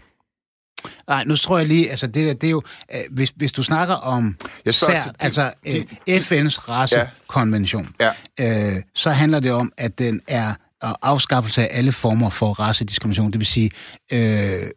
Nej, 1.08 1.23
nu 1.23 1.36
tror 1.36 1.58
jeg 1.58 1.67
lige, 1.67 1.89
altså 1.89 2.08
det, 2.08 2.41
det 2.41 2.47
er 2.47 2.52
jo, 2.52 2.62
øh, 2.93 3.02
hvis, 3.12 3.34
hvis 3.36 3.52
du 3.52 3.63
snakker 3.63 3.95
om 3.95 4.36
sær, 4.71 5.00
de, 5.00 5.12
altså 5.19 5.52
de, 5.65 5.78
øh, 6.08 6.17
FN's 6.17 6.69
racekonvention, 6.69 7.95
ja. 8.00 8.12
Ja. 8.39 8.76
Øh, 8.76 8.84
så 8.95 9.12
handler 9.12 9.39
det 9.39 9.52
om, 9.52 9.73
at 9.78 10.00
den 10.00 10.21
er 10.28 10.54
afskaffelse 10.82 11.62
af 11.62 11.78
alle 11.78 11.91
former 11.91 12.30
for 12.30 12.54
racediskrimination. 12.54 13.32
Det 13.32 13.39
vil 13.39 13.47
sige, 13.47 13.69
øh, 14.12 14.69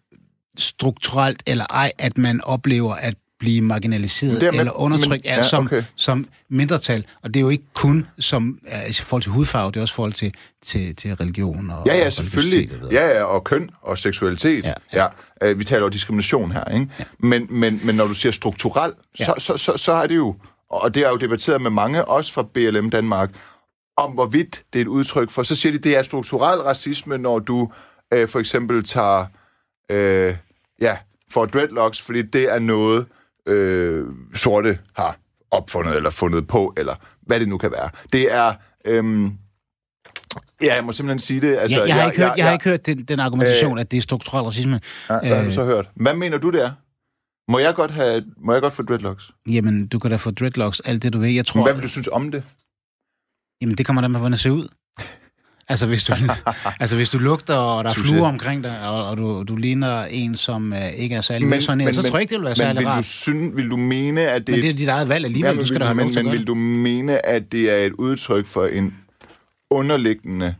strukturelt 0.58 1.42
eller 1.46 1.66
ej, 1.70 1.92
at 1.98 2.18
man 2.18 2.40
oplever, 2.44 2.94
at 2.94 3.14
blive 3.40 3.60
marginaliseret 3.60 4.42
med, 4.42 4.60
eller 4.60 4.80
undertrykt 4.80 5.24
men, 5.24 5.34
ja, 5.34 5.42
som, 5.42 5.64
okay. 5.64 5.82
som 5.96 6.26
mindretal. 6.48 7.04
Og 7.22 7.34
det 7.34 7.40
er 7.40 7.44
jo 7.44 7.48
ikke 7.48 7.64
kun 7.74 8.06
som 8.18 8.58
uh, 8.66 8.90
i 8.90 8.92
forhold 8.92 9.22
til 9.22 9.32
hudfarve, 9.32 9.70
det 9.70 9.76
er 9.76 9.80
også 9.80 9.92
i 9.92 9.96
forhold 9.96 10.12
til, 10.12 10.34
til, 10.62 10.96
til 10.96 11.14
religion 11.14 11.70
og 11.70 11.86
Ja, 11.86 11.96
ja, 11.96 12.10
selvfølgelig. 12.10 12.70
Ja, 12.92 13.06
ja, 13.06 13.24
og 13.24 13.44
køn 13.44 13.70
og 13.82 13.98
seksualitet. 13.98 14.64
Ja, 14.64 14.72
ja. 14.92 15.06
ja. 15.42 15.50
Uh, 15.50 15.58
vi 15.58 15.64
taler 15.64 15.82
jo 15.82 15.88
diskrimination 15.88 16.52
her, 16.52 16.64
ikke? 16.64 16.88
Ja. 16.98 17.04
Men, 17.18 17.46
men, 17.50 17.80
men 17.84 17.94
når 17.94 18.06
du 18.06 18.14
siger 18.14 18.32
strukturel, 18.32 18.92
ja. 19.20 19.24
så, 19.24 19.34
så, 19.38 19.56
så, 19.56 19.76
så 19.76 19.92
er 19.92 20.06
det 20.06 20.16
jo, 20.16 20.34
og 20.70 20.94
det 20.94 21.02
er 21.02 21.08
jo 21.08 21.16
debatteret 21.16 21.62
med 21.62 21.70
mange, 21.70 22.04
også 22.04 22.32
fra 22.32 22.42
BLM 22.42 22.90
Danmark, 22.90 23.30
om 23.96 24.12
hvorvidt 24.12 24.62
det 24.72 24.78
er 24.78 24.82
et 24.82 24.88
udtryk 24.88 25.30
for, 25.30 25.42
så 25.42 25.54
siger 25.56 25.72
de, 25.72 25.78
det 25.78 25.96
er 25.96 26.02
strukturel 26.02 26.60
racisme, 26.60 27.18
når 27.18 27.38
du 27.38 27.72
uh, 28.16 28.28
for 28.28 28.38
eksempel 28.38 28.84
tager, 28.84 29.26
uh, 29.92 30.36
ja, 30.80 30.96
for 31.30 31.44
dreadlocks, 31.44 32.00
fordi 32.00 32.22
det 32.22 32.52
er 32.52 32.58
noget, 32.58 33.06
øh, 33.46 34.06
sorte 34.34 34.78
har 34.96 35.18
opfundet 35.50 35.96
eller 35.96 36.10
fundet 36.10 36.46
på, 36.46 36.74
eller 36.76 36.94
hvad 37.22 37.40
det 37.40 37.48
nu 37.48 37.58
kan 37.58 37.72
være. 37.72 37.90
Det 38.12 38.34
er... 38.34 38.54
Øhm, 38.84 39.32
Ja, 40.62 40.74
jeg 40.74 40.84
må 40.84 40.92
simpelthen 40.92 41.18
sige 41.18 41.40
det. 41.40 41.56
Altså, 41.56 41.78
ja, 41.78 41.86
jeg, 41.86 41.94
har 41.94 42.06
ikke 42.06 42.18
hørt, 42.20 42.28
jeg, 42.28 42.38
jeg, 42.38 42.46
har 42.46 42.52
ikke 42.52 42.68
hørt 42.68 42.86
den, 42.86 43.02
den 43.04 43.20
argumentation, 43.20 43.78
øh, 43.78 43.80
at 43.80 43.90
det 43.90 43.96
er 43.96 44.00
strukturel 44.00 44.44
racisme. 44.44 44.80
Ja, 45.10 45.18
hvad 45.18 45.36
har 45.36 45.44
du 45.44 45.52
så 45.52 45.64
hørt? 45.64 45.88
Hvad 45.94 46.14
mener 46.14 46.38
du, 46.38 46.50
det 46.50 46.64
er? 46.64 46.70
Må 47.50 47.58
jeg 47.58 47.74
godt, 47.74 47.90
have, 47.90 48.24
må 48.38 48.52
jeg 48.52 48.62
godt 48.62 48.74
få 48.74 48.82
dreadlocks? 48.82 49.30
Jamen, 49.48 49.86
du 49.86 49.98
kan 49.98 50.10
da 50.10 50.16
få 50.16 50.30
dreadlocks, 50.30 50.80
alt 50.80 51.02
det 51.02 51.12
du 51.12 51.18
vil. 51.18 51.34
Jeg 51.34 51.46
tror, 51.46 51.58
Men 51.58 51.64
hvad 51.64 51.74
vil 51.74 51.82
du 51.82 51.88
synes 51.88 52.08
om 52.08 52.30
det? 52.30 52.42
Jamen, 53.60 53.76
det 53.76 53.86
kommer 53.86 54.02
da 54.02 54.08
med, 54.08 54.20
hvordan 54.20 54.32
det 54.32 54.40
ser 54.40 54.50
ud. 54.50 54.68
Altså 55.70 55.86
hvis, 55.86 56.04
du, 56.04 56.12
altså, 56.80 56.96
hvis 56.96 57.10
du 57.10 57.18
lugter, 57.18 57.54
og 57.54 57.84
der 57.84 57.90
er 57.90 57.94
fluer 57.94 58.28
omkring 58.28 58.64
dig, 58.64 58.88
og, 58.88 59.06
og 59.06 59.16
du, 59.16 59.42
du 59.48 59.56
ligner 59.56 60.04
en, 60.04 60.36
som 60.36 60.72
uh, 60.72 60.88
ikke 60.88 61.16
er 61.16 61.20
særlig 61.20 61.48
men, 61.48 61.62
men, 61.76 61.94
så 61.94 62.02
tror 62.02 62.18
jeg 62.18 62.20
ikke, 62.20 62.30
det 62.30 62.38
vil 62.38 62.44
være 62.44 62.54
særlig 62.54 62.82
men, 62.82 62.88
rart. 62.88 62.96
Men 62.96 63.02
du 63.02 63.08
synes, 63.08 63.56
vil 63.56 63.70
du 63.70 63.76
mene, 63.76 64.20
at 64.20 64.46
det... 64.46 64.52
Men 64.54 64.62
det 64.62 64.70
er 64.70 64.74
dit 64.74 64.88
eget 64.88 65.08
valg 65.08 65.24
alligevel, 65.24 65.48
ja, 65.48 65.52
men, 65.52 65.60
du 65.60 65.66
skal 65.66 65.80
da 65.80 65.84
have 65.84 65.94
men, 65.94 66.14
men 66.14 66.30
vil 66.30 66.46
du 66.46 66.54
mene, 66.54 67.26
at 67.26 67.52
det 67.52 67.70
er 67.70 67.76
et 67.76 67.92
udtryk 67.92 68.46
for 68.46 68.66
en 68.66 68.94
underliggende 69.70 70.54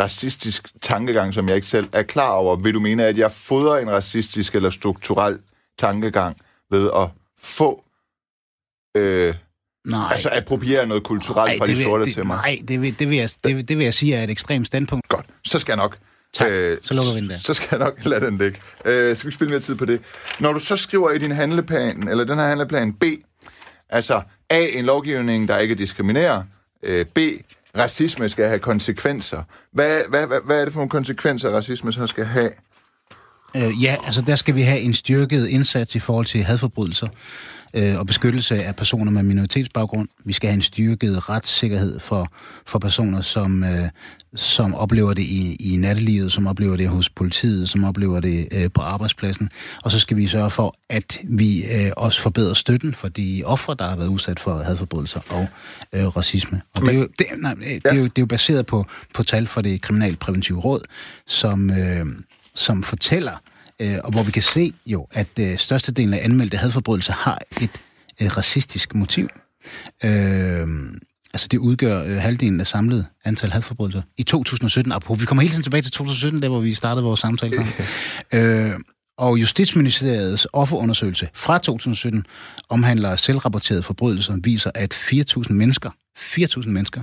racistisk 0.00 0.68
tankegang, 0.80 1.34
som 1.34 1.48
jeg 1.48 1.56
ikke 1.56 1.68
selv 1.68 1.88
er 1.92 2.02
klar 2.02 2.30
over? 2.30 2.56
Vil 2.56 2.74
du 2.74 2.80
mene, 2.80 3.04
at 3.04 3.18
jeg 3.18 3.32
fodrer 3.32 3.78
en 3.78 3.90
racistisk 3.90 4.54
eller 4.54 4.70
strukturel 4.70 5.38
tankegang 5.78 6.36
ved 6.70 6.90
at 6.96 7.08
få... 7.38 7.84
Øh, 8.96 9.34
Nej. 9.88 10.08
Altså 10.12 10.30
appropriere 10.32 10.86
noget 10.86 11.02
kulturelt 11.02 11.48
nej, 11.48 11.58
fra 11.58 11.66
de 11.66 11.72
vil, 11.72 11.84
sorte 11.84 12.04
det, 12.04 12.14
til 12.14 12.26
mig. 12.26 12.36
Nej, 12.36 12.60
det 12.68 12.82
vil, 12.82 12.98
det, 12.98 13.10
vil 13.10 13.18
jeg, 13.18 13.28
det, 13.44 13.68
det 13.68 13.78
vil 13.78 13.84
jeg 13.84 13.94
sige 13.94 14.14
er 14.14 14.24
et 14.24 14.30
ekstremt 14.30 14.66
standpunkt. 14.66 15.08
Godt, 15.08 15.26
så 15.44 15.58
skal 15.58 15.72
jeg 15.72 15.76
nok. 15.76 15.96
Tak, 16.34 16.50
øh, 16.50 16.78
så 16.82 16.94
lukker 16.94 17.14
vi 17.14 17.20
den 17.20 17.30
der. 17.30 17.36
Så 17.36 17.54
skal 17.54 17.68
jeg 17.70 17.78
nok 17.78 18.04
lade 18.10 18.26
den 18.26 18.38
ligge. 18.38 18.58
Øh, 18.84 19.16
skal 19.16 19.30
vi 19.30 19.34
spille 19.34 19.50
mere 19.50 19.60
tid 19.60 19.74
på 19.74 19.84
det? 19.84 20.00
Når 20.40 20.52
du 20.52 20.58
så 20.58 20.76
skriver 20.76 21.10
i 21.10 21.18
din 21.18 21.32
handleplan, 21.32 22.08
eller 22.08 22.24
den 22.24 22.38
her 22.38 22.46
handleplan 22.46 22.92
B, 22.92 23.04
altså 23.88 24.22
A, 24.50 24.66
en 24.72 24.84
lovgivning, 24.84 25.48
der 25.48 25.58
ikke 25.58 25.74
diskriminerer, 25.74 26.42
øh, 26.82 27.06
B, 27.06 27.18
racisme 27.76 28.28
skal 28.28 28.48
have 28.48 28.58
konsekvenser. 28.58 29.42
Hvad, 29.72 30.02
hvad, 30.08 30.26
hvad, 30.26 30.38
hvad 30.44 30.60
er 30.60 30.64
det 30.64 30.72
for 30.72 30.80
nogle 30.80 30.90
konsekvenser, 30.90 31.50
racisme 31.50 31.92
så 31.92 32.06
skal 32.06 32.24
have? 32.24 32.50
Øh, 33.56 33.82
ja, 33.82 33.96
altså 34.04 34.22
der 34.26 34.36
skal 34.36 34.54
vi 34.54 34.62
have 34.62 34.80
en 34.80 34.94
styrket 34.94 35.46
indsats 35.46 35.94
i 35.94 35.98
forhold 35.98 36.26
til 36.26 36.42
hadforbrydelser 36.42 37.08
øh, 37.74 37.98
og 37.98 38.06
beskyttelse 38.06 38.64
af 38.64 38.76
personer 38.76 39.10
med 39.10 39.22
minoritetsbaggrund. 39.22 40.08
Vi 40.24 40.32
skal 40.32 40.48
have 40.48 40.54
en 40.54 40.62
styrket 40.62 41.28
retssikkerhed 41.28 42.00
for, 42.00 42.32
for 42.66 42.78
personer, 42.78 43.20
som, 43.20 43.64
øh, 43.64 43.88
som 44.34 44.74
oplever 44.74 45.14
det 45.14 45.22
i, 45.22 45.56
i 45.74 45.76
nattelivet, 45.76 46.32
som 46.32 46.46
oplever 46.46 46.76
det 46.76 46.88
hos 46.88 47.08
politiet, 47.10 47.68
som 47.68 47.84
oplever 47.84 48.20
det 48.20 48.48
øh, 48.52 48.70
på 48.74 48.80
arbejdspladsen. 48.80 49.50
Og 49.82 49.90
så 49.90 49.98
skal 49.98 50.16
vi 50.16 50.26
sørge 50.26 50.50
for, 50.50 50.74
at 50.88 51.18
vi 51.24 51.64
øh, 51.64 51.92
også 51.96 52.20
forbedrer 52.20 52.54
støtten 52.54 52.94
for 52.94 53.08
de 53.08 53.42
ofre, 53.46 53.76
der 53.78 53.88
har 53.88 53.96
været 53.96 54.08
udsat 54.08 54.40
for 54.40 54.62
hadforbrydelser 54.62 55.20
og 55.30 55.46
øh, 55.92 56.16
racisme. 56.16 56.62
Og 56.74 56.82
det 56.82 56.94
er, 56.94 56.98
jo, 56.98 57.08
det, 57.18 57.26
nej, 57.36 57.54
det, 57.54 57.80
er 57.84 57.94
jo, 57.94 58.04
det 58.04 58.18
er 58.18 58.22
jo 58.22 58.26
baseret 58.26 58.66
på, 58.66 58.86
på 59.14 59.22
tal 59.22 59.46
fra 59.46 59.62
det 59.62 59.80
kriminalpræventive 59.80 60.60
råd, 60.60 60.80
som, 61.26 61.70
øh, 61.70 62.06
som 62.54 62.82
fortæller, 62.82 63.42
øh, 63.80 63.98
og 64.04 64.10
hvor 64.10 64.22
vi 64.22 64.30
kan 64.30 64.42
se 64.42 64.72
jo, 64.86 65.06
at 65.10 65.28
øh, 65.40 65.58
størstedelen 65.58 66.14
af 66.14 66.24
anmeldte 66.24 66.56
hadforbrydelser 66.56 67.12
har 67.12 67.38
et 67.62 67.70
øh, 68.22 68.36
racistisk 68.36 68.94
motiv. 68.94 69.28
Øh, 70.04 70.66
altså 71.34 71.48
det 71.50 71.58
udgør 71.58 72.02
øh, 72.04 72.16
halvdelen 72.16 72.60
af 72.60 72.66
samlet 72.66 73.06
antal 73.24 73.50
hadforbrydelser 73.50 74.02
i 74.16 74.22
2017. 74.22 74.92
Apropos, 74.92 75.20
vi 75.20 75.26
kommer 75.26 75.42
hele 75.42 75.52
tiden 75.52 75.62
tilbage 75.62 75.82
til 75.82 75.92
2017, 75.92 76.42
der 76.42 76.48
hvor 76.48 76.60
vi 76.60 76.74
startede 76.74 77.04
vores 77.04 77.20
samtale 77.20 77.52
sammen. 77.54 77.72
øh, 78.34 78.80
Og 79.18 79.40
Justitsministeriets 79.40 80.46
offerundersøgelse 80.52 81.28
fra 81.34 81.58
2017 81.58 82.24
omhandler 82.68 83.16
selvrapporterede 83.16 83.82
forbrydelser, 83.82 84.34
viser, 84.42 84.70
at 84.74 84.94
4.000 84.94 85.52
mennesker, 85.52 85.90
4.000 86.18 86.68
mennesker 86.68 87.02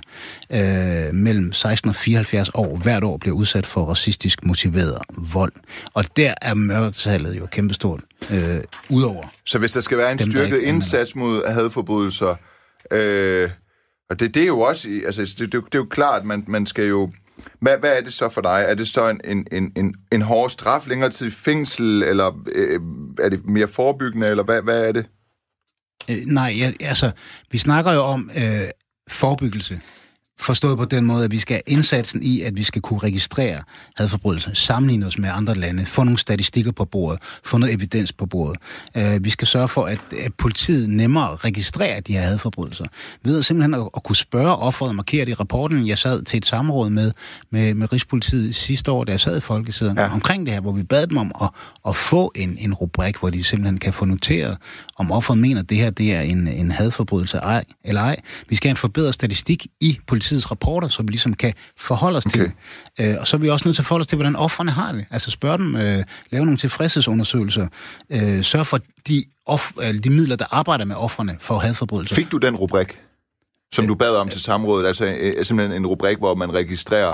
øh, 0.52 1.14
mellem 1.14 1.54
16 1.54 1.90
og 1.90 1.96
74 1.96 2.50
år 2.54 2.78
hvert 2.78 3.04
år 3.04 3.18
bliver 3.18 3.36
udsat 3.36 3.66
for 3.66 3.84
racistisk 3.84 4.46
motiveret 4.46 4.98
vold. 5.18 5.54
Og 5.94 6.18
der 6.18 6.34
er 6.42 6.54
mørketallet 6.54 7.38
jo 7.38 7.46
kæmpestort, 7.46 8.02
øh, 8.32 8.64
udover... 8.90 9.24
Så 9.46 9.60
hvis 9.60 9.72
der 9.72 9.82
skal 9.82 9.98
være 9.98 10.12
en 10.12 10.18
Dem, 10.18 10.32
styrket 10.32 10.60
indsats 10.60 11.16
mod 11.16 11.52
hadforbrydelser, 11.52 12.36
øh, 12.92 13.50
og 14.10 14.20
det, 14.20 14.34
det 14.36 14.44
er 14.44 14.48
jo 14.48 14.60
også, 14.60 14.90
altså 15.06 15.22
det, 15.22 15.40
det, 15.40 15.52
det 15.52 15.76
er 15.76 15.80
jo 15.80 15.88
klart, 15.90 16.20
at 16.20 16.26
man, 16.26 16.44
man 16.48 16.66
skal 16.66 16.86
jo, 16.86 17.12
hvad, 17.62 17.78
hvad 17.78 17.98
er 17.98 18.02
det 18.02 18.14
så 18.14 18.30
for 18.30 18.42
dig? 18.42 18.66
Er 18.68 18.76
det 18.76 18.88
så 18.88 19.10
en, 19.10 19.22
en, 19.24 19.48
en, 19.52 19.72
en, 19.76 19.96
en 20.12 20.22
hård 20.22 20.50
straf, 20.50 20.88
længere 20.88 21.10
tid 21.10 21.28
i 21.28 21.30
fængsel, 21.30 22.04
eller 22.04 22.44
øh, 22.52 22.80
er 23.20 23.30
det 23.30 23.46
mere 23.46 23.68
forebyggende, 23.68 24.28
eller 24.28 24.44
hvad, 24.44 24.62
hvad 24.62 24.88
er 24.88 24.92
det? 24.92 25.06
Øh, 26.10 26.26
nej, 26.26 26.56
jeg, 26.58 26.76
altså, 26.80 27.12
vi 27.52 27.58
snakker 27.58 27.94
jo 27.94 28.02
om 28.02 28.32
øh, 28.36 28.70
forebyggelse. 29.08 29.80
Forstået 30.40 30.78
på 30.78 30.86
den 30.86 31.06
måde, 31.06 31.26
at 31.26 31.32
vi 31.32 31.40
skal 31.40 31.62
indsatsen 31.68 32.24
i, 32.24 32.42
at 32.42 32.56
vi 32.56 32.64
skal 32.64 32.82
kunne 32.82 33.00
registrere 33.00 33.62
hadforbrydelser, 33.98 34.54
sammenligne 34.54 35.06
os 35.06 35.18
med 35.18 35.30
andre 35.34 35.56
lande, 35.56 35.86
få 35.86 36.04
nogle 36.04 36.18
statistikker 36.18 36.72
på 36.72 36.86
bordet, 36.86 37.20
få 37.44 37.58
noget 37.58 37.74
evidens 37.74 38.14
på 38.14 38.26
bordet. 38.26 38.58
Øh, 38.98 39.24
vi 39.24 39.30
skal 39.30 39.48
sørge 39.48 39.68
for, 39.68 39.86
at, 39.86 40.00
at 40.20 40.34
politiet 40.34 40.90
nemmere 40.90 41.36
registrerer 41.36 42.00
de 42.00 42.14
her 42.14 42.22
hadforbrydelser. 42.22 42.86
Ved 43.24 43.44
simpelthen 43.44 43.74
at, 43.74 43.90
at 43.96 44.04
kunne 44.04 44.16
spørge 44.16 44.56
offeret 44.56 44.90
og 44.90 44.96
markere 44.96 45.26
det 45.26 45.32
i 45.32 45.34
rapporten. 45.34 45.88
Jeg 45.88 45.98
sad 45.98 46.24
til 46.24 46.38
et 46.38 46.46
samråd 46.46 46.90
med, 46.90 47.12
med, 47.50 47.74
med 47.74 47.94
Rigspolitiet 47.94 48.56
sidste 48.56 48.92
år, 48.92 49.04
da 49.04 49.12
jeg 49.12 49.20
sad 49.20 49.38
i 49.38 49.42
Folkesiden, 49.42 49.98
Ja. 49.98 50.14
omkring 50.14 50.46
det 50.46 50.54
her, 50.54 50.62
hvor 50.62 50.72
vi 50.72 50.84
bad 50.84 51.08
dem 51.08 51.18
om 51.18 51.32
at, 51.42 51.50
at 51.88 51.96
få 51.96 52.32
en, 52.36 52.58
en 52.60 52.74
rubrik, 52.74 53.18
hvor 53.18 53.30
de 53.30 53.44
simpelthen 53.44 53.78
kan 53.78 53.94
få 53.94 54.06
noteret, 54.06 54.58
om 54.98 55.12
offeret 55.12 55.38
mener, 55.38 55.62
at 55.62 55.70
det 55.70 55.78
her 55.78 55.90
det 55.90 56.14
er 56.14 56.22
en, 56.22 56.48
en 56.48 56.72
hadforbrydelse 56.72 57.38
ej, 57.38 57.66
eller 57.84 58.02
ej. 58.02 58.16
Vi 58.50 58.56
skal 58.56 58.68
have 58.68 58.72
en 58.72 58.78
forbedret 58.78 59.14
statistik 59.14 59.68
i 59.82 59.98
politiets 60.26 60.52
rapporter, 60.52 60.88
så 60.88 61.04
vi 61.04 61.08
ligesom 61.12 61.34
kan 61.34 61.54
forholde 61.78 62.18
os 62.18 62.26
okay. 62.26 62.38
til 62.38 62.52
det. 63.00 63.12
Øh, 63.14 63.16
og 63.20 63.28
så 63.28 63.38
er 63.38 63.42
vi 63.42 63.50
også 63.50 63.68
nødt 63.68 63.76
til 63.76 63.82
at 63.82 63.86
forholde 63.86 64.02
os 64.02 64.08
til, 64.08 64.16
hvordan 64.16 64.36
offerne 64.36 64.72
har 64.72 64.92
det. 64.92 65.06
Altså 65.12 65.32
spørge 65.32 65.58
dem, 65.58 65.76
øh, 65.76 66.04
lave 66.32 66.46
nogle 66.46 66.58
tilfredshedsundersøgelser, 66.58 67.68
øh, 68.10 68.44
sørge 68.44 68.66
for, 68.66 68.80
de, 69.08 69.24
off, 69.46 69.72
øh, 69.82 70.04
de 70.04 70.10
midler, 70.10 70.36
der 70.36 70.46
arbejder 70.52 70.86
med 70.86 70.96
offerne 70.96 71.38
for 71.40 71.58
hadforbrydelser. 71.58 72.16
Fik 72.16 72.32
du 72.32 72.38
den 72.38 72.56
rubrik, 72.56 73.00
som 73.74 73.88
du 73.88 73.96
bad 73.96 74.16
om 74.16 74.30
til 74.30 74.42
samrådet, 74.42 74.88
altså 74.88 75.06
øh, 75.06 75.46
simpelthen 75.46 75.82
en 75.82 75.88
rubrik, 75.88 76.18
hvor 76.18 76.36
man 76.36 76.54
registrerer... 76.54 77.12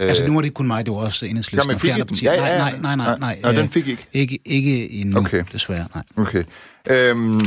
Øh, 0.00 0.08
Altså 0.08 0.26
nu 0.26 0.32
var 0.34 0.40
det 0.40 0.46
ikke 0.46 0.54
kun 0.54 0.66
mig, 0.66 0.86
det 0.86 0.94
var 0.94 0.98
også 0.98 1.26
enhedslisten 1.26 1.58
Jamen, 1.58 1.74
og 1.74 1.80
flere 1.80 1.96
den? 1.96 2.06
partier. 2.06 2.32
Ja, 2.32 2.46
ja, 2.46 2.52
ja. 2.52 2.58
Nej, 2.58 2.76
nej, 2.80 2.96
nej, 2.96 3.18
nej. 3.18 3.18
nej. 3.18 3.52
Nå, 3.52 3.58
den 3.58 3.66
øh, 3.66 3.68
fik 3.72 3.86
I 3.86 3.90
ikke? 3.90 4.06
Ikke, 4.12 4.38
ikke 4.44 4.90
endnu, 4.90 5.18
Okay. 5.18 5.40
okay. 5.40 5.52
desværre, 5.52 5.86
nej. 5.94 6.04
Okay. 6.16 6.44
Øhm, 6.90 7.40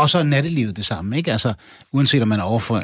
Og 0.00 0.10
så 0.10 0.18
er 0.18 0.22
nattelivet 0.22 0.76
det 0.76 0.86
samme, 0.86 1.16
ikke? 1.16 1.32
Altså, 1.32 1.52
uanset 1.92 2.22
om 2.22 2.28
man 2.28 2.40
overfor, 2.40 2.82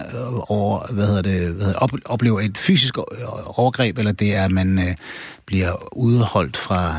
over, 0.48 0.92
hvad 0.92 1.06
hedder 1.06 1.22
det, 1.22 1.40
hvad 1.40 1.64
hedder, 1.66 1.72
det, 1.72 1.76
op, 1.76 1.90
oplever 2.04 2.40
et 2.40 2.58
fysisk 2.58 2.98
overgreb, 3.46 3.98
eller 3.98 4.12
det 4.12 4.34
er, 4.34 4.44
at 4.44 4.50
man 4.50 4.78
øh, 4.88 4.94
bliver 5.46 5.96
udholdt 5.98 6.56
fra 6.56 6.94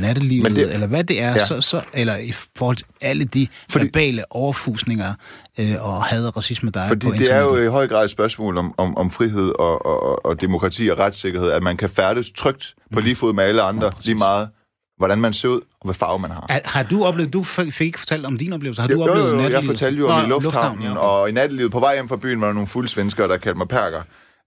nattelivet, 0.00 0.42
Men 0.42 0.56
det- 0.56 0.74
eller 0.74 0.86
hvad 0.86 1.04
det 1.04 1.20
er, 1.22 1.28
Ja. 1.30 1.38
ja. 1.38 1.46
så, 1.46 1.60
så, 1.60 1.80
eller 1.92 2.16
i 2.16 2.32
forhold 2.58 2.76
til 2.76 2.86
alle 3.00 3.24
de 3.24 3.28
Fordi- 3.46 3.48
Fordi, 3.72 3.84
verbale 3.84 4.24
overfusninger 4.30 5.14
øh, 5.58 5.74
og 5.80 6.04
had 6.04 6.26
og 6.26 6.36
racisme, 6.36 6.70
der 6.70 6.80
er 6.80 6.88
Fordi 6.88 7.06
på 7.06 7.12
det 7.12 7.32
er 7.32 7.40
jo 7.40 7.56
i 7.56 7.66
høj 7.66 7.88
grad 7.88 8.04
et 8.04 8.10
spørgsmål 8.10 8.56
om, 8.58 8.74
om, 8.78 8.96
om 8.96 9.10
frihed 9.10 9.48
og, 9.58 9.86
og, 9.86 10.24
og 10.26 10.40
demokrati 10.40 10.88
og 10.88 10.98
retssikkerhed, 10.98 11.50
at 11.50 11.62
man 11.62 11.76
kan 11.76 11.90
færdes 11.90 12.30
trygt 12.36 12.74
på 12.94 13.00
lige 13.00 13.16
fod 13.16 13.32
med 13.32 13.44
alle 13.44 13.62
andre, 13.62 13.92
lige 14.04 14.14
meget 14.14 14.48
hvordan 14.98 15.18
man 15.20 15.32
ser 15.32 15.48
ud 15.48 15.60
og 15.60 15.84
hvad 15.84 15.94
farve 15.94 16.18
man 16.18 16.30
har. 16.30 16.46
Er, 16.48 16.60
har 16.64 16.82
du 16.82 17.04
oplevet, 17.04 17.32
du 17.32 17.42
fik 17.42 17.80
ikke 17.80 17.98
fortalt 17.98 18.26
om 18.26 18.38
din 18.38 18.52
oplevelse, 18.52 18.80
har 18.82 18.88
du 18.88 18.94
Jo, 18.94 18.98
jo, 19.04 19.10
oplevet 19.10 19.28
jo, 19.28 19.32
jeg 19.34 19.42
nattelivet? 19.42 19.66
fortalte 19.78 19.98
jo 19.98 20.08
om 20.08 20.20
Nå, 20.20 20.26
i 20.26 20.28
lufthavnen, 20.28 20.82
ja, 20.82 20.90
okay. 20.90 21.00
og 21.00 21.28
i 21.28 21.32
nattelivet 21.32 21.72
på 21.72 21.80
vej 21.80 21.94
hjem 21.94 22.08
fra 22.08 22.16
byen 22.16 22.40
var 22.40 22.46
der 22.46 22.54
nogle 22.54 22.68
fulde 22.68 22.88
svenskere, 22.88 23.28
der 23.28 23.36
kaldte 23.36 23.58
mig 23.58 23.68
perker. 23.68 24.02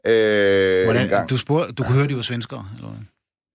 Øh, 0.07 0.83
Hvordan, 0.83 1.27
du, 1.27 1.37
spurgte, 1.37 1.73
du 1.73 1.83
kunne 1.83 1.97
høre, 1.97 2.07
de 2.07 2.15
var 2.15 2.21
svenskere? 2.21 2.65
Eller? 2.77 2.89
hvad? 2.89 2.99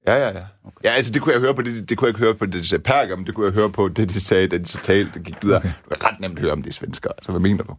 Ja, 0.07 0.15
ja, 0.29 0.29
ja. 0.39 0.43
Ja, 0.85 0.91
altså 0.91 1.13
det 1.13 1.23
kunne 1.23 1.33
jeg 1.33 1.41
høre 1.41 1.55
på 1.55 1.63
det, 1.63 1.89
det 1.89 1.99
kunne 1.99 2.07
jeg 2.07 2.11
ikke 2.11 2.25
høre 2.25 2.35
på 2.35 2.47
det, 2.47 2.55
de 2.55 2.69
sagde 2.69 2.83
perker, 2.83 3.17
men 3.17 3.27
det 3.27 3.35
kunne 3.35 3.47
jeg 3.47 3.55
høre 3.55 3.71
på 3.71 3.89
det, 3.89 4.09
de 4.09 4.21
sagde, 4.21 4.47
da 4.49 4.59
de 4.59 4.67
så 4.67 4.79
talte, 4.83 5.11
det 5.15 5.23
gik 5.25 5.35
videre. 5.43 5.59
Okay. 5.59 5.69
Det 5.69 6.01
var 6.03 6.09
ret 6.11 6.21
nemt 6.21 6.39
at 6.39 6.43
høre, 6.43 6.53
om 6.53 6.63
det 6.63 6.71
er 6.71 6.75
svenskere. 6.75 7.13
Altså, 7.19 7.31
hvad 7.33 7.41
mener 7.41 7.65
du? 7.65 7.77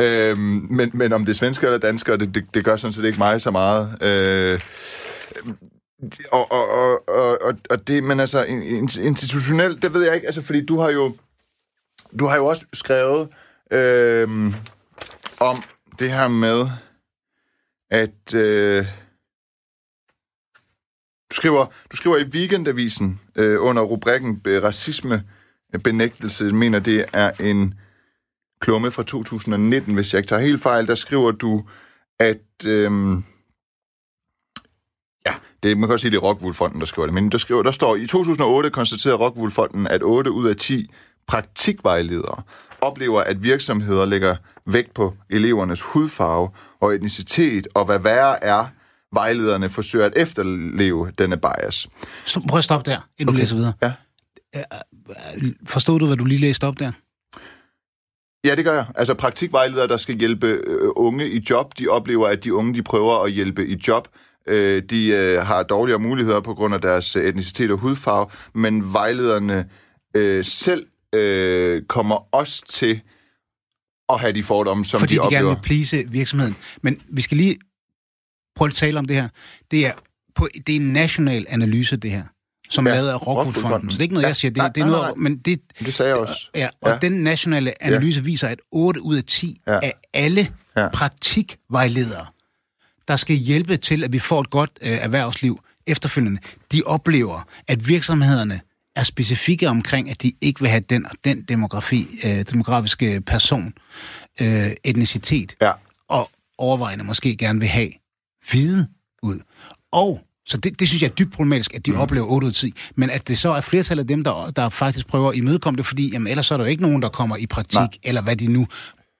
Øhm, 0.00 0.66
men, 0.70 0.90
men 0.94 1.12
om 1.12 1.24
det 1.24 1.32
er 1.32 1.36
svenskere 1.36 1.70
eller 1.70 1.88
danskere, 1.88 2.16
det, 2.16 2.34
det, 2.34 2.44
det 2.54 2.64
gør 2.64 2.76
sådan 2.76 2.92
set 2.92 3.04
ikke 3.04 3.18
mig 3.18 3.40
så 3.40 3.50
meget. 3.50 4.02
Øh, 4.02 4.60
og, 6.32 6.52
og, 6.52 6.68
og, 7.08 7.42
og, 7.42 7.58
og, 7.70 7.88
det, 7.88 8.04
men 8.04 8.20
altså, 8.20 8.44
institutionelt, 9.00 9.82
det 9.82 9.94
ved 9.94 10.04
jeg 10.04 10.14
ikke, 10.14 10.26
altså, 10.26 10.42
fordi 10.42 10.66
du 10.66 10.78
har 10.78 10.90
jo, 10.90 11.16
du 12.18 12.26
har 12.26 12.36
jo 12.36 12.46
også 12.46 12.64
skrevet 12.72 13.28
øh, 13.70 14.28
om 15.40 15.56
det 15.98 16.12
her 16.12 16.28
med, 16.28 16.66
at 17.90 18.34
øh, 18.34 18.86
du 21.30 21.34
skriver, 21.34 21.66
du 21.92 21.96
skriver 21.96 22.16
i 22.16 22.24
Weekendavisen 22.24 23.20
øh, 23.36 23.62
under 23.62 23.82
rubrikken 23.82 24.42
Racisme 24.46 25.24
benægtelse, 25.84 26.44
mener 26.44 26.78
det 26.78 27.04
er 27.12 27.30
en 27.40 27.74
klumme 28.60 28.90
fra 28.90 29.02
2019, 29.02 29.94
hvis 29.94 30.12
jeg 30.12 30.18
ikke 30.18 30.28
tager 30.28 30.42
helt 30.42 30.62
fejl, 30.62 30.86
der 30.86 30.94
skriver 30.94 31.30
du, 31.30 31.64
at 32.18 32.66
øh, 32.66 32.90
det, 35.62 35.78
man 35.78 35.88
kan 35.88 35.92
også 35.92 36.02
sige, 36.02 36.10
det 36.10 36.16
er 36.16 36.20
Rockwool-fonden, 36.20 36.80
der 36.80 36.86
skriver 36.86 37.06
det. 37.06 37.14
Men 37.14 37.32
der, 37.32 37.38
skriver, 37.38 37.62
der 37.62 37.70
står, 37.70 37.96
i 37.96 38.06
2008 38.06 38.70
konstaterede 38.70 39.18
Rockwool-fonden, 39.18 39.86
at 39.86 40.02
8 40.02 40.30
ud 40.30 40.48
af 40.48 40.56
10 40.56 40.90
praktikvejledere 41.26 42.42
oplever, 42.80 43.20
at 43.20 43.42
virksomheder 43.42 44.06
lægger 44.06 44.36
vægt 44.66 44.94
på 44.94 45.14
elevernes 45.30 45.82
hudfarve 45.82 46.50
og 46.80 46.94
etnicitet, 46.94 47.68
og 47.74 47.84
hvad 47.84 47.98
værre 47.98 48.44
er, 48.44 48.66
vejlederne 49.12 49.68
forsøger 49.68 50.06
at 50.06 50.12
efterleve 50.16 51.12
denne 51.18 51.36
bias. 51.36 51.88
Stop, 52.24 52.42
prøv 52.48 52.58
at 52.58 52.64
stoppe 52.64 52.90
der, 52.90 52.96
inden 53.18 53.28
okay. 53.28 53.36
du 53.36 53.40
læser 53.40 53.56
videre. 53.56 53.72
Ja. 53.82 53.92
Forstod 55.66 55.98
du, 55.98 56.06
hvad 56.06 56.16
du 56.16 56.24
lige 56.24 56.40
læste 56.40 56.66
op 56.66 56.78
der? 56.78 56.92
Ja, 58.44 58.54
det 58.54 58.64
gør 58.64 58.74
jeg. 58.74 58.86
Altså 58.94 59.14
praktikvejledere, 59.14 59.88
der 59.88 59.96
skal 59.96 60.18
hjælpe 60.18 60.46
øh, 60.46 60.90
unge 60.96 61.30
i 61.30 61.44
job, 61.50 61.78
de 61.78 61.88
oplever, 61.88 62.28
at 62.28 62.44
de 62.44 62.54
unge, 62.54 62.74
de 62.74 62.82
prøver 62.82 63.24
at 63.24 63.32
hjælpe 63.32 63.66
i 63.66 63.80
job. 63.88 64.08
Øh, 64.48 64.82
de 64.90 65.06
øh, 65.06 65.46
har 65.46 65.62
dårligere 65.62 65.98
muligheder 65.98 66.40
på 66.40 66.54
grund 66.54 66.74
af 66.74 66.80
deres 66.80 67.16
øh, 67.16 67.24
etnicitet 67.24 67.70
og 67.70 67.78
hudfarve, 67.78 68.26
men 68.54 68.92
vejlederne 68.92 69.68
øh, 70.14 70.44
selv 70.44 70.86
øh, 71.14 71.82
kommer 71.82 72.34
også 72.34 72.62
til 72.70 73.00
at 74.08 74.20
have 74.20 74.32
de 74.32 74.42
fordomme, 74.42 74.84
som 74.84 75.00
Fordi 75.00 75.14
de 75.14 75.16
de, 75.16 75.22
de 75.22 75.26
oplever. 75.26 75.42
gerne 75.42 75.56
vil 75.56 75.62
please 75.62 76.04
virksomheden. 76.08 76.56
Men 76.82 77.00
vi 77.08 77.20
skal 77.22 77.36
lige 77.36 77.56
prøve 78.56 78.68
at 78.68 78.74
tale 78.74 78.98
om 78.98 79.04
det 79.04 79.16
her. 79.16 79.28
Det 79.70 79.86
er, 79.86 79.92
på, 80.34 80.48
det 80.66 80.76
er 80.76 80.80
en 80.80 80.92
national 80.92 81.46
analyse, 81.48 81.96
det 81.96 82.10
her, 82.10 82.24
som 82.70 82.86
Ja, 82.86 82.92
er 82.92 82.96
lavet 82.96 83.08
af 83.08 83.14
Rockwool 83.14 83.36
Rockwool-fonden. 83.36 83.70
Fonden. 83.70 83.90
Så 83.90 83.94
det 83.94 84.00
er 84.00 84.02
ikke 84.02 84.14
noget, 84.14 84.22
Ja, 84.22 84.28
jeg 84.28 84.36
siger. 84.36 84.50
Det, 84.50 84.56
nej, 84.56 84.68
det 84.68 84.80
er 84.80 84.84
nej, 84.84 84.90
noget, 84.90 85.06
nej. 85.16 85.28
men 85.28 85.38
det, 85.38 85.60
Det 85.80 85.94
sagde 85.94 86.08
jeg 86.10 86.18
også. 86.18 86.50
Ja, 86.54 86.68
og 86.82 86.90
Ja. 86.90 86.98
den 87.02 87.12
nationale 87.12 87.82
analyse 87.82 88.20
ja. 88.20 88.24
viser, 88.24 88.48
at 88.48 88.58
8 88.72 89.02
ud 89.02 89.16
af 89.16 89.24
10 89.24 89.60
Ja. 89.66 89.78
af 89.82 89.92
alle 90.14 90.48
ja. 90.76 90.88
praktikvejledere, 90.88 92.26
der 93.08 93.16
skal 93.16 93.36
hjælpe 93.36 93.76
til, 93.76 94.04
at 94.04 94.12
vi 94.12 94.18
får 94.18 94.40
et 94.40 94.50
godt 94.50 94.70
øh, 94.82 94.90
erhvervsliv 94.90 95.60
efterfølgende, 95.86 96.40
de 96.72 96.82
oplever, 96.86 97.48
at 97.68 97.88
virksomhederne 97.88 98.60
er 98.96 99.02
specifikke 99.02 99.68
omkring, 99.68 100.10
at 100.10 100.22
de 100.22 100.32
ikke 100.40 100.60
vil 100.60 100.70
have 100.70 100.80
den 100.80 101.06
og 101.06 101.12
den 101.24 101.42
demografi, 101.42 102.06
øh, 102.24 102.44
demografiske 102.50 103.20
person, 103.20 103.72
øh, 104.40 104.66
etnicitet, 104.84 105.56
Ja. 105.62 105.72
og 106.08 106.30
overvejende 106.58 107.04
måske 107.04 107.36
gerne 107.36 107.58
vil 107.60 107.68
have 107.68 107.90
hvide 108.50 108.88
ud. 109.22 109.38
Og 109.92 110.20
så 110.46 110.56
det, 110.56 110.80
det 110.80 110.88
synes 110.88 111.02
jeg 111.02 111.08
er 111.08 111.14
dybt 111.14 111.32
problematisk, 111.32 111.74
at 111.74 111.86
de 111.86 111.90
mm. 111.90 111.98
oplever 111.98 112.26
8 112.26 112.44
ud 112.44 112.50
af 112.50 112.54
10. 112.54 112.74
Men 112.96 113.10
at 113.10 113.28
det 113.28 113.38
så 113.38 113.52
er 113.52 113.60
flertallet 113.60 114.02
af 114.04 114.06
dem, 114.08 114.24
der, 114.24 114.50
der 114.56 114.68
faktisk 114.68 115.06
prøver 115.06 115.30
at 115.30 115.36
imødekomme 115.36 115.76
det, 115.78 115.86
fordi 115.86 116.10
jamen, 116.12 116.26
ellers 116.26 116.46
så 116.46 116.54
er 116.54 116.58
der 116.58 116.64
jo 116.64 116.70
ikke 116.70 116.82
nogen, 116.82 117.02
der 117.02 117.08
kommer 117.08 117.36
i 117.36 117.46
praktik, 117.46 117.78
Nej. 117.78 117.88
Eller 118.02 118.22
hvad 118.22 118.36
de 118.36 118.52
nu 118.52 118.66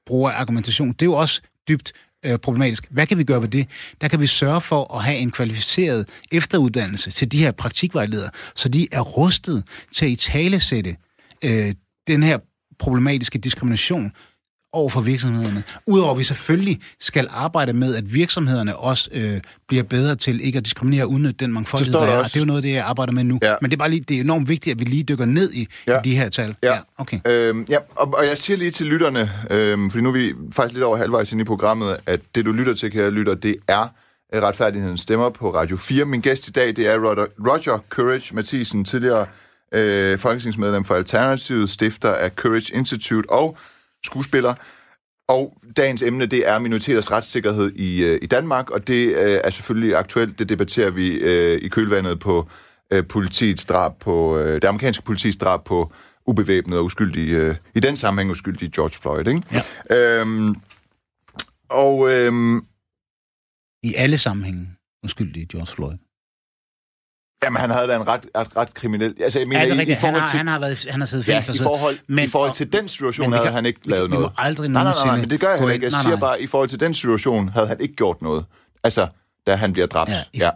bruger 0.07 0.31
af 0.31 0.41
argumentation. 0.41 0.89
Det 0.89 1.03
er 1.03 1.07
jo 1.07 1.13
også 1.15 1.41
dybt 1.69 1.93
øh, 2.27 2.39
problematisk. 2.39 2.87
Hvad 2.91 3.07
kan 3.07 3.19
vi 3.19 3.25
gøre 3.25 3.43
ved 3.43 3.49
det? 3.49 3.67
Der 4.01 4.09
kan 4.09 4.21
vi 4.21 4.27
sørge 4.27 4.61
for 4.61 4.95
at 4.95 5.05
have 5.05 5.19
en 5.19 5.31
kvalificeret 5.31 6.09
efteruddannelse 6.33 7.11
til 7.11 7.33
de 7.33 7.39
her 7.39 7.53
praktikvejledere, 7.53 8.31
så 8.57 8.69
de 8.69 8.89
er 8.93 9.01
rustet 9.01 9.65
til 9.95 10.05
at 10.05 10.11
i 10.11 10.17
talesætte 10.17 10.97
øh, 11.45 11.75
den 12.09 12.23
her 12.23 12.39
problematiske 12.79 13.39
diskrimination 13.39 14.13
over 14.73 14.89
for 14.89 15.01
virksomhederne. 15.01 15.63
Udover 15.87 16.13
at 16.13 16.19
vi 16.19 16.25
selvfølgelig 16.25 16.81
skal 17.01 17.29
arbejde 17.31 17.73
med, 17.73 17.95
at 17.97 18.15
virksomhederne 18.15 18.77
også 18.77 19.09
øh, 19.13 19.41
bliver 19.69 19.83
bedre 19.83 20.15
til 20.15 20.41
ikke 20.47 20.59
at 20.59 20.65
diskriminere 20.65 21.03
og 21.05 21.11
udnytte 21.11 21.45
den 21.45 21.53
mangfoldighed, 21.53 21.93
der 21.95 22.01
der 22.07 22.13
er. 22.13 22.19
også- 22.19 22.29
Og 22.31 22.35
det 22.35 22.37
er 22.37 22.41
jo 22.41 22.47
noget 22.47 22.59
af 22.59 22.63
det, 22.63 22.73
jeg 22.73 22.85
arbejder 22.85 23.13
med 23.13 23.25
nu. 23.25 23.39
Ja. 23.43 23.55
Men 23.63 23.71
det 23.71 23.77
er 23.77 23.79
bare 23.79 23.91
lige, 23.91 24.01
det 24.09 24.17
er 24.17 24.21
enormt 24.21 24.49
vigtigt, 24.49 24.75
at 24.75 24.81
vi 24.81 24.85
lige 24.85 25.03
dykker 25.03 25.25
ned 25.25 25.53
i, 25.53 25.69
Ja. 25.87 25.93
ja. 25.93 25.99
i 25.99 26.03
de 26.05 26.17
her 26.17 26.29
tal. 26.29 26.55
Ja. 26.63 26.79
okay. 26.99 27.21
Øhm, 27.27 27.67
ja, 27.69 27.79
og, 27.97 28.15
og 28.19 28.27
jeg 28.27 28.39
siger 28.39 28.57
lige 28.57 28.71
til 28.71 28.87
lytterne, 28.87 29.31
øhm, 29.51 29.91
fordi 29.91 30.03
nu 30.03 30.09
er 30.09 30.13
vi 30.13 30.35
faktisk 30.53 30.73
lidt 30.75 30.85
over 30.85 30.97
halvvejs 30.97 31.33
inde 31.33 31.43
i 31.43 31.45
programmet, 31.45 31.97
at 32.07 32.21
det 32.35 32.45
du 32.45 32.53
lytter 32.53 32.75
til, 32.75 32.91
kære 32.93 33.11
lytter, 33.11 33.35
det 33.35 33.57
er 33.69 33.89
øh, 34.35 34.43
Retfærdighedens 34.43 35.01
Stemmer 35.01 35.31
på 35.31 35.55
Radio 35.55 35.77
4. 35.77 36.05
Min 36.05 36.21
gæst 36.21 36.49
i 36.49 36.51
dag, 36.51 36.77
det 36.77 36.87
er 36.87 36.95
Roger, 36.95 37.27
Roger 37.47 37.79
Courage 37.89 38.35
Mathisen, 38.35 38.85
tidligere 38.85 39.27
øh, 39.75 40.19
folketingsmedlem 40.19 40.85
for 40.85 40.95
Alternativet, 40.95 41.71
stifter 41.71 42.13
af 42.15 42.31
Courage 42.31 42.75
Institute 42.75 43.31
og 43.31 43.57
skuespiller. 44.07 44.55
Og 45.29 45.59
dagens 45.77 46.03
emne, 46.03 46.27
det 46.27 46.49
er 46.49 46.59
minoriteters 46.59 47.11
retssikkerhed 47.11 47.73
i, 47.75 48.03
øh, 48.03 48.19
i 48.23 48.27
Danmark, 48.27 48.71
og 48.71 48.89
det 48.89 49.17
øh, 49.17 49.41
er 49.45 49.51
selvfølgelig 49.51 49.97
aktuelt. 49.97 50.39
Det 50.39 50.49
debatterer 50.49 50.91
vi 50.91 51.09
øh, 51.09 51.63
i 51.63 51.69
kølvandet 51.69 52.19
på 52.19 52.49
øh, 52.93 53.07
politiets 53.07 53.65
drab 53.65 53.99
på, 53.99 54.39
øh, 54.39 54.55
det 54.55 54.65
amerikanske 54.65 55.05
politiets 55.05 55.37
drab 55.37 55.65
på 55.65 55.93
ubevæbnet 56.27 56.79
og 56.79 56.85
uskyldig, 56.85 57.29
øh, 57.29 57.57
i 57.75 57.81
den 57.81 57.97
sammenhæng 57.97 58.31
uskyldig 58.31 58.73
George 58.73 58.99
Floyd, 59.03 59.27
ikke? 59.27 59.43
Ja. 59.91 60.21
Øhm, 60.21 60.55
og 61.69 62.11
øhm, 62.11 62.67
I 63.83 63.95
alle 63.97 64.19
sammenhænge 64.19 64.69
uskyldige 65.05 65.47
George 65.47 65.75
Floyd. 65.75 65.97
Jamen, 67.45 67.61
han 67.61 67.71
havde 67.71 67.89
da 67.89 67.97
en 67.97 68.09
ret, 68.09 68.21
ret, 68.37 68.57
ret 68.57 68.75
kriminel... 68.75 69.15
Altså, 69.21 69.39
jeg 69.39 69.49
mener, 69.49 69.61
Er 69.61 69.65
det 69.65 69.73
i, 69.73 69.77
i 69.77 69.81
rigtigt? 69.81 69.99
Han 69.99 70.15
har, 70.15 70.29
til... 70.29 70.37
han 70.37 70.49
har, 70.49 70.59
været, 70.59 70.87
han 70.91 71.01
har 71.01 71.07
siddet 71.07 71.29
Ja, 71.29 71.35
fængsel. 71.35 71.55
i 71.55 71.59
forhold, 71.59 71.99
men, 72.07 72.25
i 72.25 72.29
forhold 72.29 72.53
til 72.53 72.73
den 72.73 72.89
situation 72.89 73.33
havde 73.33 73.45
kan- 73.45 73.53
han 73.55 73.67
ikke 73.67 73.81
vi- 73.85 73.91
lavet 73.91 74.11
vi 74.11 74.15
må 74.15 74.21
noget. 74.21 74.33
aldrig 74.39 74.69
nej, 74.69 74.83
nej, 74.85 74.93
nej, 74.93 75.07
nej, 75.07 75.17
men 75.21 75.31
det 75.31 75.41
gør 75.41 75.55
jeg 75.55 75.73
ikke. 75.75 75.85
Jeg 75.85 75.91
nej, 75.93 76.01
siger 76.03 76.11
nej. 76.11 76.21
bare, 76.21 76.43
i 76.43 76.47
forhold 76.47 76.69
til 76.69 76.81
den 76.81 76.95
situation 76.95 77.49
havde 77.49 77.67
han 77.67 77.81
ikke 77.81 77.95
gjort 77.95 78.23
noget. 78.23 78.45
Altså, 78.85 79.07
da 79.47 79.57
han 79.57 79.73
bliver 79.73 79.87
dræbt. 79.87 80.11
Ja, 80.11 80.23
i- 80.33 80.39
ja. 80.39 80.45
Ja. 80.45 80.51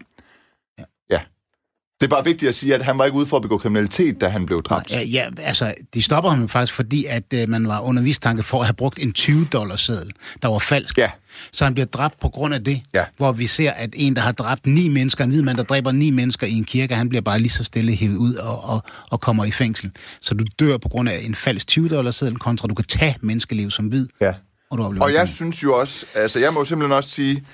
Det 2.03 2.07
er 2.09 2.11
bare 2.17 2.25
vigtigt 2.25 2.49
at 2.49 2.55
sige, 2.55 2.75
at 2.75 2.85
han 2.85 2.99
var 2.99 3.05
ikke 3.05 3.19
ude 3.19 3.27
for 3.27 3.37
at 3.37 3.43
begå 3.43 3.59
kriminalitet, 3.59 4.21
da 4.21 4.29
han 4.29 4.47
blev 4.47 4.63
dræbt. 4.63 4.91
Ja, 4.91 5.01
ja, 5.03 5.29
altså, 5.39 5.75
de 5.95 6.03
stopper 6.03 6.31
ham 6.31 6.49
faktisk, 6.49 6.75
fordi 6.75 7.05
at 7.05 7.23
øh, 7.35 7.49
man 7.49 7.69
var 7.69 7.81
under 7.81 8.03
mistanke 8.03 8.43
for 8.43 8.61
at 8.61 8.67
have 8.67 8.75
brugt 8.75 8.99
en 8.99 9.15
20-dollars 9.19 9.81
seddel, 9.81 10.13
der 10.43 10.49
var 10.49 10.59
falsk. 10.59 10.99
Ja. 10.99 11.11
Så 11.53 11.65
han 11.65 11.75
bliver 11.75 11.87
dræbt 11.87 12.21
på 12.21 12.29
grund 12.29 12.55
af 12.55 12.65
det, 12.65 12.83
Ja. 12.95 13.05
hvor 13.17 13.33
vi 13.33 13.47
ser, 13.47 13.71
at 13.71 13.91
en, 13.97 14.17
der 14.17 14.23
har 14.23 14.33
dræbt 14.33 14.67
ni 14.67 14.89
mennesker, 14.89 15.25
en 15.25 15.31
hvid 15.31 15.43
mand, 15.43 15.57
der 15.57 15.63
dræber 15.65 15.93
ni 15.93 16.11
mennesker 16.11 16.47
i 16.47 16.53
en 16.53 16.65
kirke, 16.65 16.95
han 16.97 17.09
bliver 17.09 17.23
bare 17.23 17.39
lige 17.39 17.51
så 17.51 17.65
stille 17.65 17.95
hævet 17.95 18.17
ud 18.17 18.35
og, 18.35 18.65
og, 18.65 18.83
og 19.11 19.21
kommer 19.21 19.45
i 19.45 19.51
fængsel. 19.51 19.91
Så 20.21 20.35
du 20.35 20.45
dør 20.61 20.77
på 20.77 20.89
grund 20.89 21.09
af 21.09 21.21
en 21.25 21.35
falsk 21.35 21.71
20-dollars 21.71 22.17
seddel, 22.17 22.39
kontra 22.39 22.69
du 22.69 22.75
kan 22.75 22.85
tage 22.85 23.17
menneskeliv 23.21 23.71
som 23.71 23.87
hvid, 23.87 24.09
ja. 24.21 24.33
og 24.71 24.79
du 24.79 24.83
Og 25.01 25.13
jeg 25.13 25.29
synes 25.29 25.63
jo 25.63 25.79
også, 25.81 26.07
altså 26.15 26.39
jeg 26.39 26.53
må 26.53 26.65
simpelthen 26.65 26.97
også 26.97 27.11
sige, 27.11 27.45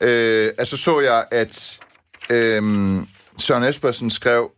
øh, 0.00 0.52
altså 0.58 0.76
så 0.76 1.00
jeg, 1.00 1.24
at 1.30 1.78
øh, 2.30 2.62
Søren 3.38 3.64
Espersen 3.64 4.10
skrev 4.10 4.50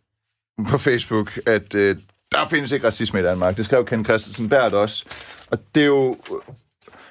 på 0.68 0.78
Facebook, 0.78 1.39
at 1.47 1.74
øh, 1.74 1.97
der 2.33 2.49
findes 2.49 2.72
ikke 2.72 2.87
racisme 2.87 3.20
i 3.20 3.22
Danmark. 3.22 3.57
Det 3.57 3.64
skrev 3.64 3.87
Ken 3.87 4.05
Christensen 4.05 4.49
Bært 4.49 4.72
også. 4.72 5.05
Og 5.51 5.59
det 5.74 5.81
er 5.81 5.87
jo, 5.87 6.16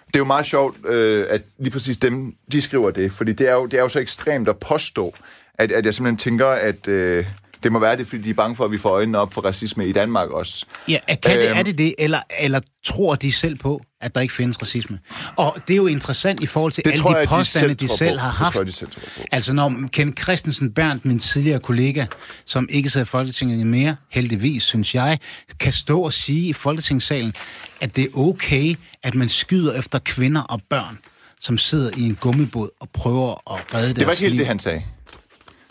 det 0.07 0.15
er 0.15 0.20
jo 0.20 0.26
meget 0.26 0.45
sjovt, 0.45 0.86
øh, 0.86 1.28
at 1.30 1.41
lige 1.57 1.72
præcis 1.72 1.97
dem, 1.97 2.36
de 2.51 2.61
skriver 2.61 2.91
det, 2.91 3.11
fordi 3.11 3.34
det 3.34 3.47
er 3.47 3.53
jo, 3.53 3.65
det 3.65 3.78
er 3.78 3.82
jo 3.82 3.89
så 3.89 3.99
ekstremt 3.99 4.47
at 4.47 4.57
påstå, 4.57 5.15
at, 5.53 5.72
at 5.72 5.86
jeg 5.86 5.93
simpelthen 5.93 6.17
tænker, 6.17 6.47
at 6.47 6.88
øh, 6.88 7.26
det 7.64 7.72
må 7.72 7.80
være 7.80 7.97
det, 7.97 8.07
fordi 8.07 8.22
de 8.22 8.30
er 8.30 8.34
bange 8.34 8.55
for, 8.55 8.66
at 8.66 8.72
vi 8.72 8.78
får 8.78 8.89
øjnene 8.89 9.18
op 9.18 9.34
for 9.34 9.41
racisme 9.41 9.88
i 9.88 9.91
Danmark 9.91 10.30
også. 10.30 10.66
Ja, 10.88 10.97
kan 11.07 11.18
det, 11.39 11.49
Øhm. 11.49 11.57
er 11.57 11.64
det 11.64 11.78
det, 11.78 11.95
eller, 11.97 12.20
eller 12.39 12.60
tror 12.86 13.16
de 13.16 13.32
selv 13.32 13.57
på, 13.57 13.82
at 14.01 14.16
der 14.16 14.22
ikke 14.22 14.34
findes 14.34 14.62
racisme? 14.62 14.99
Og 15.36 15.57
det 15.68 15.74
er 15.74 15.78
jo 15.78 15.88
interessant 15.88 16.43
i 16.43 16.45
forhold 16.45 16.72
til 16.72 16.86
Det 16.86 16.91
alle 16.91 17.01
tror 17.01 17.10
de 17.12 17.18
jeg, 17.18 17.28
de 17.28 17.34
påstande, 17.34 17.68
selv 17.68 17.76
de 17.78 17.88
selv 17.88 18.18
på. 18.18 18.22
har 18.22 18.28
Det 18.30 18.38
haft. 18.38 18.53
tror 18.53 18.62
jeg, 18.62 18.68
de 18.68 18.72
selv 18.74 18.91
tror 18.91 19.01
på. 19.18 19.24
Altså 19.32 19.53
når 19.53 19.74
Ken 19.93 20.18
Christensen 20.22 20.72
Berndt, 20.74 21.05
min 21.05 21.20
tidligere 21.20 21.60
kollega, 21.60 22.05
som 22.45 22.68
ikke 22.72 22.89
sidder 22.89 23.05
i 23.05 23.07
Folketinget 23.07 23.68
mere, 23.68 23.95
heldigvis, 24.10 24.64
synes 24.64 24.95
jeg, 24.95 25.20
kan 25.60 25.72
stå 25.74 26.01
og 26.01 26.14
sige 26.14 26.49
i 26.49 26.53
Folketingssalen, 26.53 27.34
at 27.82 27.95
det 27.95 28.03
er 28.03 28.10
okay, 28.18 28.76
at 29.03 29.16
man 29.16 29.30
skyder 29.30 29.74
efter 29.80 29.99
kvinder 29.99 30.41
og 30.41 30.62
børn, 30.70 30.97
som 31.41 31.57
sidder 31.57 31.91
i 31.97 32.01
en 32.01 32.16
gummibåd 32.16 32.70
og 32.80 32.89
prøver 32.93 33.53
at 33.53 33.74
redde 33.74 33.86
deres 33.88 33.95
Det 33.95 34.05
var 34.05 34.12
ikke 34.12 34.22
helt 34.22 34.34
liv. 34.34 34.39
det, 34.39 34.47
han 34.47 34.60
sagde. 34.60 34.84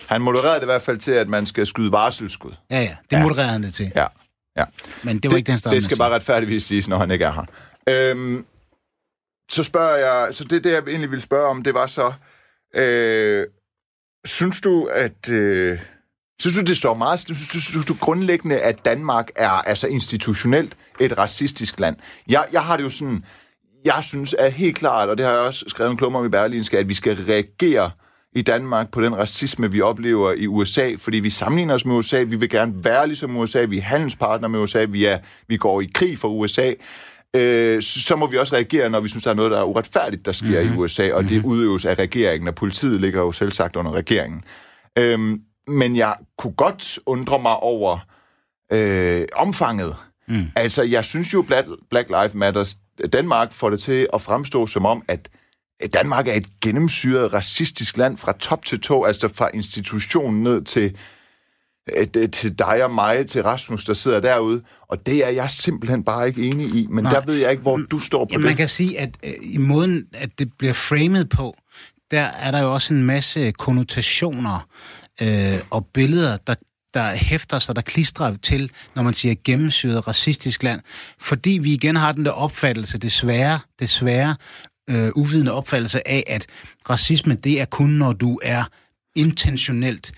Han 0.08 0.20
modererede 0.20 0.54
det 0.56 0.62
i 0.62 0.66
hvert 0.66 0.82
fald 0.82 0.98
til, 0.98 1.12
at 1.12 1.28
man 1.28 1.46
skal 1.46 1.66
skyde 1.66 1.92
varselsskud. 1.92 2.52
Ja, 2.70 2.80
ja, 2.80 2.96
det 3.10 3.16
Ja. 3.16 3.22
modererer 3.22 3.46
han 3.46 3.62
det 3.62 3.74
til. 3.74 3.92
Ja, 3.94 4.06
ja. 4.56 4.64
Men 5.04 5.18
det 5.18 5.30
var 5.30 5.36
ikke 5.36 5.46
det, 5.46 5.52
han 5.52 5.58
startede 5.60 5.76
Det 5.76 5.84
skal 5.84 5.96
bare 5.98 6.14
retfærdigvis 6.14 6.64
siges, 6.64 6.88
når 6.88 6.98
han 6.98 7.10
ikke 7.10 7.24
er 7.24 7.32
her. 7.32 7.44
Øhm, 7.88 8.44
så 9.50 9.62
spørger 9.62 9.96
jeg, 9.96 10.34
så 10.34 10.44
det, 10.44 10.64
det 10.64 10.70
jeg 10.72 10.78
egentlig 10.88 11.10
ville 11.10 11.22
spørge 11.22 11.48
om, 11.48 11.62
det 11.62 11.74
var 11.74 11.86
så, 11.86 12.12
øh, 12.74 13.46
synes 14.24 14.60
du, 14.60 14.86
at, 14.86 15.28
øh, 15.30 15.78
synes 16.40 16.56
du, 16.56 16.62
det 16.62 16.76
står 16.76 16.94
meget, 16.94 17.20
synes, 17.20 17.84
du 17.84 17.94
grundlæggende, 18.00 18.58
at 18.60 18.84
Danmark 18.84 19.28
er 19.36 19.50
altså 19.50 19.86
institutionelt 19.86 20.76
et 21.00 21.18
racistisk 21.18 21.80
land? 21.80 21.96
Jeg, 22.28 22.46
jeg 22.52 22.64
har 22.64 22.76
det 22.76 22.84
jo 22.84 22.90
sådan, 22.90 23.24
jeg 23.84 24.04
synes 24.04 24.34
at 24.34 24.52
helt 24.52 24.76
klart, 24.76 25.08
og 25.08 25.18
det 25.18 25.26
har 25.26 25.32
jeg 25.32 25.40
også 25.42 25.64
skrevet 25.68 25.90
en 25.90 25.96
klum 25.96 26.14
om 26.16 26.26
i 26.26 26.28
Berlinske, 26.28 26.78
at 26.78 26.88
vi 26.88 26.94
skal 26.94 27.16
reagere 27.24 27.90
i 28.38 28.42
Danmark 28.42 28.90
på 28.90 29.02
den 29.02 29.16
racisme, 29.16 29.72
vi 29.72 29.80
oplever 29.80 30.32
i 30.32 30.46
USA, 30.46 30.94
fordi 30.98 31.18
vi 31.18 31.30
sammenligner 31.30 31.74
os 31.74 31.84
med 31.84 31.94
USA, 31.94 32.22
vi 32.22 32.36
vil 32.36 32.50
gerne 32.50 32.84
være 32.84 33.06
ligesom 33.06 33.36
USA, 33.36 33.64
vi 33.64 33.78
er 33.78 33.82
handelspartner 33.82 34.48
med 34.48 34.60
USA, 34.60 34.84
vi, 34.84 35.04
er, 35.04 35.18
vi 35.48 35.56
går 35.56 35.80
i 35.80 35.90
krig 35.94 36.18
for 36.18 36.28
USA, 36.28 36.72
øh, 37.36 37.82
så 37.82 38.16
må 38.16 38.26
vi 38.26 38.38
også 38.38 38.54
reagere, 38.54 38.90
når 38.90 39.00
vi 39.00 39.08
synes, 39.08 39.24
der 39.24 39.30
er 39.30 39.34
noget, 39.34 39.50
der 39.50 39.58
er 39.58 39.64
uretfærdigt, 39.64 40.26
der 40.26 40.32
sker 40.32 40.62
mm-hmm. 40.62 40.74
i 40.74 40.78
USA, 40.78 41.12
og 41.12 41.24
det 41.24 41.44
udøves 41.44 41.84
af 41.84 41.98
regeringen, 41.98 42.48
og 42.48 42.54
politiet 42.54 43.00
ligger 43.00 43.20
jo 43.20 43.32
selv 43.32 43.52
sagt 43.52 43.76
under 43.76 43.92
regeringen. 43.92 44.44
Øhm, 44.98 45.40
men 45.68 45.96
jeg 45.96 46.14
kunne 46.38 46.52
godt 46.52 46.98
undre 47.06 47.38
mig 47.38 47.56
over 47.56 47.98
øh, 48.72 49.24
omfanget. 49.36 49.96
Mm. 50.28 50.34
Altså, 50.56 50.82
jeg 50.82 51.04
synes 51.04 51.34
jo, 51.34 51.42
Black, 51.42 51.68
Black 51.90 52.08
Lives 52.08 52.34
Matter, 52.34 52.74
Danmark 53.12 53.52
får 53.52 53.70
det 53.70 53.80
til 53.80 54.06
at 54.12 54.22
fremstå 54.22 54.66
som 54.66 54.86
om, 54.86 55.02
at 55.08 55.28
Danmark 55.94 56.28
er 56.28 56.32
et 56.32 56.46
gennemsyret 56.60 57.32
racistisk 57.32 57.96
land 57.96 58.16
fra 58.16 58.32
top 58.32 58.64
til 58.64 58.80
tå, 58.80 59.04
altså 59.04 59.28
fra 59.34 59.50
institutionen 59.54 60.42
ned 60.42 60.64
til, 60.64 60.96
øh, 61.96 62.30
til 62.30 62.58
dig 62.58 62.84
og 62.84 62.90
mig, 62.90 63.26
til 63.26 63.42
Rasmus, 63.42 63.84
der 63.84 63.94
sidder 63.94 64.20
derude. 64.20 64.62
Og 64.88 65.06
det 65.06 65.26
er 65.26 65.30
jeg 65.30 65.50
simpelthen 65.50 66.04
bare 66.04 66.28
ikke 66.28 66.42
enig 66.42 66.66
i. 66.74 66.86
Men 66.90 67.04
Nej. 67.04 67.12
der 67.12 67.20
ved 67.20 67.34
jeg 67.34 67.50
ikke, 67.50 67.62
hvor 67.62 67.76
du 67.76 67.98
står 67.98 68.24
på 68.24 68.28
Jamen, 68.32 68.42
det. 68.42 68.50
man 68.50 68.56
kan 68.56 68.68
sige, 68.68 69.00
at 69.00 69.10
øh, 69.22 69.34
i 69.42 69.58
måden, 69.58 70.06
at 70.14 70.38
det 70.38 70.52
bliver 70.58 70.74
framed 70.74 71.24
på, 71.24 71.56
der 72.10 72.22
er 72.22 72.50
der 72.50 72.60
jo 72.60 72.74
også 72.74 72.94
en 72.94 73.02
masse 73.02 73.52
konnotationer 73.52 74.68
øh, 75.22 75.54
og 75.70 75.86
billeder, 75.86 76.36
der, 76.46 76.54
der 76.94 77.14
hæfter 77.14 77.58
sig, 77.58 77.76
der 77.76 77.82
klistrer 77.82 78.36
til, 78.36 78.70
når 78.94 79.02
man 79.02 79.14
siger 79.14 79.34
gennemsyret 79.44 80.08
racistisk 80.08 80.62
land. 80.62 80.80
Fordi 81.20 81.58
vi 81.62 81.72
igen 81.72 81.96
har 81.96 82.12
den 82.12 82.24
der 82.24 82.30
opfattelse, 82.30 82.98
desværre, 82.98 83.60
desværre, 83.80 84.36
øh, 84.88 85.08
uvidende 85.16 85.52
opfattelse 85.52 86.08
af, 86.08 86.24
at 86.26 86.46
racisme, 86.90 87.34
det 87.34 87.60
er 87.60 87.64
kun, 87.64 87.90
når 87.90 88.12
du 88.12 88.38
er 88.42 88.64
intentionelt 89.14 90.12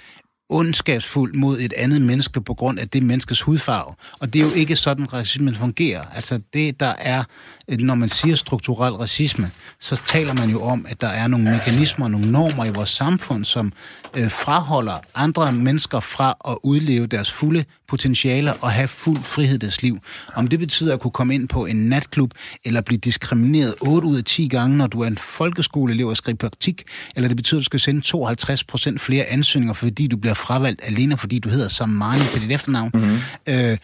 ondskabsfuld 0.51 1.35
mod 1.35 1.61
et 1.61 1.73
andet 1.77 2.03
menneske 2.03 2.41
på 2.41 2.55
grund 2.55 2.79
af 2.79 2.89
det 2.89 3.03
menneskes 3.03 3.43
hudfarve. 3.43 3.95
Og 4.19 4.33
det 4.33 4.41
er 4.41 4.45
jo 4.45 4.53
ikke 4.57 4.77
sådan, 4.77 5.13
racismen 5.13 5.55
fungerer. 5.55 6.05
Altså 6.15 6.41
det, 6.55 6.81
der 6.81 6.95
er, 6.99 7.25
når 7.69 7.95
man 7.95 8.09
siger 8.09 8.37
strukturel 8.37 8.95
racisme, 8.95 9.51
så 9.81 10.03
taler 10.07 10.35
man 10.35 10.51
jo 10.51 10.63
om, 10.63 10.87
at 10.89 11.01
der 11.01 11.09
er 11.09 11.27
nogle 11.27 11.51
mekanismer, 11.51 12.09
nogle 12.09 12.33
normer 12.33 12.65
i 12.65 12.71
vores 12.75 12.91
samfund, 12.91 13.45
som 13.45 13.73
øh, 14.15 14.31
fraholder 14.31 14.99
andre 15.15 15.53
mennesker 15.53 16.01
fra 16.01 16.37
at 16.49 16.59
udleve 16.63 17.07
deres 17.07 17.31
fulde 17.31 17.65
potentialer 17.89 18.53
og 18.61 18.71
have 18.71 18.89
fuld 18.89 19.23
frihed 19.23 19.55
i 19.55 19.59
deres 19.59 19.83
liv. 19.83 19.99
Om 20.35 20.49
det 20.49 20.59
betyder 20.59 20.95
at 20.95 21.01
kunne 21.01 21.11
komme 21.11 21.35
ind 21.35 21.49
på 21.49 21.67
en 21.67 21.77
natklub, 21.77 22.31
eller 22.65 22.81
blive 22.81 22.99
diskrimineret 22.99 23.75
8 23.81 24.09
ud 24.09 24.17
af 24.17 24.25
10 24.25 24.49
gange, 24.49 24.77
når 24.77 24.87
du 24.87 25.01
er 25.01 25.07
en 25.07 25.19
folkeskoleelev 25.19 26.07
og 26.07 26.17
skriver 26.17 26.37
praktik, 26.37 26.83
eller 27.17 27.29
det 27.29 27.37
betyder, 27.37 27.59
at 27.59 27.61
du 27.61 27.65
skal 27.65 27.81
sende 27.81 28.01
52 28.01 28.65
procent 28.65 29.01
flere 29.01 29.25
ansøgninger, 29.25 29.75
fordi 29.75 30.07
du 30.07 30.17
bliver 30.17 30.35
fravalgt 30.41 30.81
alene, 30.85 31.17
fordi 31.17 31.39
du 31.39 31.49
hedder 31.49 31.69
Samani 31.69 32.23
til 32.33 32.43
dit 32.43 32.51
efternavn. 32.51 32.91
Mm-hmm. 32.95 33.19
Øh, 33.47 33.79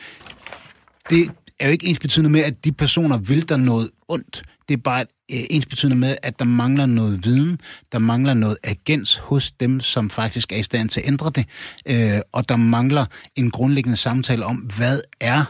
det 1.11 1.31
er 1.61 1.67
jo 1.67 1.73
ikke 1.73 1.87
ens 1.87 1.99
betydende 1.99 2.31
med, 2.31 2.41
at 2.41 2.65
de 2.65 2.73
personer 2.73 3.19
vil 3.19 3.49
der 3.49 3.57
noget 3.57 3.91
ondt. 4.09 4.43
Det 4.69 4.77
er 4.77 4.83
bare 4.85 5.01
øh, 5.01 5.41
ens 5.51 5.67
betydende 5.67 5.97
med, 5.97 6.17
at 6.23 6.39
der 6.39 6.45
mangler 6.45 6.87
noget 6.87 7.25
viden, 7.25 7.61
der 7.93 7.99
mangler 7.99 8.35
noget 8.35 8.57
agens 8.65 9.17
hos 9.17 9.53
dem, 9.53 9.81
som 9.81 10.11
faktisk 10.11 10.53
er 10.53 10.57
i 10.57 10.63
stand 10.63 10.89
til 10.89 11.01
at 11.01 11.07
ændre 11.07 11.31
det, 11.35 11.47
øh, 11.89 12.21
og 12.33 12.49
der 12.49 12.57
mangler 12.57 13.07
en 13.37 13.51
grundlæggende 13.51 13.97
samtale 13.97 14.45
om, 14.45 14.57
hvad 14.57 15.01
er 15.21 15.45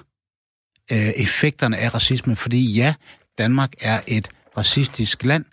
øh, 0.92 0.98
effekterne 0.98 1.76
af 1.78 1.94
racisme. 1.94 2.36
Fordi 2.36 2.72
ja, 2.72 2.94
Danmark 3.38 3.72
er 3.80 4.00
et 4.06 4.28
racistisk 4.56 5.24
land. 5.24 5.44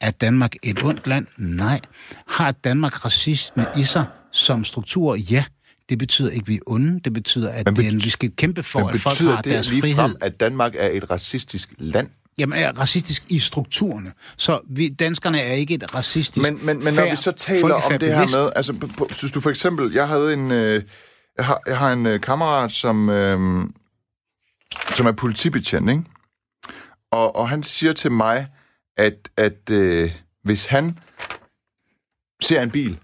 Er 0.00 0.10
Danmark 0.10 0.52
et 0.62 0.82
ondt 0.82 1.06
land? 1.06 1.26
Nej. 1.36 1.80
Har 2.28 2.52
Danmark 2.52 3.04
racisme 3.04 3.66
i 3.76 3.84
sig 3.84 4.04
som 4.32 4.64
struktur? 4.64 5.14
Ja. 5.16 5.44
Det 5.88 5.98
betyder 5.98 6.30
ikke, 6.30 6.42
at 6.44 6.48
vi 6.48 6.54
er 6.54 6.60
onde. 6.66 7.00
Det 7.04 7.12
betyder, 7.12 7.52
at 7.52 7.76
Men 7.76 7.76
vi 8.04 8.10
skal 8.10 8.32
kæmpe 8.36 8.62
for, 8.62 8.88
at 8.88 9.00
folk 9.00 9.18
har 9.18 9.36
det 9.42 9.52
deres 9.52 9.68
frihed. 9.68 9.94
frem, 9.96 10.10
at 10.20 10.40
Danmark 10.40 10.72
er 10.76 10.88
et 10.92 11.10
racistisk 11.10 11.68
land? 11.78 12.08
Jamen, 12.38 12.58
er 12.58 12.72
racistisk 12.80 13.24
i 13.30 13.38
strukturerne. 13.38 14.12
Så 14.36 14.60
vi, 14.70 14.88
danskerne 14.88 15.40
er 15.40 15.52
ikke 15.52 15.74
et 15.74 15.94
racistisk 15.94 16.50
Men, 16.52 16.66
men, 16.66 16.76
men 16.76 16.84
når 16.84 16.92
færd. 17.02 17.10
vi 17.10 17.16
så 17.16 17.30
taler 17.32 17.68
er 17.68 17.72
om 17.92 17.98
det 17.98 18.08
her 18.08 18.38
med, 18.42 18.52
altså, 18.56 18.72
på- 18.72 18.86
på- 18.98 19.08
synes 19.12 19.32
du 19.32 19.40
for 19.40 19.50
eksempel, 19.50 19.92
jeg 19.92 20.08
havde 20.08 20.32
en, 20.32 20.52
øh, 20.52 20.82
jeg 21.38 21.46
har, 21.46 21.60
jeg 21.66 21.78
har 21.78 21.92
en 21.92 22.06
øh, 22.06 22.20
kammerat, 22.20 22.72
som, 22.72 23.10
øh, 23.10 23.64
som 24.96 25.06
er 25.06 25.12
politibetjent, 25.12 25.90
ikke? 25.90 26.02
Og, 27.10 27.36
og 27.36 27.48
han 27.48 27.62
siger 27.62 27.92
til 27.92 28.12
mig, 28.12 28.46
at, 28.96 29.28
at 29.36 29.70
øh, 29.70 30.12
hvis 30.44 30.66
han 30.66 30.98
ser 32.42 32.62
en 32.62 32.70
bil 32.70 32.98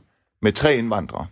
med 0.45 0.53
tre 0.53 0.76
indvandrere, 0.76 1.26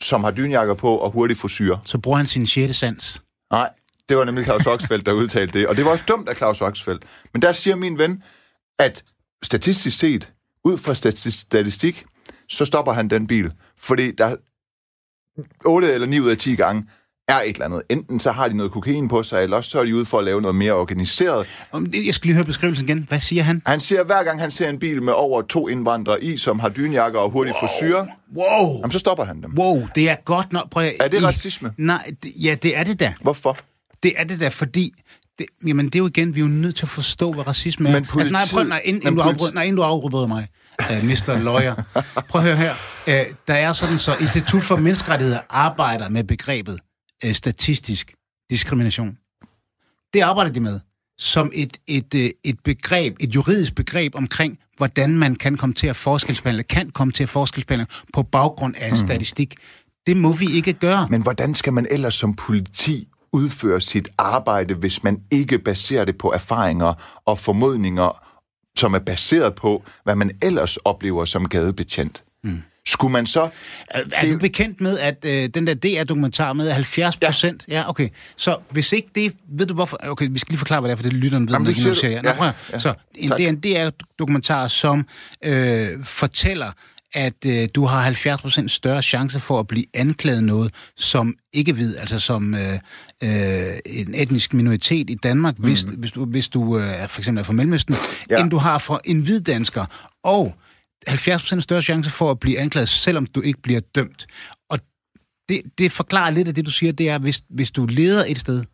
som 0.00 0.24
har 0.24 0.30
dynjakker 0.30 0.74
på 0.74 0.96
og 0.96 1.10
hurtigt 1.10 1.40
frisyrer. 1.40 1.78
Så 1.84 1.98
bruger 1.98 2.16
han 2.16 2.26
sin 2.26 2.46
sjette 2.46 2.74
sans. 2.74 3.22
Nej, 3.50 3.70
det 4.08 4.16
var 4.16 4.24
nemlig 4.24 4.44
Claus 4.44 4.66
Oxfeldt, 4.66 5.06
der 5.06 5.12
udtalte 5.12 5.58
det. 5.58 5.68
Og 5.68 5.76
det 5.76 5.84
var 5.84 5.90
også 5.90 6.04
dumt 6.08 6.28
af 6.28 6.36
Claus 6.36 6.60
Oxfeldt. 6.60 7.04
Men 7.32 7.42
der 7.42 7.52
siger 7.52 7.76
min 7.76 7.98
ven, 7.98 8.22
at 8.78 9.04
statistisk 9.42 9.98
set, 9.98 10.32
ud 10.64 10.78
fra 10.78 10.94
statistik, 10.94 12.04
så 12.48 12.64
stopper 12.64 12.92
han 12.92 13.08
den 13.08 13.26
bil. 13.26 13.52
Fordi 13.76 14.10
der 14.10 14.36
8 15.64 15.92
eller 15.92 16.06
9 16.06 16.20
ud 16.20 16.30
af 16.30 16.36
10 16.36 16.54
gange 16.54 16.88
er 17.28 17.40
et 17.40 17.52
eller 17.52 17.64
andet. 17.64 17.82
Enten 17.88 18.20
så 18.20 18.32
har 18.32 18.48
de 18.48 18.56
noget 18.56 18.72
kokain 18.72 19.08
på 19.08 19.22
sig, 19.22 19.42
eller 19.42 19.56
også 19.56 19.70
så 19.70 19.80
er 19.80 19.84
de 19.84 19.96
ude 19.96 20.06
for 20.06 20.18
at 20.18 20.24
lave 20.24 20.40
noget 20.40 20.54
mere 20.54 20.72
organiseret. 20.72 21.46
Jeg 21.94 22.14
skal 22.14 22.26
lige 22.28 22.34
høre 22.34 22.44
beskrivelsen 22.44 22.84
igen. 22.88 23.06
Hvad 23.08 23.20
siger 23.20 23.42
han? 23.42 23.62
Han 23.66 23.80
siger, 23.80 24.00
at 24.00 24.06
hver 24.06 24.24
gang 24.24 24.40
han 24.40 24.50
ser 24.50 24.68
en 24.68 24.78
bil 24.78 25.02
med 25.02 25.12
over 25.12 25.42
to 25.42 25.68
indvandrere 25.68 26.24
i, 26.24 26.36
som 26.36 26.58
har 26.58 26.68
dynjakker 26.68 27.20
og 27.20 27.30
hurtigt 27.30 27.56
wow. 27.62 27.68
frisyrer, 27.68 28.06
wow. 28.36 28.78
jamen, 28.78 28.90
så 28.90 28.98
stopper 28.98 29.24
han 29.24 29.42
dem. 29.42 29.58
Wow, 29.58 29.88
det 29.94 30.10
er 30.10 30.16
godt 30.24 30.52
nok. 30.52 30.70
Prøv 30.70 30.84
at, 30.84 30.94
er 31.00 31.08
det 31.08 31.22
racisme? 31.22 31.72
Nej, 31.76 32.10
ja, 32.24 32.54
det 32.62 32.76
er 32.76 32.84
det 32.84 33.00
da. 33.00 33.14
Hvorfor? 33.20 33.58
Det 34.02 34.12
er 34.16 34.24
det 34.24 34.40
da, 34.40 34.48
fordi 34.48 34.92
det, 35.38 35.46
jamen, 35.66 35.86
det 35.86 35.94
er 35.94 35.98
jo 35.98 36.06
igen, 36.06 36.34
vi 36.34 36.40
er 36.40 36.44
jo 36.44 36.50
nødt 36.50 36.76
til 36.76 36.84
at 36.84 36.88
forstå, 36.88 37.32
hvad 37.32 37.46
racisme 37.46 37.88
er. 37.88 37.92
Men 37.92 38.04
politi... 38.04 38.34
altså, 38.34 38.56
nej, 38.56 38.62
prøv, 38.62 38.68
nej, 38.68 38.80
inden, 38.84 39.02
inden, 39.02 39.16
du 39.16 39.22
afbryder, 39.22 39.52
nej, 39.52 39.62
inden 39.62 39.76
du 39.76 39.82
afbryder 39.82 40.26
mig, 40.26 40.48
uh, 40.90 41.04
Mr. 41.04 41.38
Lawyer. 41.38 41.74
Prøv 42.28 42.40
at 42.40 42.46
høre 42.46 42.56
her. 42.56 42.72
Uh, 43.06 43.34
der 43.48 43.54
er 43.54 43.72
sådan 43.72 43.98
så, 43.98 44.10
Institut 44.20 44.62
for 44.62 44.76
Menneskerettigheder 44.76 45.40
arbejder 45.50 46.08
med 46.08 46.24
begrebet 46.24 46.78
uh, 47.24 47.32
statistisk 47.32 48.14
diskrimination. 48.50 49.18
Det 50.14 50.20
arbejder 50.20 50.52
de 50.52 50.60
med 50.60 50.80
som 51.18 51.50
et, 51.54 51.76
et, 51.86 52.14
et, 52.14 52.32
et 52.44 52.60
begreb, 52.64 53.16
et 53.20 53.34
juridisk 53.34 53.74
begreb 53.74 54.14
omkring, 54.14 54.58
hvordan 54.76 55.18
man 55.18 55.36
kan 55.36 55.56
komme 55.56 55.74
til 55.74 55.86
at 55.86 55.96
forskelsbehandle, 55.96 56.62
kan 56.62 56.90
komme 56.90 57.12
til 57.12 57.22
at 57.22 57.28
forskelsbehandle 57.28 57.86
på 58.12 58.22
baggrund 58.22 58.74
af 58.76 58.90
mm. 58.90 58.96
statistik. 58.96 59.54
Det 60.06 60.16
må 60.16 60.32
vi 60.32 60.46
ikke 60.50 60.72
gøre. 60.72 61.08
Men 61.10 61.22
hvordan 61.22 61.54
skal 61.54 61.72
man 61.72 61.86
ellers 61.90 62.14
som 62.14 62.34
politi 62.34 63.08
udføre 63.32 63.80
sit 63.80 64.08
arbejde, 64.18 64.74
hvis 64.74 65.04
man 65.04 65.22
ikke 65.30 65.58
baserer 65.58 66.04
det 66.04 66.18
på 66.18 66.32
erfaringer 66.32 67.20
og 67.24 67.38
formodninger, 67.38 68.24
som 68.78 68.94
er 68.94 68.98
baseret 68.98 69.54
på, 69.54 69.84
hvad 70.04 70.16
man 70.16 70.30
ellers 70.42 70.76
oplever 70.76 71.24
som 71.24 71.48
gadebetjent. 71.48 72.24
Mm. 72.44 72.62
Skulle 72.88 73.12
man 73.12 73.26
så... 73.26 73.40
Er, 73.40 74.02
er 74.12 74.20
det... 74.20 74.32
du 74.32 74.38
bekendt 74.38 74.80
med, 74.80 74.98
at 74.98 75.24
øh, 75.24 75.48
den 75.54 75.66
der 75.66 75.74
DR-dokumentar 75.74 76.52
med 76.52 76.70
70 76.70 77.16
procent... 77.16 77.64
Ja. 77.68 77.78
ja, 77.78 77.88
okay. 77.88 78.08
Så 78.36 78.56
hvis 78.70 78.92
ikke 78.92 79.08
det... 79.14 79.34
Ved 79.48 79.66
du 79.66 79.74
hvorfor... 79.74 79.98
Okay, 80.02 80.28
vi 80.30 80.38
skal 80.38 80.52
lige 80.52 80.58
forklare, 80.58 80.80
hvad 80.80 80.88
det 80.88 80.92
er, 80.92 80.96
for 80.96 81.02
det 81.02 81.12
lytteren 81.12 81.46
ved, 81.46 81.54
Jamen, 81.54 81.68
ikke, 81.68 81.88
nu 81.88 81.94
siger 81.94 82.10
jeg. 82.10 82.22
Nå, 82.22 82.44
ja, 82.44 82.52
ja. 82.72 82.78
Så 82.78 82.94
en, 83.14 83.30
det 83.30 83.44
er 83.44 83.48
en 83.48 83.60
DR-dokumentar, 83.60 84.68
som 84.68 85.06
øh, 85.44 86.04
fortæller, 86.04 86.72
at 87.14 87.46
øh, 87.46 87.68
du 87.74 87.84
har 87.84 88.10
70% 88.10 88.68
større 88.68 89.02
chance 89.02 89.40
for 89.40 89.60
at 89.60 89.66
blive 89.66 89.84
anklaget 89.94 90.44
noget, 90.44 90.74
som 90.96 91.34
ikke 91.52 91.76
ved, 91.76 91.96
altså 91.96 92.20
som 92.20 92.54
øh, 92.54 92.60
øh, 93.22 93.78
en 93.86 94.14
etnisk 94.14 94.54
minoritet 94.54 95.10
i 95.10 95.14
Danmark, 95.14 95.58
mm. 95.58 95.64
hvis, 95.64 95.80
hvis 95.80 96.12
du, 96.12 96.24
hvis 96.24 96.48
du 96.48 96.78
øh, 96.78 97.08
for 97.08 97.20
eksempel 97.20 97.40
er 97.40 97.44
fra 97.44 97.52
Mellemøsten, 97.52 97.94
ja. 98.30 98.40
end 98.40 98.50
du 98.50 98.56
har 98.56 98.78
for 98.78 99.00
en 99.04 99.20
hvid 99.20 99.40
dansker. 99.40 99.84
Og 100.22 100.54
70% 101.08 101.60
større 101.60 101.82
chance 101.82 102.10
for 102.10 102.30
at 102.30 102.40
blive 102.40 102.58
anklaget, 102.58 102.88
selvom 102.88 103.26
du 103.26 103.40
ikke 103.40 103.62
bliver 103.62 103.80
dømt. 103.80 104.26
Og 104.70 104.78
det, 105.48 105.62
det 105.78 105.92
forklarer 105.92 106.30
lidt 106.30 106.48
af 106.48 106.54
det, 106.54 106.66
du 106.66 106.70
siger, 106.70 106.92
det 106.92 107.08
er, 107.08 107.18
hvis, 107.18 107.42
hvis 107.50 107.70
du 107.70 107.86
leder 107.86 108.24
et 108.28 108.38
sted, 108.38 108.64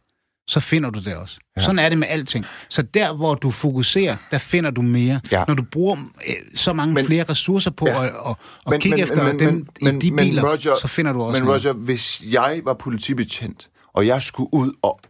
så 0.48 0.60
finder 0.60 0.90
du 0.90 1.00
det 1.00 1.14
også. 1.14 1.38
Ja. 1.56 1.62
Sådan 1.62 1.78
er 1.78 1.88
det 1.88 1.98
med 1.98 2.08
alting. 2.08 2.46
Så 2.68 2.82
der, 2.82 3.12
hvor 3.12 3.34
du 3.34 3.50
fokuserer, 3.50 4.16
der 4.30 4.38
finder 4.38 4.70
du 4.70 4.82
mere. 4.82 5.20
Ja. 5.32 5.44
Når 5.48 5.54
du 5.54 5.62
bruger 5.62 5.96
øh, 5.96 6.34
så 6.54 6.72
mange 6.72 6.94
men, 6.94 7.06
flere 7.06 7.24
ressourcer 7.24 7.70
på 7.70 7.86
ja. 7.88 8.04
at, 8.04 8.10
at, 8.10 8.30
at 8.30 8.70
men, 8.70 8.80
kigge 8.80 8.96
men, 8.96 9.04
efter 9.04 9.24
men, 9.24 9.38
dem 9.38 9.66
men, 9.80 9.96
i 9.96 9.98
de 10.00 10.10
men, 10.10 10.28
biler, 10.28 10.42
Roger, 10.42 10.78
så 10.80 10.88
finder 10.88 11.12
du 11.12 11.22
også 11.22 11.40
Men 11.40 11.48
Roger, 11.48 11.72
noget. 11.72 11.84
hvis 11.84 12.22
jeg 12.30 12.60
var 12.64 12.74
politibetjent, 12.74 13.70
og 13.94 14.06
jeg 14.06 14.22
skulle 14.22 14.54
ud 14.54 14.72
og 14.82 15.00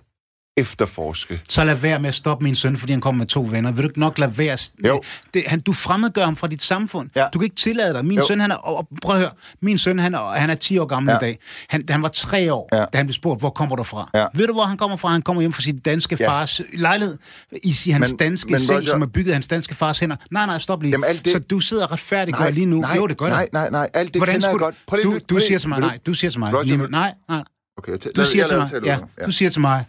efterforske. 0.56 1.40
Så 1.48 1.64
lad 1.64 1.74
være 1.74 1.98
med 1.98 2.08
at 2.08 2.14
stoppe 2.14 2.44
min 2.44 2.54
søn, 2.54 2.76
fordi 2.76 2.92
han 2.92 3.00
kommer 3.00 3.18
med 3.18 3.26
to 3.26 3.48
venner. 3.50 3.72
Vil 3.72 3.82
du 3.82 3.88
ikke 3.88 4.00
nok 4.00 4.18
lade 4.18 4.38
være... 4.38 4.58
Jo. 4.86 5.02
Det, 5.34 5.42
han, 5.46 5.60
du 5.60 5.72
fremmedgør 5.72 6.24
ham 6.24 6.36
fra 6.36 6.46
dit 6.46 6.62
samfund. 6.62 7.10
Ja. 7.16 7.26
Du 7.32 7.38
kan 7.38 7.44
ikke 7.44 7.56
tillade 7.56 7.94
dig. 7.94 8.04
Min 8.04 8.18
jo. 8.18 8.26
søn, 8.26 8.40
han 8.40 8.50
er... 8.50 8.54
Og, 8.54 8.88
prøv 9.02 9.14
at 9.14 9.20
høre. 9.20 9.30
Min 9.60 9.78
søn, 9.78 9.98
han 9.98 10.14
er, 10.14 10.32
han 10.32 10.50
er 10.50 10.54
10 10.54 10.78
år 10.78 10.86
gammel 10.86 11.10
ja. 11.10 11.16
i 11.16 11.20
dag. 11.20 11.38
Han, 11.68 11.84
han 11.90 12.02
var 12.02 12.08
tre 12.08 12.52
år, 12.52 12.68
ja. 12.72 12.84
da 12.92 12.96
han 12.96 13.06
blev 13.06 13.14
spurgt, 13.14 13.40
hvor 13.40 13.50
kommer 13.50 13.76
du 13.76 13.82
fra? 13.82 14.10
Ja. 14.14 14.26
Ved 14.34 14.46
du, 14.46 14.52
hvor 14.52 14.64
han 14.64 14.76
kommer 14.76 14.96
fra? 14.96 15.08
Han 15.08 15.22
kommer 15.22 15.42
hjem 15.42 15.52
fra 15.52 15.62
sin 15.62 15.78
danske 15.78 16.16
ja. 16.20 16.28
fars 16.28 16.60
lejlighed 16.72 17.18
i 17.62 17.90
hans 17.90 18.10
men, 18.10 18.16
danske 18.16 18.50
men, 18.50 18.60
seng, 18.60 18.78
Roger... 18.78 18.90
som 18.90 19.02
er 19.02 19.06
bygget 19.06 19.30
af 19.30 19.36
hans 19.36 19.48
danske 19.48 19.74
fars 19.74 19.98
hænder. 19.98 20.16
Nej, 20.30 20.46
nej, 20.46 20.58
stop 20.58 20.82
lige. 20.82 20.90
Jamen, 20.90 21.08
alt 21.08 21.24
det... 21.24 21.32
Så 21.32 21.38
du 21.38 21.60
sidder 21.60 21.92
retfærdigt 21.92 22.38
nej, 22.38 22.50
lige 22.50 22.66
nu. 22.66 22.80
Nej, 22.80 22.96
jo, 22.96 23.06
det 23.06 23.16
gør 23.16 23.28
nej, 23.28 23.48
nej, 23.52 23.70
nej, 23.70 23.90
alt 23.94 24.14
det 24.14 24.20
Hvordan 24.20 24.34
kender 24.34 24.48
jeg 24.48 24.58
godt. 24.58 24.74
Prøv 24.86 24.96
lige, 24.96 25.14
du, 25.14 25.20
du 25.28 25.40
siger 25.40 25.58
til 25.58 25.68
mig, 25.68 25.80
nej, 25.80 25.98
du 26.06 26.14
siger 26.14 26.30
til 26.30 26.40
mig. 26.40 26.52
Nej, 26.90 27.14
nej. 27.28 27.44
Okay, 27.78 27.92
du 28.16 28.24
siger 28.24 28.46
til 28.46 28.56
mig, 28.56 28.68
ja, 28.84 28.98
du 29.26 29.30
siger 29.30 29.50
til 29.50 29.60
mig, 29.60 29.84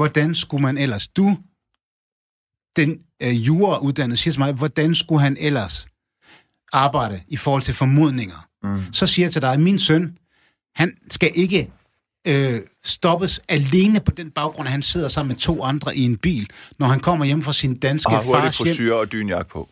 hvordan 0.00 0.34
skulle 0.34 0.62
man 0.62 0.78
ellers? 0.78 1.08
Du, 1.08 1.38
den 2.76 2.98
øh, 3.22 3.46
jurauddannet, 3.46 4.18
siger 4.18 4.32
til 4.32 4.40
mig, 4.40 4.52
hvordan 4.52 4.94
skulle 4.94 5.22
han 5.22 5.36
ellers 5.40 5.86
arbejde 6.72 7.22
i 7.28 7.36
forhold 7.36 7.62
til 7.62 7.74
formodninger? 7.74 8.46
Mm. 8.62 8.92
Så 8.92 9.06
siger 9.06 9.26
jeg 9.26 9.32
til 9.32 9.42
dig, 9.42 9.52
at 9.52 9.60
min 9.60 9.78
søn, 9.78 10.18
han 10.74 10.96
skal 11.10 11.30
ikke 11.34 11.70
øh, 12.26 12.60
stoppes 12.84 13.40
alene 13.48 14.00
på 14.00 14.10
den 14.10 14.30
baggrund, 14.30 14.68
at 14.68 14.72
han 14.72 14.82
sidder 14.82 15.08
sammen 15.08 15.28
med 15.28 15.36
to 15.36 15.62
andre 15.62 15.96
i 15.96 16.02
en 16.02 16.16
bil, 16.16 16.50
når 16.78 16.86
han 16.86 17.00
kommer 17.00 17.24
hjem 17.24 17.42
fra 17.42 17.52
sin 17.52 17.76
danske 17.76 18.08
og 18.08 18.24
fars 18.24 18.58
hjem. 18.58 18.90
Og 18.90 18.94
har 18.94 19.00
og 19.00 19.12
dynjak 19.12 19.48
på. 19.48 19.68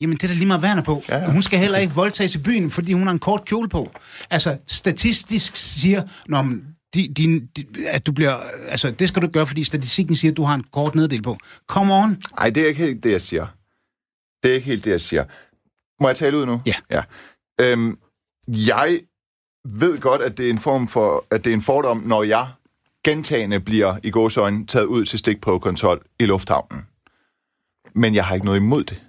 Jamen, 0.00 0.16
det 0.16 0.24
er 0.24 0.28
da 0.28 0.34
lige 0.34 0.46
meget 0.46 0.62
værende 0.62 0.82
på. 0.82 1.02
Ja, 1.08 1.18
ja. 1.18 1.32
Hun 1.32 1.42
skal 1.42 1.58
heller 1.58 1.78
ikke 1.78 1.94
voldtages 1.94 2.34
i 2.34 2.38
byen, 2.38 2.70
fordi 2.70 2.92
hun 2.92 3.02
har 3.02 3.12
en 3.12 3.18
kort 3.18 3.44
kjole 3.44 3.68
på. 3.68 3.90
Altså, 4.30 4.58
statistisk 4.66 5.56
siger, 5.56 6.02
når 6.26 6.42
de, 6.42 6.75
din, 7.02 7.46
de, 7.46 7.88
at 7.88 8.06
du 8.06 8.12
bliver... 8.12 8.34
Altså, 8.68 8.90
det 8.90 9.08
skal 9.08 9.22
du 9.22 9.28
gøre, 9.28 9.46
fordi 9.46 9.64
statistikken 9.64 10.16
siger, 10.16 10.32
at 10.32 10.36
du 10.36 10.42
har 10.42 10.54
en 10.54 10.64
kort 10.72 10.94
neddel 10.94 11.22
på. 11.22 11.36
Come 11.66 11.94
on! 11.94 12.22
Nej, 12.38 12.50
det 12.50 12.62
er 12.62 12.66
ikke 12.66 12.84
helt 12.84 13.04
det, 13.04 13.12
jeg 13.12 13.22
siger. 13.22 13.46
Det 14.42 14.50
er 14.50 14.54
ikke 14.54 14.66
helt 14.66 14.84
det, 14.84 14.90
jeg 14.90 15.00
siger. 15.00 15.24
Må 16.02 16.08
jeg 16.08 16.16
tale 16.16 16.38
ud 16.38 16.46
nu? 16.46 16.62
Ja. 16.66 16.74
ja. 16.90 17.02
Øhm, 17.60 17.98
jeg 18.48 19.00
ved 19.64 19.98
godt, 19.98 20.22
at 20.22 20.38
det 20.38 20.46
er 20.46 20.50
en 20.50 20.58
form 20.58 20.88
for... 20.88 21.26
At 21.30 21.44
det 21.44 21.50
er 21.50 21.54
en 21.54 21.62
fordom, 21.62 21.98
når 21.98 22.22
jeg 22.22 22.48
gentagende 23.04 23.60
bliver 23.60 23.98
i 24.02 24.10
gåsøjne 24.10 24.66
taget 24.66 24.86
ud 24.86 25.04
til 25.04 25.18
stikprøvekontrol 25.18 26.02
i 26.20 26.26
lufthavnen. 26.26 26.86
Men 27.94 28.14
jeg 28.14 28.24
har 28.24 28.34
ikke 28.34 28.46
noget 28.46 28.60
imod 28.60 28.84
det. 28.84 29.02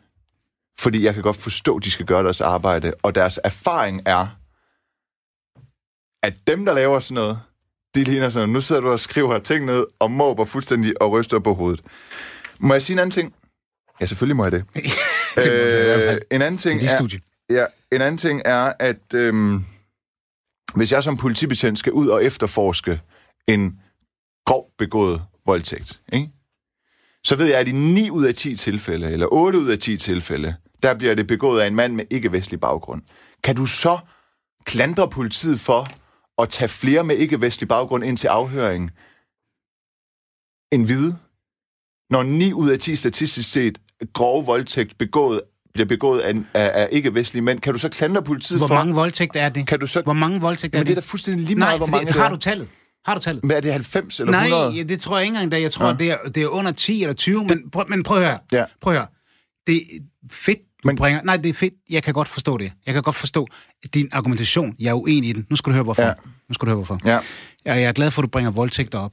Fordi 0.79 1.03
jeg 1.03 1.13
kan 1.13 1.23
godt 1.23 1.37
forstå, 1.37 1.77
at 1.77 1.83
de 1.83 1.91
skal 1.91 2.05
gøre 2.05 2.23
deres 2.23 2.41
arbejde, 2.41 2.93
og 3.03 3.15
deres 3.15 3.39
erfaring 3.43 4.01
er, 4.05 4.27
at 6.23 6.33
dem, 6.47 6.65
der 6.65 6.73
laver 6.73 6.99
sådan 6.99 7.15
noget, 7.15 7.39
de 7.97 8.03
ligner 8.03 8.29
sådan, 8.29 8.49
nu 8.49 8.61
sidder 8.61 8.81
du 8.81 8.89
og 8.91 8.99
skriver 8.99 9.39
ting 9.39 9.65
ned, 9.65 9.85
og 9.99 10.11
måber 10.11 10.45
fuldstændig 10.45 11.01
og 11.01 11.11
ryster 11.11 11.39
på 11.39 11.53
hovedet. 11.53 11.81
Må 12.59 12.73
jeg 12.73 12.81
sige 12.81 12.95
en 12.95 12.99
anden 12.99 13.11
ting? 13.11 13.33
Ja, 14.01 14.05
selvfølgelig 14.05 14.35
må 14.35 14.43
jeg 14.43 14.51
det. 14.51 14.63
det 15.35 15.47
øh, 15.47 16.17
en 16.31 16.41
anden 16.41 16.57
ting 16.57 16.83
er, 16.83 17.19
ja, 17.49 17.65
en 17.91 18.01
anden 18.01 18.17
ting 18.17 18.41
er, 18.45 18.73
at 18.79 19.13
øhm, 19.13 19.65
hvis 20.75 20.91
jeg 20.91 21.03
som 21.03 21.17
politibetjent 21.17 21.79
skal 21.79 21.91
ud 21.91 22.07
og 22.07 22.23
efterforske 22.23 23.01
en 23.47 23.79
grov 24.45 24.69
begået 24.77 25.21
voldtægt, 25.45 26.01
ikke? 26.13 26.29
så 27.23 27.35
ved 27.35 27.45
jeg, 27.45 27.59
at 27.59 27.67
i 27.67 27.71
9 27.71 28.09
ud 28.09 28.25
af 28.25 28.35
10 28.35 28.55
tilfælde, 28.55 29.11
eller 29.11 29.27
8 29.31 29.59
ud 29.59 29.67
af 29.67 29.79
10 29.79 29.97
tilfælde, 29.97 30.55
der 30.83 30.93
bliver 30.93 31.15
det 31.15 31.27
begået 31.27 31.61
af 31.61 31.67
en 31.67 31.75
mand 31.75 31.93
med 31.93 32.05
ikke-vestlig 32.09 32.59
baggrund. 32.59 33.01
Kan 33.43 33.55
du 33.55 33.65
så 33.65 33.97
klandre 34.65 35.09
politiet 35.09 35.59
for 35.59 35.87
at 36.41 36.49
tage 36.49 36.69
flere 36.69 37.03
med 37.03 37.15
ikke-vestlig 37.15 37.67
baggrund 37.67 38.03
ind 38.05 38.17
til 38.17 38.27
afhøring 38.27 38.91
end 40.71 40.85
hvide, 40.85 41.17
når 42.09 42.23
9 42.23 42.53
ud 42.53 42.69
af 42.69 42.79
10 42.79 42.95
statistisk 42.95 43.51
set 43.51 43.77
grove 44.13 44.45
voldtægt 44.45 44.97
begået 44.97 45.41
bliver 45.73 45.87
begået 45.87 46.19
af, 46.19 46.33
af, 46.53 46.71
af 46.81 46.89
ikke-vestlige 46.91 47.43
mænd. 47.43 47.59
Kan 47.59 47.73
du 47.73 47.79
så 47.79 47.89
klandre 47.89 48.23
politiet 48.23 48.59
hvor 48.59 48.67
for... 48.67 48.75
Hvor 48.75 48.83
mange 48.83 48.93
voldtægter 48.93 49.41
er 49.41 49.49
det? 49.49 49.67
Kan 49.67 49.79
du 49.79 49.87
så... 49.87 50.01
Hvor 50.01 50.13
mange 50.13 50.41
voldtægter 50.41 50.79
er 50.79 50.83
det? 50.83 50.89
Men 50.89 50.95
det 50.95 50.97
er 50.97 51.01
da 51.01 51.11
fuldstændig 51.11 51.45
lige 51.45 51.55
meget, 51.55 51.71
Nej, 51.71 51.77
hvor 51.77 51.85
mange 51.85 52.05
det, 52.05 52.13
det 52.13 52.21
har 52.21 52.29
du 52.29 52.35
tallet? 52.35 52.67
Har 53.05 53.15
du 53.15 53.21
tallet? 53.21 53.43
Men 53.43 53.51
er 53.51 53.59
det 53.59 53.71
90 53.71 54.19
eller 54.19 54.33
100? 54.33 54.75
Nej, 54.75 54.83
det 54.83 55.01
tror 55.01 55.17
jeg 55.17 55.25
ikke 55.25 55.35
engang, 55.35 55.51
da 55.51 55.61
jeg 55.61 55.71
tror, 55.71 55.87
ja. 55.87 55.93
det, 55.93 56.11
er, 56.11 56.17
det 56.35 56.43
er 56.43 56.47
under 56.47 56.71
10 56.71 57.01
eller 57.03 57.13
20, 57.13 57.45
men 57.45 57.71
prøv, 57.71 57.85
men 57.89 58.03
prøv 58.03 58.17
at 58.17 58.23
høre. 58.23 58.39
Ja. 58.51 58.65
Prøv 58.81 58.93
at 58.93 58.99
høre. 58.99 59.07
Det 59.67 59.75
er 59.75 59.81
fedt, 60.31 60.59
du 60.83 60.87
men... 60.87 60.95
bringer... 60.95 61.21
Nej, 61.23 61.37
det 61.37 61.49
er 61.49 61.53
fedt. 61.53 61.73
Jeg 61.89 62.03
kan 62.03 62.13
godt 62.13 62.27
forstå 62.27 62.57
det. 62.57 62.71
Jeg 62.85 62.93
kan 62.93 63.03
godt 63.03 63.15
forstå 63.15 63.47
din 63.93 64.09
argumentation. 64.11 64.75
Jeg 64.79 64.89
er 64.89 64.93
uenig 64.93 65.29
i 65.29 65.33
den. 65.33 65.45
Nu 65.49 65.55
skal 65.55 65.71
du 65.71 65.73
høre, 65.73 65.83
hvorfor. 65.83 66.03
Ja. 66.03 66.13
Nu 66.49 66.53
skal 66.53 66.65
du 66.65 66.69
høre, 66.69 66.75
hvorfor. 66.75 66.99
Ja. 67.05 67.19
Jeg 67.65 67.83
er 67.83 67.91
glad 67.91 68.11
for, 68.11 68.21
at 68.21 68.23
du 68.23 68.29
bringer 68.29 68.51
voldtægter 68.51 68.99
op. 68.99 69.11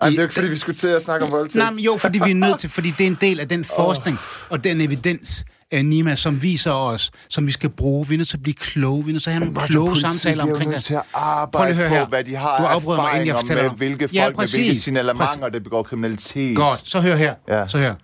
Ej, 0.00 0.08
det 0.08 0.18
er 0.18 0.22
ikke, 0.22 0.34
fordi 0.34 0.48
vi 0.48 0.56
skulle 0.56 0.76
til 0.76 0.88
at 0.88 1.02
snakke 1.02 1.26
om 1.26 1.32
voldtægt. 1.32 1.62
Nej, 1.62 1.70
men 1.70 1.80
jo, 1.80 1.96
fordi 1.96 2.20
vi 2.24 2.30
er 2.30 2.34
nødt 2.34 2.58
til, 2.58 2.70
fordi 2.70 2.90
det 2.90 3.00
er 3.00 3.06
en 3.06 3.18
del 3.20 3.40
af 3.40 3.48
den 3.48 3.64
forskning 3.64 4.16
oh. 4.16 4.52
og 4.52 4.64
den 4.64 4.80
evidens, 4.80 5.44
uh, 5.74 5.80
Nima, 5.80 6.14
som 6.14 6.42
viser 6.42 6.72
os, 6.72 7.10
som 7.28 7.46
vi 7.46 7.52
skal 7.52 7.70
bruge. 7.70 8.08
Vi 8.08 8.14
er 8.14 8.18
nødt 8.18 8.28
til 8.28 8.36
at 8.36 8.42
blive 8.42 8.54
kloge. 8.54 9.04
Vi 9.04 9.10
er 9.10 9.12
nødt 9.12 9.22
til 9.22 9.30
at 9.30 9.34
have 9.34 9.44
nogle 9.44 9.66
kloge 9.66 9.96
samtaler 9.96 10.44
omkring 10.44 10.72
det. 10.72 10.82
til 10.82 10.94
at 10.94 11.02
arbejde 11.14 11.74
Prøv 11.74 11.84
at 11.84 11.90
høre 11.90 12.04
på, 12.04 12.08
hvad 12.08 12.24
de 12.24 12.36
har 12.36 12.80
du 12.80 12.90
erfaringer 12.90 13.54
mig, 13.54 13.64
med, 13.64 13.70
hvilke 13.76 14.08
folk, 14.08 14.14
ja, 14.14 14.30
præcis, 14.30 14.56
med 14.56 14.64
hvilke 14.64 14.80
signalementer, 14.80 15.48
der 15.48 15.60
begår 15.60 15.82
kriminalitet. 15.82 16.56
Godt, 16.56 16.80
så 16.84 17.00
hør 17.00 17.16
her. 17.16 17.34
Ja. 17.48 17.68
Så 17.68 17.78
hør. 17.78 17.94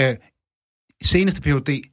Uh, 0.00 0.16
seneste 1.02 1.40
PhD 1.40 1.89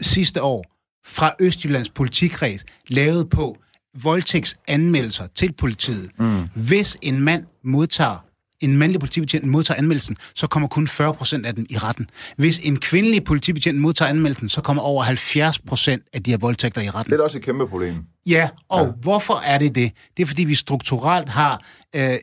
sidste 0.00 0.42
år, 0.42 0.64
fra 1.06 1.34
Østjyllands 1.40 1.90
politikreds, 1.90 2.64
lavet 2.88 3.28
på 3.28 3.56
voldtægtsanmeldelser 4.02 5.26
til 5.34 5.52
politiet. 5.52 6.10
Mm. 6.18 6.48
Hvis 6.54 6.96
en 7.02 7.20
mand 7.20 7.44
modtager 7.64 8.24
en 8.62 8.76
mandlig 8.76 9.00
politibetjent 9.00 9.44
modtager 9.44 9.78
anmeldelsen, 9.78 10.16
så 10.34 10.46
kommer 10.46 10.68
kun 10.68 10.88
40 10.88 11.14
procent 11.14 11.46
af 11.46 11.54
den 11.54 11.66
i 11.70 11.78
retten. 11.78 12.06
Hvis 12.36 12.58
en 12.58 12.78
kvindelig 12.78 13.24
politibetjent 13.24 13.80
modtager 13.80 14.08
anmeldelsen, 14.08 14.48
så 14.48 14.60
kommer 14.60 14.82
over 14.82 15.02
70 15.02 15.58
procent 15.58 16.04
af 16.12 16.22
de 16.22 16.30
her 16.30 16.38
voldtægter 16.38 16.80
i 16.80 16.90
retten. 16.90 17.12
Det 17.12 17.20
er 17.20 17.24
også 17.24 17.38
et 17.38 17.44
kæmpe 17.44 17.68
problem. 17.68 17.96
Ja, 18.26 18.48
og 18.68 18.86
ja. 18.86 18.92
hvorfor 19.02 19.34
er 19.34 19.58
det 19.58 19.74
det? 19.74 19.92
Det 20.16 20.22
er, 20.22 20.26
fordi 20.26 20.44
vi 20.44 20.54
strukturelt 20.54 21.28
har 21.28 21.64
øh, 21.96 22.14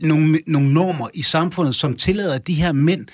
nogle, 0.00 0.40
nogle 0.46 0.72
normer 0.72 1.08
i 1.14 1.22
samfundet, 1.22 1.74
som 1.74 1.96
tillader 1.96 2.38
de 2.38 2.54
her 2.54 2.72
mænd 2.72 3.06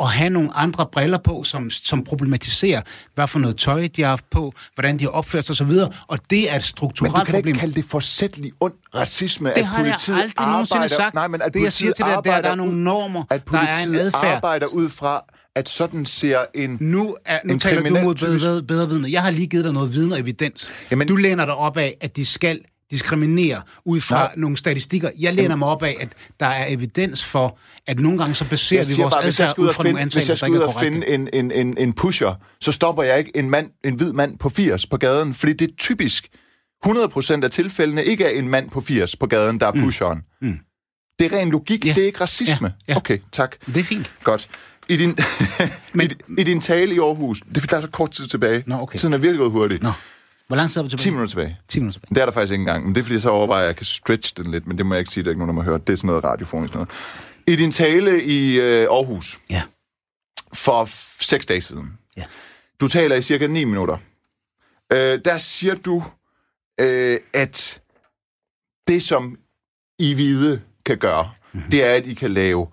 at 0.00 0.08
have 0.08 0.30
nogle 0.30 0.50
andre 0.54 0.86
briller 0.92 1.18
på, 1.18 1.42
som, 1.44 1.70
som 1.70 2.04
problematiserer, 2.04 2.82
hvad 3.14 3.28
for 3.28 3.38
noget 3.38 3.56
tøj 3.56 3.88
de 3.96 4.02
har 4.02 4.08
haft 4.08 4.30
på, 4.30 4.52
hvordan 4.74 4.98
de 4.98 5.04
har 5.04 5.10
opført 5.10 5.44
sig 5.44 5.52
osv., 5.52 5.72
og 6.08 6.18
det 6.30 6.52
er 6.52 6.56
et 6.56 6.62
strukturelt 6.62 7.14
problem. 7.14 7.26
Men 7.26 7.26
du 7.26 7.32
kan 7.32 7.34
problem. 7.34 7.48
ikke 7.54 7.60
kalde 7.60 7.74
det 7.74 7.84
forsætlig 7.84 8.52
ond 8.60 8.74
racisme, 8.94 9.48
det 9.48 9.56
at 9.56 9.66
har 9.66 9.78
politiet 9.82 10.14
jeg 10.16 10.22
aldrig 10.22 10.46
nogensinde 10.46 10.88
sagt. 10.88 11.14
Nej, 11.14 11.28
men 11.28 11.42
at 11.42 11.54
det, 11.54 11.62
jeg 11.62 11.72
siger 11.72 11.92
til 11.92 12.04
dig, 12.04 12.20
det 12.24 12.30
at 12.30 12.44
der 12.44 12.50
er 12.50 12.54
nogle 12.54 12.84
normer, 12.84 13.22
der 13.24 13.58
er 13.58 13.82
en 13.82 13.94
adfærd. 13.94 14.24
arbejder 14.24 14.66
ud 14.66 14.88
fra, 14.88 15.24
at 15.54 15.68
sådan 15.68 16.06
ser 16.06 16.38
en 16.54 16.76
Nu, 16.80 17.16
er, 17.24 17.38
nu 17.44 17.52
en 17.52 17.58
taler 17.58 17.82
du 17.88 18.00
mod 18.04 18.14
bedre, 18.14 18.62
bedre 18.62 18.88
vidne. 18.88 19.08
Jeg 19.10 19.22
har 19.22 19.30
lige 19.30 19.46
givet 19.46 19.64
dig 19.64 19.72
noget 19.72 19.94
viden 19.94 20.12
og 20.12 20.18
evidens. 20.18 20.70
Jamen- 20.90 21.08
du 21.08 21.16
læner 21.16 21.44
dig 21.44 21.54
op 21.54 21.76
af, 21.76 21.96
at 22.00 22.16
de 22.16 22.26
skal 22.26 22.60
diskriminere 22.90 23.62
ud 23.84 24.00
fra 24.00 24.16
Nej. 24.16 24.32
nogle 24.36 24.56
statistikker. 24.56 25.10
Jeg 25.18 25.34
læner 25.34 25.56
mig 25.56 25.68
op 25.68 25.82
af, 25.82 25.96
at 26.00 26.08
der 26.40 26.46
er 26.46 26.66
evidens 26.68 27.24
for, 27.24 27.58
at 27.86 27.98
nogle 28.00 28.18
gange 28.18 28.34
så 28.34 28.48
baserer 28.48 28.84
vi 28.84 29.02
vores 29.02 29.14
bare, 29.14 29.24
hvis 29.24 29.38
jeg 29.38 29.44
adfærd 29.48 29.54
skal 29.54 29.60
ud 29.60 29.64
ud 29.64 29.68
og 29.68 29.74
fra 29.74 29.82
nogle 29.82 29.98
finde, 29.98 30.04
hvis 30.06 30.16
jeg 30.16 30.20
antagelser, 30.22 30.32
der 30.32 30.36
skal 30.36 30.48
ikke 30.48 30.58
ud 30.58 30.62
er 30.62 30.66
og 30.66 30.72
korrekte. 30.74 30.92
finde 30.92 31.08
en, 31.34 31.52
en, 31.52 31.66
en, 31.66 31.78
en 31.78 31.92
pusher, 31.92 32.34
så 32.60 32.72
stopper 32.72 33.02
jeg 33.02 33.18
ikke 33.18 33.30
en, 33.34 33.50
mand, 33.50 33.70
en 33.84 33.94
hvid 33.94 34.12
mand 34.12 34.38
på 34.38 34.48
80 34.48 34.86
på 34.86 34.96
gaden, 34.96 35.34
fordi 35.34 35.52
det 35.52 35.70
er 35.70 35.74
typisk 35.78 36.28
100% 36.86 37.44
af 37.44 37.50
tilfældene 37.50 38.04
ikke 38.04 38.24
er 38.24 38.30
en 38.38 38.48
mand 38.48 38.70
på 38.70 38.80
80 38.80 39.16
på 39.16 39.26
gaden, 39.26 39.60
der 39.60 39.66
er 39.66 39.72
pusheren. 39.72 40.22
Mm. 40.42 40.58
Det 41.18 41.32
er 41.32 41.38
ren 41.38 41.50
logik, 41.50 41.84
Ja. 41.86 41.92
det 41.94 42.02
er 42.02 42.06
ikke 42.06 42.20
racisme. 42.20 42.72
Ja. 42.88 42.92
Ja. 42.92 42.96
Okay, 42.96 43.18
tak. 43.32 43.56
Det 43.66 43.76
er 43.76 43.84
fint. 43.84 44.12
Godt. 44.24 44.48
I 44.88 44.96
din, 44.96 45.18
Men- 45.92 46.10
i, 46.38 46.40
I 46.40 46.44
din 46.44 46.60
tale 46.60 46.94
i 46.94 46.98
Aarhus, 46.98 47.40
det 47.54 47.62
er, 47.62 47.66
der 47.66 47.76
er 47.76 47.80
så 47.80 47.88
kort 47.90 48.10
tid 48.10 48.26
tilbage. 48.26 48.62
Nå, 48.66 48.74
okay. 48.80 48.98
Tiden 48.98 49.14
er 49.14 49.18
virkelig 49.18 49.38
gået 49.38 49.50
hurtigt. 49.52 49.82
Nå, 49.82 49.90
hvor 50.48 50.56
lang 50.56 50.70
tid 50.70 50.80
er 50.80 50.82
vi 50.84 50.88
tilbage? 50.90 51.02
10 51.04 51.10
minutter 51.10 51.28
tilbage. 51.30 51.58
10 51.68 51.78
minutter 51.80 52.00
tilbage. 52.00 52.14
Det 52.14 52.20
er 52.20 52.26
der 52.26 52.32
faktisk 52.32 52.52
ikke 52.52 52.62
engang, 52.62 52.84
men 52.86 52.94
det 52.94 53.00
er 53.00 53.04
fordi, 53.04 53.14
jeg 53.14 53.22
så 53.22 53.30
overvejer, 53.30 53.62
at 53.62 53.66
jeg 53.66 53.76
kan 53.76 53.86
stretch 53.86 54.36
den 54.36 54.50
lidt, 54.50 54.66
men 54.66 54.78
det 54.78 54.86
må 54.86 54.94
jeg 54.94 55.00
ikke 55.00 55.10
sige, 55.12 55.24
der 55.24 55.28
er 55.28 55.32
ikke 55.32 55.38
nogen, 55.38 55.48
der 55.48 55.54
må 55.54 55.62
høre. 55.62 55.78
Det 55.78 55.88
er 55.92 55.96
sådan 55.96 56.06
noget 56.08 56.24
radiofonisk 56.24 56.74
noget. 56.74 56.88
I 57.46 57.56
din 57.56 57.72
tale 57.72 58.24
i 58.24 58.60
øh, 58.60 58.82
Aarhus 58.82 59.38
Ja. 59.50 59.62
for 60.52 60.84
f- 60.84 61.16
seks 61.24 61.46
dage 61.46 61.60
siden, 61.60 61.98
Ja. 62.16 62.24
du 62.80 62.88
taler 62.88 63.16
i 63.16 63.22
cirka 63.22 63.46
9 63.46 63.64
minutter, 63.64 63.96
øh, 64.92 65.18
der 65.24 65.38
siger 65.38 65.74
du, 65.74 66.04
øh, 66.80 67.20
at 67.32 67.80
det, 68.88 69.02
som 69.02 69.36
I 69.98 70.14
hvide 70.14 70.60
kan 70.86 70.98
gøre, 70.98 71.30
mm-hmm. 71.52 71.70
det 71.70 71.84
er, 71.84 71.94
at 71.94 72.06
I 72.06 72.14
kan 72.14 72.30
lave 72.30 72.66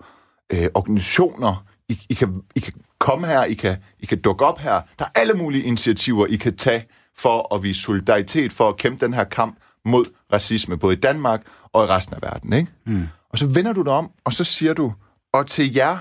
øh, 0.52 0.68
organisationer, 0.74 1.66
I, 1.88 2.00
I, 2.08 2.14
kan, 2.14 2.42
I 2.54 2.60
kan 2.60 2.72
komme 2.98 3.26
her, 3.26 3.44
I 3.44 3.54
kan, 3.54 3.76
I 4.00 4.06
kan 4.06 4.20
dukke 4.20 4.44
op 4.44 4.58
her. 4.58 4.80
Der 4.98 5.04
er 5.04 5.08
alle 5.20 5.34
mulige 5.34 5.64
initiativer, 5.64 6.26
I 6.26 6.36
kan 6.36 6.56
tage 6.56 6.84
for 7.18 7.54
at 7.54 7.62
vise 7.62 7.80
solidaritet, 7.80 8.52
for 8.52 8.68
at 8.68 8.76
kæmpe 8.76 9.04
den 9.04 9.14
her 9.14 9.24
kamp 9.24 9.58
mod 9.84 10.04
racisme, 10.32 10.76
både 10.76 10.96
i 10.96 11.00
Danmark 11.00 11.42
og 11.72 11.84
i 11.84 11.86
resten 11.86 12.14
af 12.14 12.22
verden. 12.22 12.52
Ikke? 12.52 12.72
Mm. 12.86 13.08
Og 13.30 13.38
så 13.38 13.46
vender 13.46 13.72
du 13.72 13.82
dig 13.82 13.92
om, 13.92 14.10
og 14.24 14.32
så 14.32 14.44
siger 14.44 14.74
du, 14.74 14.92
og 15.32 15.46
til 15.46 15.74
jer, 15.74 15.98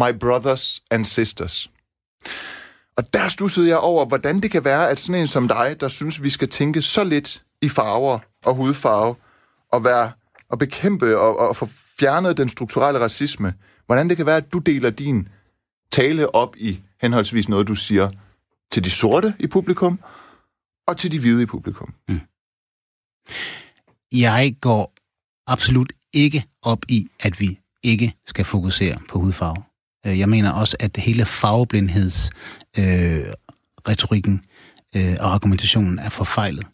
my 0.00 0.18
brothers 0.18 0.82
and 0.90 1.04
sisters. 1.04 1.70
Og 2.96 3.14
der 3.14 3.28
stussede 3.28 3.68
jeg 3.68 3.78
over, 3.78 4.06
hvordan 4.06 4.40
det 4.40 4.50
kan 4.50 4.64
være, 4.64 4.90
at 4.90 4.98
sådan 4.98 5.20
en 5.20 5.26
som 5.26 5.48
dig, 5.48 5.76
der 5.80 5.88
synes, 5.88 6.22
vi 6.22 6.30
skal 6.30 6.48
tænke 6.48 6.82
så 6.82 7.04
lidt 7.04 7.42
i 7.62 7.68
farver 7.68 8.18
og 8.44 8.54
hudfarve, 8.54 9.14
og, 9.72 9.84
være, 9.84 10.12
og 10.48 10.58
bekæmpe 10.58 11.18
og, 11.18 11.38
og 11.38 11.56
få 11.56 11.68
fjernet 11.98 12.36
den 12.36 12.48
strukturelle 12.48 13.00
racisme, 13.00 13.54
hvordan 13.86 14.08
det 14.08 14.16
kan 14.16 14.26
være, 14.26 14.36
at 14.36 14.52
du 14.52 14.58
deler 14.58 14.90
din 14.90 15.28
tale 15.92 16.34
op 16.34 16.56
i 16.56 16.80
henholdsvis 17.00 17.48
noget, 17.48 17.68
du 17.68 17.74
siger 17.74 18.10
til 18.76 18.84
de 18.84 18.90
sorte 18.90 19.34
i 19.38 19.46
publikum, 19.46 20.00
og 20.88 20.96
til 20.96 21.12
de 21.12 21.18
hvide 21.20 21.42
i 21.42 21.46
publikum. 21.46 21.94
Jeg 24.12 24.56
går 24.60 24.92
absolut 25.46 25.92
ikke 26.12 26.44
op 26.62 26.78
i, 26.88 27.08
at 27.20 27.40
vi 27.40 27.58
ikke 27.82 28.14
skal 28.26 28.44
fokusere 28.44 28.98
på 29.08 29.18
hudfarve. 29.18 29.62
Øh, 30.06 30.18
Jeg 30.18 30.28
mener 30.28 30.50
også, 30.50 30.76
at 30.80 30.96
hele 30.96 31.24
farveblindheds 31.24 32.30
øh, 32.78 33.24
retorikken 33.88 34.44
øh, 34.96 35.16
og 35.20 35.34
argumentationen 35.34 35.98
er 35.98 36.08
forfejlet. 36.08 36.66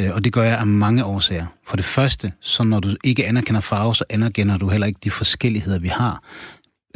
Øh, 0.00 0.10
og 0.14 0.24
det 0.24 0.32
gør 0.32 0.42
jeg 0.42 0.58
af 0.58 0.66
mange 0.66 1.04
årsager. 1.04 1.46
For 1.66 1.76
det 1.76 1.84
første, 1.84 2.32
så 2.40 2.62
når 2.64 2.80
du 2.80 2.96
ikke 3.04 3.26
anerkender 3.26 3.60
farve, 3.60 3.94
så 3.94 4.04
anerkender 4.10 4.58
du 4.58 4.68
heller 4.68 4.86
ikke 4.86 5.00
de 5.04 5.10
forskelligheder, 5.10 5.78
vi 5.78 5.88
har 5.88 6.22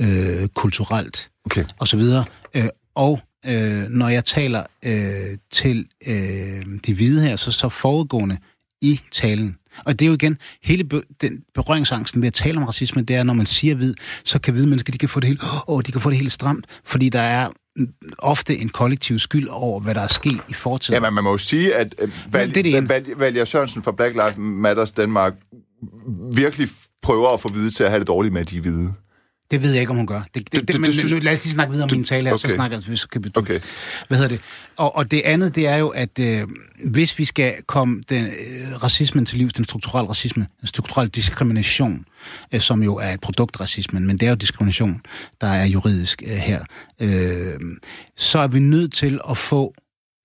øh, 0.01 0.49
kulturelt 0.49 1.31
Okay. 1.47 1.65
og 1.79 1.89
så 1.89 1.97
videre. 1.97 2.25
Øh, 2.55 2.65
og 2.95 3.21
øh, 3.47 3.89
når 3.89 4.09
jeg 4.09 4.25
taler 4.25 4.65
øh, 4.83 5.39
til 5.51 5.87
øh, 6.07 6.65
de 6.87 6.95
hvide 6.95 7.23
her, 7.23 7.37
så 7.37 7.51
så 7.51 7.69
forudgående 7.69 8.37
i 8.83 9.01
talen. 9.13 9.57
Og 9.85 9.99
det 9.99 10.05
er 10.05 10.09
jo 10.09 10.15
igen, 10.15 10.39
hele 10.63 10.85
be, 10.85 11.03
den 11.21 11.45
berøringsangsten 11.55 12.23
ved 12.23 12.27
at 12.27 12.33
tale 12.33 12.59
om 12.59 12.65
racisme, 12.65 13.03
det 13.03 13.17
er, 13.17 13.23
når 13.23 13.35
man 13.35 13.47
siger 13.47 13.75
hvid, 13.75 13.95
så 14.25 14.39
kan 14.39 14.53
hvide 14.53 14.67
mennesker, 14.67 14.93
de 14.93 14.99
kan 14.99 15.09
få 15.09 15.21
det 15.21 15.27
helt, 15.29 15.43
åh, 15.69 15.83
de 15.87 15.93
kan 15.93 16.01
få 16.01 16.11
det 16.11 16.19
helt 16.19 16.33
stramt, 16.33 16.67
fordi 16.85 17.09
der 17.09 17.21
er 17.21 17.49
ofte 18.19 18.57
en 18.57 18.69
kollektiv 18.69 19.19
skyld 19.19 19.49
over, 19.49 19.81
hvad 19.81 19.95
der 19.95 20.01
er 20.01 20.07
sket 20.07 20.41
i 20.49 20.55
fortiden. 20.55 20.95
Ja, 20.95 21.01
men 21.01 21.15
man 21.15 21.25
må 21.25 21.31
jo 21.31 21.39
sige, 21.39 21.75
at 21.75 21.95
øh, 21.99 22.09
Val, 22.31 22.49
det 22.49 22.57
er 22.57 22.63
det 22.63 22.77
ene. 22.77 22.89
Val, 22.89 23.05
Valja 23.17 23.45
Sørensen 23.45 23.83
fra 23.83 23.93
Black 23.93 24.15
Lives 24.15 24.35
Matters 24.37 24.93
Danmark 24.93 25.35
virkelig 26.33 26.69
prøver 27.03 27.29
at 27.29 27.41
få 27.41 27.49
hvide 27.49 27.71
til 27.71 27.85
at 27.85 27.91
have 27.91 28.01
det 28.01 28.09
dårligt 28.09 28.33
med, 28.33 28.41
at 28.41 28.51
de 28.51 28.57
er 28.57 28.61
hvide. 28.61 28.93
Det 29.51 29.63
ved 29.63 29.71
jeg 29.73 29.81
ikke, 29.81 29.91
om 29.91 29.97
hun 29.97 30.07
gør. 30.07 30.21
Det, 30.21 30.35
det, 30.35 30.53
Det- 30.53 30.69
det, 30.69 30.81
men 30.81 30.87
det 30.91 30.95
synes- 30.95 31.13
nu, 31.13 31.19
lad 31.19 31.33
os 31.33 31.45
lige 31.45 31.53
snakke 31.53 31.71
videre 31.73 31.85
om 31.85 31.91
min 31.97 32.05
tale 32.05 32.29
her, 32.29 32.37
så 32.37 32.47
okay. 32.47 32.55
snakker 32.55 32.81
vi, 32.81 32.97
så 32.97 33.09
kan 33.09 33.25
vi... 33.25 33.31
Okay. 33.35 33.61
Hvad 34.09 34.19
hedder 34.19 34.29
det? 34.29 34.41
Og, 34.77 34.97
og 34.97 35.11
det 35.11 35.23
andet, 35.25 35.55
det 35.55 35.67
er 35.67 35.77
jo, 35.77 35.89
at 35.89 36.19
øh, 36.19 36.49
hvis 36.91 37.19
vi 37.19 37.25
skal 37.25 37.55
komme 37.67 38.03
den, 38.09 38.25
øh, 38.27 38.83
racismen 38.83 39.27
til 39.27 39.39
livs, 39.39 39.53
den 39.53 39.65
strukturelle 39.65 40.09
racisme, 40.11 40.47
den 40.61 40.69
strukturelle 40.69 41.11
diskrimination, 41.11 42.05
øh, 42.53 42.61
som 42.61 42.83
jo 42.83 42.97
er 42.97 43.11
et 43.11 43.21
produkt 43.21 43.57
af 43.57 43.61
racismen, 43.61 44.07
men 44.07 44.17
det 44.19 44.27
er 44.27 44.31
jo 44.31 44.37
diskrimination, 44.37 45.01
der 45.41 45.47
er 45.47 45.65
juridisk 45.65 46.23
øh, 46.27 46.33
her, 46.37 46.65
øh, 47.01 47.53
så 48.17 48.39
er 48.39 48.47
vi 48.47 48.59
nødt 48.59 48.93
til 48.93 49.21
at 49.31 49.37
få 49.39 49.75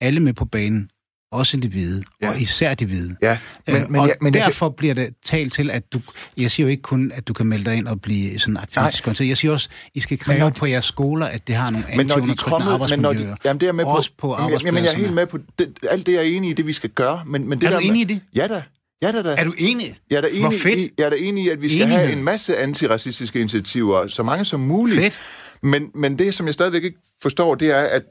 alle 0.02 0.20
med 0.20 0.34
på 0.34 0.46
banen, 0.46 0.90
også 1.32 1.58
de 1.58 1.68
hvide, 1.70 2.04
ja. 2.22 2.28
Ja. 2.28 2.34
og 2.34 2.42
især 2.42 2.74
de 2.74 2.86
hvide. 2.86 3.16
Ja, 3.22 3.38
Men, 3.68 3.76
men, 3.76 3.92
men, 3.92 4.02
og 4.02 4.08
jeg, 4.08 4.16
men 4.22 4.36
jeg, 4.36 4.46
derfor 4.46 4.70
bliver 4.70 4.94
det 4.94 5.14
talt 5.26 5.54
til, 5.54 5.72
at 5.72 5.94
du... 5.94 6.00
Jeg 6.38 6.52
siger 6.52 6.68
jo 6.68 6.72
ikke 6.72 6.82
kun, 6.84 7.12
at 7.16 7.28
du 7.28 7.34
kan 7.34 7.46
melde 7.46 7.66
dig 7.66 7.76
ind 7.76 7.88
og 7.88 8.02
blive 8.02 8.40
sådan 8.40 8.58
aktivistisk 8.58 9.08
orienteret. 9.08 9.30
Jeg 9.30 9.38
siger 9.38 9.52
også, 9.52 9.70
I 9.96 10.00
skal 10.00 10.18
kræve 10.18 10.40
når 10.40 10.50
på 10.50 10.66
jeres 10.66 10.86
skoler, 10.86 11.26
at 11.26 11.48
det 11.48 11.56
har 11.56 11.70
nogle 11.72 11.86
er 11.90 11.92
anti-undertrykkende 11.92 12.36
kommet, 12.36 12.60
men 12.60 12.66
når 12.68 12.74
arbejdsmiljøer. 12.74 13.36
de, 13.36 13.38
jamen 13.46 13.60
det 13.60 13.66
er 13.66 13.68
jeg 13.68 13.76
med 13.76 13.86
på. 13.86 13.90
også 13.92 14.12
på 14.18 14.36
Jamen, 14.40 14.52
jeg- 14.54 14.64
jamen, 14.66 14.84
jeg 14.84 14.94
er 14.94 14.98
helt 14.98 15.14
med 15.14 15.26
på 15.28 15.38
det, 15.60 15.78
alt 15.90 16.06
det, 16.06 16.12
jeg 16.14 16.20
er 16.20 16.24
enig 16.38 16.50
i, 16.50 16.54
det 16.54 16.68
vi 16.68 16.74
skal 16.74 16.90
gøre. 16.90 17.24
Men, 17.26 17.50
men 17.50 17.60
det 17.62 17.66
Er 17.68 17.72
der 17.72 17.80
du 17.80 17.86
enig 17.86 18.08
med, 18.08 18.12
i 18.12 18.14
det? 18.14 18.22
Ja 18.36 18.48
da. 18.48 18.64
Ja 19.02 19.12
da, 19.12 19.22
da. 19.22 19.36
Er 19.38 19.44
du 19.44 19.54
enig? 19.58 19.96
Jeg 20.10 20.18
er 20.18 20.22
da 20.22 20.28
enig, 20.28 20.42
Hvor 20.42 20.52
fedt. 20.52 20.80
I, 20.80 20.90
jeg 20.98 21.06
er 21.06 21.10
da 21.10 21.16
enig 21.20 21.46
i, 21.46 21.50
at 21.50 21.62
vi 21.62 21.70
skal 21.70 21.82
Enighed. 21.82 22.06
have 22.06 22.18
en 22.18 22.24
masse 22.24 22.58
antiracistiske 22.58 23.40
initiativer, 23.40 24.08
så 24.08 24.24
mange 24.24 24.46
som 24.46 24.60
muligt. 24.60 25.00
Fedt. 25.02 25.20
Men, 25.64 25.90
men 25.96 26.20
det, 26.20 26.34
som 26.36 26.46
jeg 26.46 26.54
stadigvæk 26.54 26.84
ikke 26.84 26.98
forstår, 27.22 27.56
det 27.56 27.68
er, 27.72 27.82
at 27.82 28.04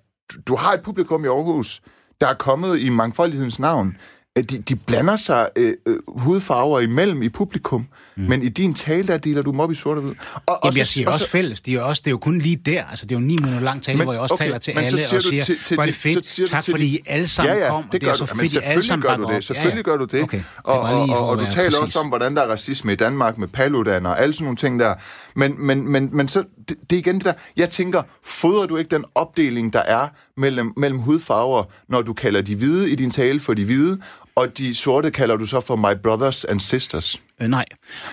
du 0.49 0.57
har 0.57 0.73
et 0.73 0.81
publikum 0.81 1.25
i 1.25 1.27
Aarhus, 1.29 1.81
der 2.21 2.27
er 2.29 2.35
kommet 2.35 2.79
i 2.81 2.89
mangfoldighedens 2.89 3.59
navn. 3.59 3.97
At 4.37 4.51
De, 4.51 4.59
de 4.59 4.77
blander 4.77 5.16
sig 5.16 5.49
øh, 5.57 5.75
øh, 5.87 5.97
hudfarver 6.09 6.81
imellem 6.81 7.23
i 7.23 7.29
publikum, 7.29 7.89
mm. 8.16 8.23
men 8.25 8.43
i 8.43 8.49
din 8.49 8.75
tale, 8.75 9.07
der 9.09 9.19
deler 9.19 9.43
du 9.43 9.51
dem 9.51 9.61
op 9.61 9.73
i 9.73 9.75
sort 9.75 9.97
og 9.97 10.03
hvid. 10.03 10.12
Og, 10.47 10.59
Jamen, 10.64 10.77
jeg 10.79 10.87
siger 10.87 11.07
og 11.09 11.14
også 11.14 11.25
så- 11.27 11.31
fælles. 11.31 11.61
Det 11.61 11.75
er, 11.75 11.83
også, 11.83 12.03
det 12.05 12.07
er 12.07 12.11
jo 12.11 12.19
kun 12.19 12.39
lige 12.39 12.57
der. 12.57 12.85
Altså, 12.85 13.07
det 13.07 13.14
er 13.14 13.21
jo 13.21 13.27
ni 13.27 13.37
minutter 13.37 13.61
lang 13.61 13.83
tale, 13.83 13.99
Men, 13.99 14.05
hvor 14.07 14.12
jeg 14.12 14.23
også 14.23 14.35
okay, 14.35 14.45
taler 14.45 14.59
til 14.59 14.71
alle 14.71 14.99
siger 14.99 15.16
og 15.16 15.23
siger, 15.23 15.45
til- 15.45 15.59
til 15.64 15.75
hvor 15.77 15.83
er 15.83 15.87
de- 15.87 15.93
det 15.93 16.01
fedt. 16.01 16.27
så 16.27 16.35
siger 16.35 16.47
tak 16.47 16.64
fordi 16.64 16.83
de- 16.85 16.89
I 16.91 16.99
alle 17.07 17.27
sammen 17.27 17.57
ja, 17.57 17.64
ja, 17.64 17.71
kom, 17.71 17.85
og 17.87 17.93
det 17.93 18.01
det 18.01 18.09
er 18.09 18.12
så 18.12 18.27
fedt, 18.27 18.37
I 18.37 18.41
alle 18.43 18.51
selvfølgelig 18.51 18.85
sammen 18.85 19.09
gør 19.09 19.16
du 19.16 19.35
det. 19.35 19.45
Selvfølgelig 19.45 19.85
gør 19.85 19.97
du 19.97 20.05
det. 20.05 20.23
Okay, 20.23 20.39
det 20.39 20.45
og, 20.64 20.81
og, 20.81 21.03
og, 21.09 21.29
og 21.29 21.39
du 21.39 21.45
taler 21.55 21.79
også 21.79 21.99
om, 21.99 22.09
hvordan 22.09 22.37
der 22.37 22.43
er 22.43 22.47
racisme 22.51 22.93
i 22.93 22.97
Danmark 22.97 23.39
med 23.39 23.49
Paludan 23.49 24.07
og 24.07 24.21
alle 24.21 24.35
sådan 24.35 24.45
nogle 24.45 24.57
ting 24.57 24.81
der. 24.81 24.95
Men, 25.35 25.55
men, 25.59 25.89
men, 25.89 26.09
men 26.12 26.29
så, 26.29 26.45
det, 26.69 26.77
det 26.91 26.97
er 26.97 27.01
igen 27.01 27.14
det 27.14 27.25
der, 27.25 27.33
jeg 27.57 27.71
tænker, 27.71 28.03
fodrer 28.25 28.66
du 28.66 28.77
ikke 28.77 28.91
den 28.91 29.05
opdeling, 29.14 29.73
der 29.73 29.81
er 29.83 30.09
mellem, 30.39 30.72
mellem 30.76 30.99
hudfarver, 30.99 31.64
når 31.89 32.03
du 32.03 32.12
kalder 32.12 32.41
de 32.43 32.55
hvide 32.55 32.91
i 32.91 32.95
din 32.95 33.11
tale 33.11 33.41
for 33.41 33.55
de 33.55 33.64
hvide, 33.64 34.03
og 34.34 34.59
de 34.59 34.74
sorte 34.74 35.11
kalder 35.11 35.36
du 35.36 35.47
så 35.47 35.61
for 35.61 35.76
my 35.76 35.97
brothers 36.03 36.45
and 36.45 36.61
sisters. 36.61 37.20
Øh, 37.43 37.49
nej. 37.49 37.64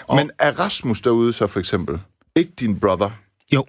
Og, 0.08 0.16
Men 0.16 0.32
er 0.40 0.52
Rasmus 0.60 1.02
derude 1.02 1.34
så 1.34 1.48
for 1.48 1.60
eksempel 1.60 2.00
ikke 2.36 2.52
din 2.60 2.80
brother? 2.80 3.10
jo, 3.54 3.66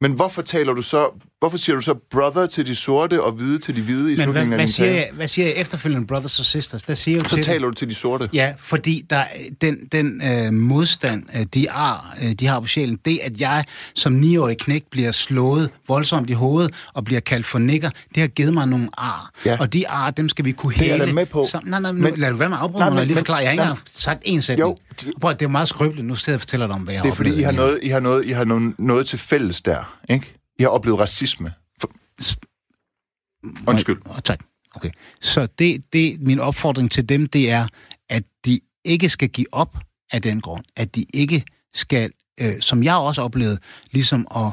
Men 0.00 0.12
hvorfor 0.12 0.42
taler 0.42 0.72
du 0.72 0.82
så 0.82 1.10
hvorfor 1.38 1.56
siger 1.56 1.76
du 1.76 1.82
så 1.82 1.94
brother 2.10 2.46
til 2.46 2.66
de 2.66 2.74
sorte 2.74 3.22
og 3.22 3.32
hvide 3.32 3.58
til 3.58 3.76
de 3.76 3.82
hvide 3.82 3.98
i 3.98 4.02
Men 4.02 4.14
hvad, 4.14 4.24
slutningen 4.24 4.52
af 4.52 4.56
hvad, 4.58 4.66
din 4.66 4.72
siger 4.72 4.86
tale? 4.86 4.98
jeg, 5.00 5.10
hvad 5.12 5.28
siger 5.28 5.46
jeg 5.46 5.56
efterfølgende, 5.56 6.06
brothers 6.06 6.38
og 6.38 6.44
sisters? 6.44 6.82
Der 6.82 6.94
siger 6.94 7.16
jeg 7.16 7.22
Så 7.22 7.28
til 7.28 7.36
dem- 7.36 7.44
taler 7.44 7.66
du 7.68 7.74
til 7.74 7.88
de 7.88 7.94
sorte. 7.94 8.28
Ja, 8.32 8.54
fordi 8.58 9.02
der, 9.10 9.24
den, 9.60 9.88
den 9.92 10.22
øh, 10.24 10.52
modstand, 10.52 11.22
øh, 11.36 11.46
de, 11.54 11.70
ar, 11.70 12.16
øh, 12.22 12.32
de 12.32 12.46
har 12.46 12.60
på 12.60 12.66
sjælen, 12.66 12.98
det 13.04 13.18
at 13.22 13.40
jeg 13.40 13.64
som 13.94 14.12
niårig 14.12 14.58
knæk 14.58 14.84
bliver 14.90 15.12
slået 15.12 15.70
voldsomt 15.88 16.30
i 16.30 16.32
hovedet 16.32 16.74
og 16.94 17.04
bliver 17.04 17.20
kaldt 17.20 17.46
for 17.46 17.58
nikker, 17.58 17.90
det 18.14 18.20
har 18.20 18.26
givet 18.28 18.54
mig 18.54 18.68
nogle 18.68 18.88
ar. 18.98 19.30
Ja. 19.46 19.56
Og 19.60 19.72
de 19.72 19.88
ar, 19.88 20.10
dem 20.10 20.28
skal 20.28 20.44
vi 20.44 20.52
kunne 20.52 20.74
er 20.74 20.84
jeg 20.84 20.92
hele. 20.94 21.06
da 21.06 21.12
med 21.12 21.26
på. 21.26 21.44
Sam, 21.50 21.62
nej, 21.66 21.80
nej, 21.80 21.92
Men- 21.92 22.02
men, 22.02 22.12
lad 22.16 22.28
det 22.30 22.38
være 22.38 22.48
med 22.48 22.56
at 22.56 22.62
afbryde 22.62 22.84
mig, 22.84 22.90
når 22.90 22.98
jeg 22.98 23.06
lige 23.06 23.16
forklarer. 23.16 23.40
Jeg 23.40 23.48
har 23.48 23.52
ikke 23.52 23.62
engang 23.62 23.78
sagt 23.86 24.22
en 24.24 24.42
sætning. 24.42 24.60
Jo, 24.68 24.76
Jo, 25.06 25.12
Prøv, 25.20 25.32
det 25.32 25.42
er 25.42 25.48
meget 25.48 25.68
skrøbeligt. 25.68 26.06
Nu 26.06 26.14
sidder 26.14 26.32
jeg 26.32 26.36
og 26.36 26.40
fortæller 26.40 26.66
dig 26.66 26.74
om, 26.74 26.82
hvad 26.82 26.94
jeg 26.94 27.02
Det 27.02 27.10
er 27.10 27.14
fordi, 27.14 27.34
I 27.34 27.42
har, 27.42 27.52
noget, 27.52 27.78
I 27.82 27.88
har, 27.88 28.00
noget, 28.00 28.24
I 28.26 28.30
har 28.30 28.44
noget, 28.44 28.74
noget 28.78 29.06
til 29.06 29.18
fælles 29.18 29.60
der, 29.60 29.98
ikke? 30.08 30.32
I 30.58 30.62
har 30.62 30.70
oplevet 30.70 31.00
racisme. 31.00 31.52
For... 31.80 31.90
Undskyld. 33.68 33.96
Oh, 34.04 34.18
tak. 34.24 34.40
Okay. 34.74 34.90
Så 35.20 35.48
det, 35.58 35.92
det, 35.92 36.20
min 36.20 36.40
opfordring 36.40 36.90
til 36.90 37.08
dem, 37.08 37.26
det 37.26 37.50
er, 37.50 37.66
at 38.08 38.22
de 38.44 38.60
ikke 38.84 39.08
skal 39.08 39.28
give 39.28 39.46
op 39.52 39.76
af 40.12 40.22
den 40.22 40.40
grund. 40.40 40.64
At 40.76 40.94
de 40.94 41.06
ikke 41.14 41.44
skal, 41.74 42.12
øh, 42.40 42.60
som 42.60 42.82
jeg 42.82 42.96
også 42.96 43.22
oplevede, 43.22 43.58
ligesom 43.90 44.26
at 44.36 44.52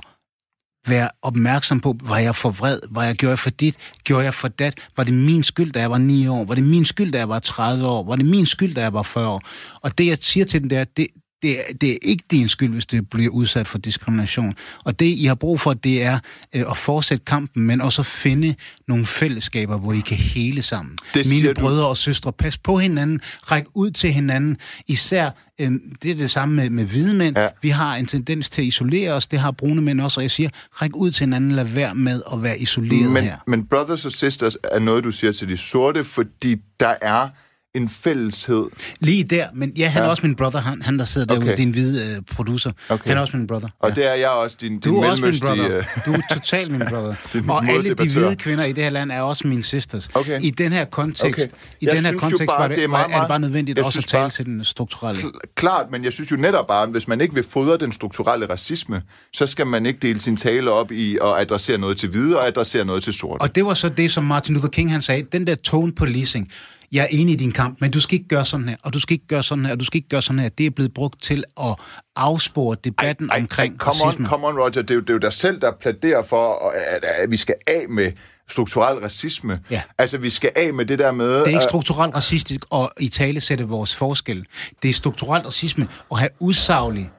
være 0.87 1.09
opmærksom 1.21 1.79
på, 1.79 1.95
var 2.03 2.17
jeg 2.17 2.35
for 2.35 2.49
vred, 2.49 2.79
var 2.89 3.03
jeg 3.03 3.15
gjorde 3.15 3.31
jeg 3.31 3.39
for 3.39 3.49
dit, 3.49 3.75
gjorde 4.03 4.23
jeg 4.23 4.33
for 4.33 4.47
dat, 4.47 4.87
var 4.97 5.03
det 5.03 5.13
min 5.13 5.43
skyld, 5.43 5.71
da 5.71 5.79
jeg 5.79 5.91
var 5.91 5.97
9 5.97 6.27
år, 6.27 6.45
var 6.45 6.55
det 6.55 6.63
min 6.63 6.85
skyld, 6.85 7.11
da 7.11 7.17
jeg 7.17 7.29
var 7.29 7.39
30 7.39 7.87
år, 7.87 8.03
var 8.03 8.15
det 8.15 8.25
min 8.25 8.45
skyld, 8.45 8.75
da 8.75 8.81
jeg 8.81 8.93
var 8.93 9.03
40 9.03 9.27
år. 9.27 9.41
Og 9.81 9.97
det, 9.97 10.07
jeg 10.07 10.17
siger 10.17 10.45
til 10.45 10.61
dem, 10.61 10.69
det 10.69 10.77
er, 10.77 10.83
det, 10.83 11.07
det, 11.43 11.59
er- 11.59 11.73
det 11.81 11.91
er 11.91 11.97
ikke 12.01 12.23
din 12.31 12.47
skyld, 12.49 12.71
hvis 12.73 12.85
det 12.85 13.09
bliver 13.09 13.29
udsat 13.31 13.67
for 13.67 13.77
diskrimination. 13.77 14.53
Og 14.83 14.99
det, 14.99 15.05
I 15.05 15.25
har 15.25 15.35
brug 15.35 15.59
for, 15.59 15.73
det 15.73 16.03
er 16.03 16.19
øh, 16.55 16.61
at 16.71 16.77
fortsætte 16.77 17.25
kampen, 17.25 17.63
men 17.67 17.81
også 17.81 18.01
at 18.01 18.05
finde 18.05 18.55
nogle 18.87 19.05
fællesskaber, 19.05 19.77
hvor 19.77 19.93
I 19.93 19.99
kan 19.99 20.17
hele 20.17 20.61
sammen. 20.61 20.97
Det 21.13 21.29
Mine 21.29 21.53
du. 21.53 21.61
brødre 21.61 21.87
og 21.87 21.97
søstre, 21.97 22.33
pas 22.33 22.57
på 22.57 22.77
hinanden, 22.79 23.21
ræk 23.51 23.63
ud 23.73 23.91
til 23.91 24.13
hinanden. 24.13 24.57
Især, 24.87 25.29
øh, 25.61 25.71
det 26.03 26.11
er 26.11 26.15
det 26.15 26.31
samme 26.31 26.55
med, 26.55 26.69
med 26.69 26.85
hvide 26.85 27.13
mænd. 27.15 27.37
Ja. 27.37 27.47
Vi 27.61 27.69
har 27.69 27.95
en 27.95 28.05
tendens 28.05 28.49
til 28.49 28.61
at 28.61 28.67
isolere 28.67 29.11
os, 29.11 29.27
det 29.27 29.39
har 29.39 29.51
brune 29.51 29.81
mænd 29.81 30.01
også, 30.01 30.19
og 30.19 30.23
jeg 30.23 30.31
siger, 30.31 30.49
ræk 30.81 30.91
ud 30.95 31.11
til 31.11 31.23
hinanden, 31.25 31.51
lad 31.51 31.65
være 31.65 31.95
med 31.95 32.21
at 32.33 32.43
være 32.43 32.59
isoleret 32.59 33.11
Men, 33.11 33.23
her. 33.23 33.37
men 33.47 33.65
brothers 33.65 34.05
og 34.05 34.11
sisters 34.11 34.57
er 34.63 34.79
noget, 34.79 35.03
du 35.03 35.11
siger 35.11 35.33
til 35.33 35.49
de 35.49 35.57
sorte, 35.57 36.03
fordi 36.03 36.55
der 36.79 36.95
er 37.01 37.29
en 37.75 37.89
fælleshed. 37.89 38.65
Lige 38.99 39.23
der, 39.23 39.47
men 39.53 39.73
ja, 39.77 39.87
han 39.87 40.01
Ja. 40.01 40.05
er 40.05 40.09
også 40.09 40.27
min 40.27 40.35
brother, 40.35 40.59
han, 40.61 40.81
han 40.81 40.99
der 40.99 41.05
sidder 41.05 41.27
derude, 41.27 41.43
Okay. 41.43 41.57
din 41.57 41.71
hvide 41.71 42.15
øh, 42.15 42.21
producer. 42.35 42.71
Okay. 42.89 43.07
Han 43.09 43.17
er 43.17 43.21
også 43.21 43.37
min 43.37 43.47
brother. 43.47 43.69
Og 43.79 43.89
ja. 43.89 43.95
det 43.95 44.09
er 44.09 44.13
jeg 44.13 44.29
også, 44.29 44.57
din, 44.61 44.71
din 44.71 44.79
Du 44.79 44.97
er 45.01 45.09
også 45.11 45.25
min 45.25 45.39
brother. 45.39 45.77
øh, 45.77 45.83
Du 46.05 46.11
er 46.13 46.21
totalt 46.33 46.71
min 46.71 46.79
brother. 46.89 47.15
Og 47.53 47.67
alle 47.67 47.89
de 47.93 48.09
hvide 48.13 48.35
kvinder 48.35 48.63
i 48.63 48.71
det 48.71 48.83
her 48.83 48.89
land 48.91 49.11
er 49.11 49.21
også 49.21 49.47
mine 49.47 49.63
sisters. 49.63 50.09
Okay. 50.13 50.41
I 50.41 50.49
den 50.49 50.71
her 50.71 50.85
kontekst, 50.85 51.23
Okay. 51.39 51.41
i 51.81 51.85
Jeg 51.85 51.95
den 51.95 52.05
her 52.05 52.13
kontekst 52.17 52.47
bare, 52.47 52.59
var 52.61 52.67
det, 52.67 52.75
det 52.77 52.83
er 52.83 52.87
er, 52.87 52.91
meget, 52.91 53.03
er 53.03 53.07
det 53.07 53.13
bare 53.19 53.27
meget- 53.27 53.41
nødvendigt 53.41 53.79
også 53.79 53.99
at 53.99 54.03
tale 54.05 54.21
bare- 54.21 54.29
til 54.29 54.45
den 54.45 54.63
strukturelle. 54.63 55.21
Kl- 55.21 55.39
Klart, 55.55 55.85
men 55.91 56.03
jeg 56.03 56.13
synes 56.13 56.31
jo 56.31 56.35
netop 56.35 56.67
bare, 56.67 56.83
at 56.83 56.89
hvis 56.89 57.07
man 57.07 57.21
ikke 57.21 57.33
vil 57.33 57.43
fodre 57.49 57.77
den 57.77 57.91
strukturelle 57.91 58.49
racisme, 58.49 59.01
så 59.33 59.47
skal 59.47 59.67
man 59.67 59.85
ikke 59.85 59.99
dele 59.99 60.19
sin 60.19 60.37
tale 60.37 60.71
op 60.71 60.91
i 60.91 61.15
at 61.15 61.39
adressere 61.41 61.77
noget 61.77 61.97
til 61.97 62.09
hvide 62.09 62.39
og 62.39 62.47
adressere 62.47 62.85
noget 62.85 63.03
til 63.03 63.13
sorte. 63.13 63.41
Og 63.41 63.55
det 63.55 63.65
var 63.65 63.73
så 63.73 63.89
det, 63.89 64.11
som 64.11 64.23
Martin 64.23 64.53
Luther 64.53 64.69
King 64.69 64.91
han 64.91 65.01
sagde, 65.01 65.23
den 65.31 65.47
der 65.47 65.55
tone 65.55 65.91
policing. 65.91 66.51
Jeg 66.93 67.03
er 67.03 67.07
enig 67.11 67.33
i 67.33 67.35
din 67.35 67.51
kamp, 67.51 67.81
men 67.81 67.91
du 67.91 67.99
skal 67.99 68.13
ikke 68.15 68.27
gøre 68.27 68.45
sådan 68.45 68.69
her, 68.69 68.75
og 68.83 68.93
du 68.93 68.99
skal 68.99 69.13
ikke 69.13 69.27
gøre 69.27 69.43
sådan 69.43 69.65
her, 69.65 69.71
og 69.71 69.79
du 69.79 69.85
skal 69.85 69.97
ikke 69.97 70.09
gøre 70.09 70.21
sådan 70.21 70.39
her. 70.39 70.49
Det 70.49 70.65
er 70.65 70.69
blevet 70.69 70.93
brugt 70.93 71.21
til 71.21 71.43
at 71.61 71.75
afspore 72.15 72.77
debatten 72.83 73.29
ej, 73.29 73.37
omkring 73.37 73.77
come 73.77 74.05
racisme. 74.05 74.25
On, 74.25 74.29
come 74.29 74.47
on, 74.47 74.57
Roger. 74.57 74.69
Det 74.69 74.91
er, 74.91 74.95
jo, 74.95 75.01
det 75.01 75.09
er 75.09 75.13
jo 75.13 75.19
dig 75.19 75.33
selv, 75.33 75.61
der 75.61 75.71
plæderer 75.81 76.23
for, 76.23 76.69
at, 76.69 77.03
at 77.23 77.31
vi 77.31 77.37
skal 77.37 77.55
af 77.67 77.85
med 77.89 78.11
strukturel 78.49 78.99
racisme. 78.99 79.59
Ja. 79.69 79.81
Altså, 79.97 80.17
vi 80.17 80.29
skal 80.29 80.51
af 80.55 80.73
med 80.73 80.85
det 80.85 80.99
der 80.99 81.11
med... 81.11 81.29
Det 81.29 81.41
er 81.41 81.47
ikke 81.47 81.57
øh, 81.57 81.63
strukturelt 81.63 82.15
racistisk 82.15 82.61
at 82.73 82.89
i 82.99 83.09
tale 83.09 83.41
sætte 83.41 83.63
vores 83.63 83.95
forskel. 83.95 84.45
Det 84.83 84.89
er 84.89 84.93
strukturelt 84.93 85.45
racisme 85.45 85.87
at 86.11 86.19
have 86.19 86.29
usaglig 86.39 87.11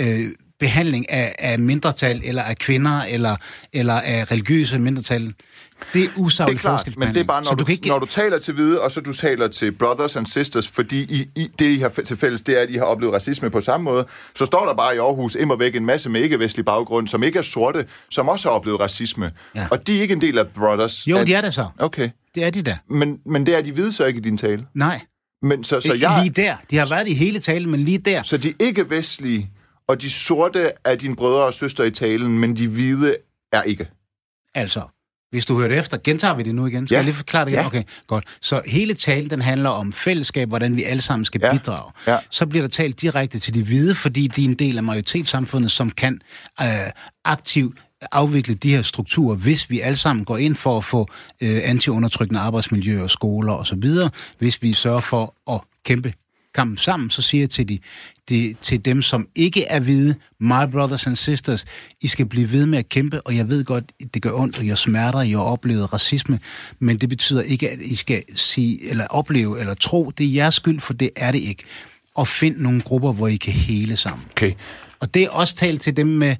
øh, 0.00 0.06
behandling 0.60 1.10
af, 1.10 1.34
af 1.38 1.58
mindretal, 1.58 2.20
eller 2.24 2.42
af 2.42 2.58
kvinder, 2.58 3.02
eller, 3.02 3.36
eller 3.72 4.00
af 4.00 4.30
religiøse 4.30 4.78
mindretal. 4.78 5.34
Det 5.92 6.04
er 6.04 6.08
usaglig 6.16 6.52
det 6.52 6.58
er 6.64 6.68
klart, 6.68 6.96
men 6.96 7.08
det 7.08 7.16
er 7.16 7.24
bare, 7.24 7.40
når 7.40 7.48
Så 7.48 7.54
du, 7.54 7.64
kan 7.64 7.72
ikke... 7.72 7.88
når 7.88 7.98
du 7.98 8.06
taler 8.06 8.38
til 8.38 8.54
hvide, 8.54 8.80
og 8.80 8.90
så 8.90 9.00
du 9.00 9.12
taler 9.12 9.48
til 9.48 9.72
brothers 9.72 10.16
and 10.16 10.26
sisters, 10.26 10.68
fordi 10.68 11.00
I, 11.02 11.28
I, 11.40 11.48
det, 11.58 11.66
I 11.70 11.78
har 11.78 11.88
til 11.88 12.16
fælles, 12.16 12.42
det 12.42 12.58
er, 12.58 12.62
at 12.62 12.70
I 12.70 12.74
har 12.74 12.84
oplevet 12.84 13.14
racisme 13.14 13.50
på 13.50 13.60
samme 13.60 13.84
måde, 13.84 14.06
så 14.34 14.44
står 14.44 14.66
der 14.66 14.74
bare 14.74 14.94
i 14.94 14.98
Aarhus 14.98 15.34
immer 15.34 15.56
væk 15.56 15.76
en 15.76 15.86
masse 15.86 16.10
med 16.10 16.20
ikke-vestlig 16.20 16.64
baggrund, 16.64 17.08
som 17.08 17.22
ikke 17.22 17.38
er 17.38 17.42
sorte, 17.42 17.86
som 18.10 18.28
også 18.28 18.48
har 18.48 18.56
oplevet 18.56 18.80
racisme. 18.80 19.32
Ja. 19.54 19.66
Og 19.70 19.86
de 19.86 19.96
er 19.98 20.02
ikke 20.02 20.14
en 20.14 20.20
del 20.20 20.38
af 20.38 20.46
brothers. 20.48 21.06
Jo, 21.06 21.16
Er- 21.16 21.24
de 21.24 21.34
er 21.34 21.40
det 21.40 21.54
så. 21.54 21.66
Okay. 21.78 22.10
Det 22.34 22.44
er 22.44 22.50
de 22.50 22.62
da. 22.62 22.78
Men, 22.88 23.18
men 23.26 23.46
det 23.46 23.54
er 23.56 23.62
de 23.62 23.72
hvide 23.72 23.92
så 23.92 24.04
ikke 24.04 24.18
i 24.18 24.22
din 24.22 24.38
tale. 24.38 24.66
Nej. 24.74 25.00
Men 25.42 25.64
så, 25.64 25.80
så, 25.80 25.88
Så 25.88 25.94
jeg, 25.94 26.20
Lige 26.22 26.42
der. 26.42 26.56
De 26.70 26.76
har 26.76 26.86
været 26.86 27.08
i 27.08 27.14
hele 27.14 27.38
talen, 27.40 27.70
men 27.70 27.80
lige 27.80 27.98
der. 27.98 28.22
så 28.22 28.36
de 28.36 28.54
ikke-vestlige 28.60 29.50
og 29.88 30.02
de 30.02 30.10
sorte 30.10 30.70
er 30.84 30.94
dine 30.94 31.16
brødre 31.16 31.42
og 31.44 31.54
søstre 31.54 31.86
i 31.86 31.90
talen, 31.90 32.38
men 32.38 32.56
de 32.56 32.68
hvide 32.68 33.16
er 33.52 33.62
ikke. 33.62 33.88
Altså, 34.54 34.80
hvis 35.32 35.46
du 35.46 35.58
hørte 35.60 35.74
efter, 35.74 35.98
gentager 36.04 36.34
vi 36.34 36.42
det 36.42 36.54
nu 36.54 36.66
igen? 36.66 36.86
Skal 36.86 36.94
Ja. 36.94 36.98
jeg 36.98 37.04
lige 37.04 37.14
forklare 37.14 37.44
det 37.44 37.50
igen? 37.50 37.60
Ja. 37.60 37.66
Okay, 37.66 37.82
godt. 38.06 38.24
Så 38.40 38.62
hele 38.66 38.94
talen, 38.94 39.30
den 39.30 39.42
handler 39.42 39.70
om 39.70 39.92
fællesskab, 39.92 40.48
hvordan 40.48 40.76
vi 40.76 40.82
alle 40.82 41.02
sammen 41.02 41.24
skal 41.24 41.40
Ja. 41.44 41.52
bidrage. 41.52 41.92
Ja. 42.06 42.18
Så 42.30 42.46
bliver 42.46 42.62
der 42.62 42.68
talt 42.68 43.00
direkte 43.02 43.38
til 43.38 43.54
de 43.54 43.62
hvide, 43.64 43.94
fordi 43.94 44.26
de 44.26 44.40
er 44.44 44.48
en 44.48 44.54
del 44.54 44.76
af 44.76 44.82
majoritetssamfundet, 44.82 45.70
som 45.70 45.90
kan 45.90 46.20
øh, 46.60 46.66
aktivt 47.24 47.78
afvikle 48.12 48.54
de 48.54 48.70
her 48.70 48.82
strukturer, 48.82 49.36
hvis 49.36 49.70
vi 49.70 49.80
alle 49.80 49.96
sammen 49.96 50.24
går 50.24 50.36
ind 50.38 50.54
for 50.56 50.78
at 50.78 50.84
få 50.84 51.08
øh, 51.40 51.60
antiundertrykkende 51.64 52.40
arbejdsmiljøer, 52.40 53.06
skoler 53.06 53.52
osv., 53.52 53.84
hvis 54.38 54.62
vi 54.62 54.72
sørger 54.72 55.00
for 55.00 55.34
at 55.52 55.60
kæmpe 55.84 56.12
kampen 56.54 56.78
sammen, 56.78 57.10
så 57.10 57.22
siger 57.22 57.42
jeg 57.42 57.50
til, 57.50 57.68
de, 57.68 57.78
de, 58.28 58.54
til 58.60 58.84
dem, 58.84 59.02
som 59.02 59.28
ikke 59.34 59.64
er 59.64 59.80
hvide, 59.80 60.14
my 60.40 60.70
brothers 60.72 61.06
and 61.06 61.16
sisters, 61.16 61.64
I 62.00 62.08
skal 62.08 62.26
blive 62.26 62.52
ved 62.52 62.66
med 62.66 62.78
at 62.78 62.88
kæmpe, 62.88 63.20
og 63.22 63.36
jeg 63.36 63.48
ved 63.48 63.64
godt, 63.64 63.92
det 64.14 64.22
gør 64.22 64.32
ondt, 64.32 64.58
og 64.58 64.66
jeg 64.66 64.78
smerter, 64.78 65.20
I 65.20 65.30
har 65.30 65.40
oplevet 65.40 65.92
racisme, 65.92 66.40
men 66.78 66.98
det 66.98 67.08
betyder 67.08 67.42
ikke, 67.42 67.70
at 67.70 67.80
I 67.80 67.94
skal 67.94 68.24
sige, 68.34 68.90
eller 68.90 69.06
opleve, 69.06 69.60
eller 69.60 69.74
tro, 69.74 70.10
det 70.10 70.26
er 70.26 70.32
jeres 70.32 70.54
skyld, 70.54 70.80
for 70.80 70.92
det 70.92 71.10
er 71.16 71.32
det 71.32 71.38
ikke. 71.38 71.64
Og 72.14 72.28
find 72.28 72.56
nogle 72.56 72.80
grupper, 72.80 73.12
hvor 73.12 73.28
I 73.28 73.36
kan 73.36 73.52
hele 73.52 73.96
sammen. 73.96 74.26
Okay. 74.30 74.52
Og 75.00 75.14
det 75.14 75.22
er 75.22 75.30
også 75.30 75.54
talt 75.54 75.80
til 75.80 75.96
dem 75.96 76.06
med 76.06 76.36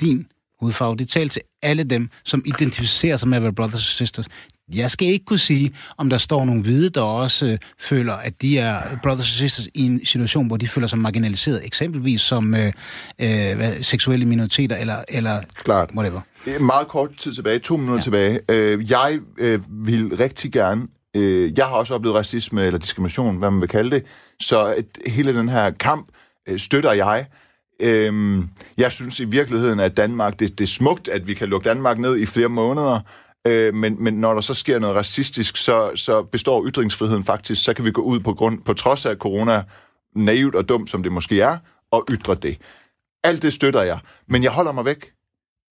din 0.00 0.26
hudfarve. 0.60 0.96
Det 0.96 1.04
er 1.04 1.12
talt 1.12 1.32
til 1.32 1.42
alle 1.62 1.84
dem, 1.84 2.08
som 2.24 2.42
identificerer 2.46 3.16
sig 3.16 3.28
med 3.28 3.36
at 3.36 3.42
være 3.42 3.52
brothers 3.52 3.74
og 3.74 3.96
sisters. 3.96 4.26
Jeg 4.72 4.90
skal 4.90 5.08
ikke 5.08 5.24
kunne 5.24 5.38
sige, 5.38 5.74
om 5.98 6.10
der 6.10 6.16
står 6.16 6.44
nogle 6.44 6.62
hvide, 6.62 6.90
der 6.90 7.00
også 7.00 7.46
øh, 7.46 7.58
føler, 7.78 8.12
at 8.12 8.42
de 8.42 8.58
er 8.58 8.80
brothers 9.02 9.20
og 9.20 9.38
sisters 9.38 9.66
i 9.74 9.86
en 9.86 10.06
situation, 10.06 10.46
hvor 10.46 10.56
de 10.56 10.68
føler 10.68 10.86
sig 10.86 10.98
marginaliseret, 10.98 11.66
eksempelvis 11.66 12.20
som 12.20 12.54
øh, 12.54 12.66
øh, 12.66 13.56
hvad, 13.56 13.82
seksuelle 13.82 14.26
minoriteter 14.26 14.76
eller, 14.76 15.04
eller 15.08 15.40
Klart. 15.64 15.90
whatever. 15.96 16.20
Er 16.46 16.58
Meget 16.58 16.88
kort 16.88 17.10
tid 17.16 17.32
tilbage, 17.32 17.58
to 17.58 17.76
minutter 17.76 17.96
ja. 17.96 18.02
tilbage. 18.02 18.40
Øh, 18.48 18.90
jeg 18.90 19.18
øh, 19.38 19.60
vil 19.86 20.16
rigtig 20.16 20.52
gerne, 20.52 20.86
øh, 21.16 21.58
jeg 21.58 21.66
har 21.66 21.74
også 21.74 21.94
oplevet 21.94 22.16
racisme 22.16 22.66
eller 22.66 22.78
diskrimination, 22.78 23.36
hvad 23.36 23.50
man 23.50 23.60
vil 23.60 23.68
kalde 23.68 23.90
det, 23.90 24.04
så 24.40 24.64
at 24.64 24.84
hele 25.06 25.34
den 25.34 25.48
her 25.48 25.70
kamp 25.70 26.08
øh, 26.48 26.58
støtter 26.58 26.92
jeg. 26.92 27.26
Øh, 27.82 28.42
jeg 28.78 28.92
synes 28.92 29.20
i 29.20 29.24
virkeligheden, 29.24 29.80
at 29.80 29.96
Danmark, 29.96 30.38
det, 30.38 30.58
det 30.58 30.64
er 30.64 30.68
smukt, 30.68 31.08
at 31.08 31.26
vi 31.26 31.34
kan 31.34 31.48
lukke 31.48 31.68
Danmark 31.68 31.98
ned 31.98 32.16
i 32.16 32.26
flere 32.26 32.48
måneder, 32.48 33.00
øh, 33.46 33.74
men, 33.74 34.04
men 34.04 34.14
når 34.14 34.34
der 34.34 34.40
så 34.40 34.54
sker 34.54 34.78
noget 34.78 34.96
racistisk, 34.96 35.56
så, 35.56 35.90
så 35.94 36.22
består 36.22 36.66
ytringsfriheden 36.66 37.24
faktisk, 37.24 37.64
så 37.64 37.74
kan 37.74 37.84
vi 37.84 37.90
gå 37.90 38.02
ud 38.02 38.20
på, 38.20 38.34
grund, 38.34 38.62
på 38.62 38.74
trods 38.74 39.06
af 39.06 39.16
corona, 39.16 39.62
naivt 40.16 40.54
og 40.54 40.68
dumt 40.68 40.90
som 40.90 41.02
det 41.02 41.12
måske 41.12 41.40
er, 41.40 41.58
og 41.90 42.04
ytre 42.10 42.34
det. 42.34 42.58
Alt 43.24 43.42
det 43.42 43.52
støtter 43.52 43.82
jeg, 43.82 43.98
men 44.28 44.42
jeg 44.42 44.50
holder 44.50 44.72
mig 44.72 44.84
væk 44.84 45.14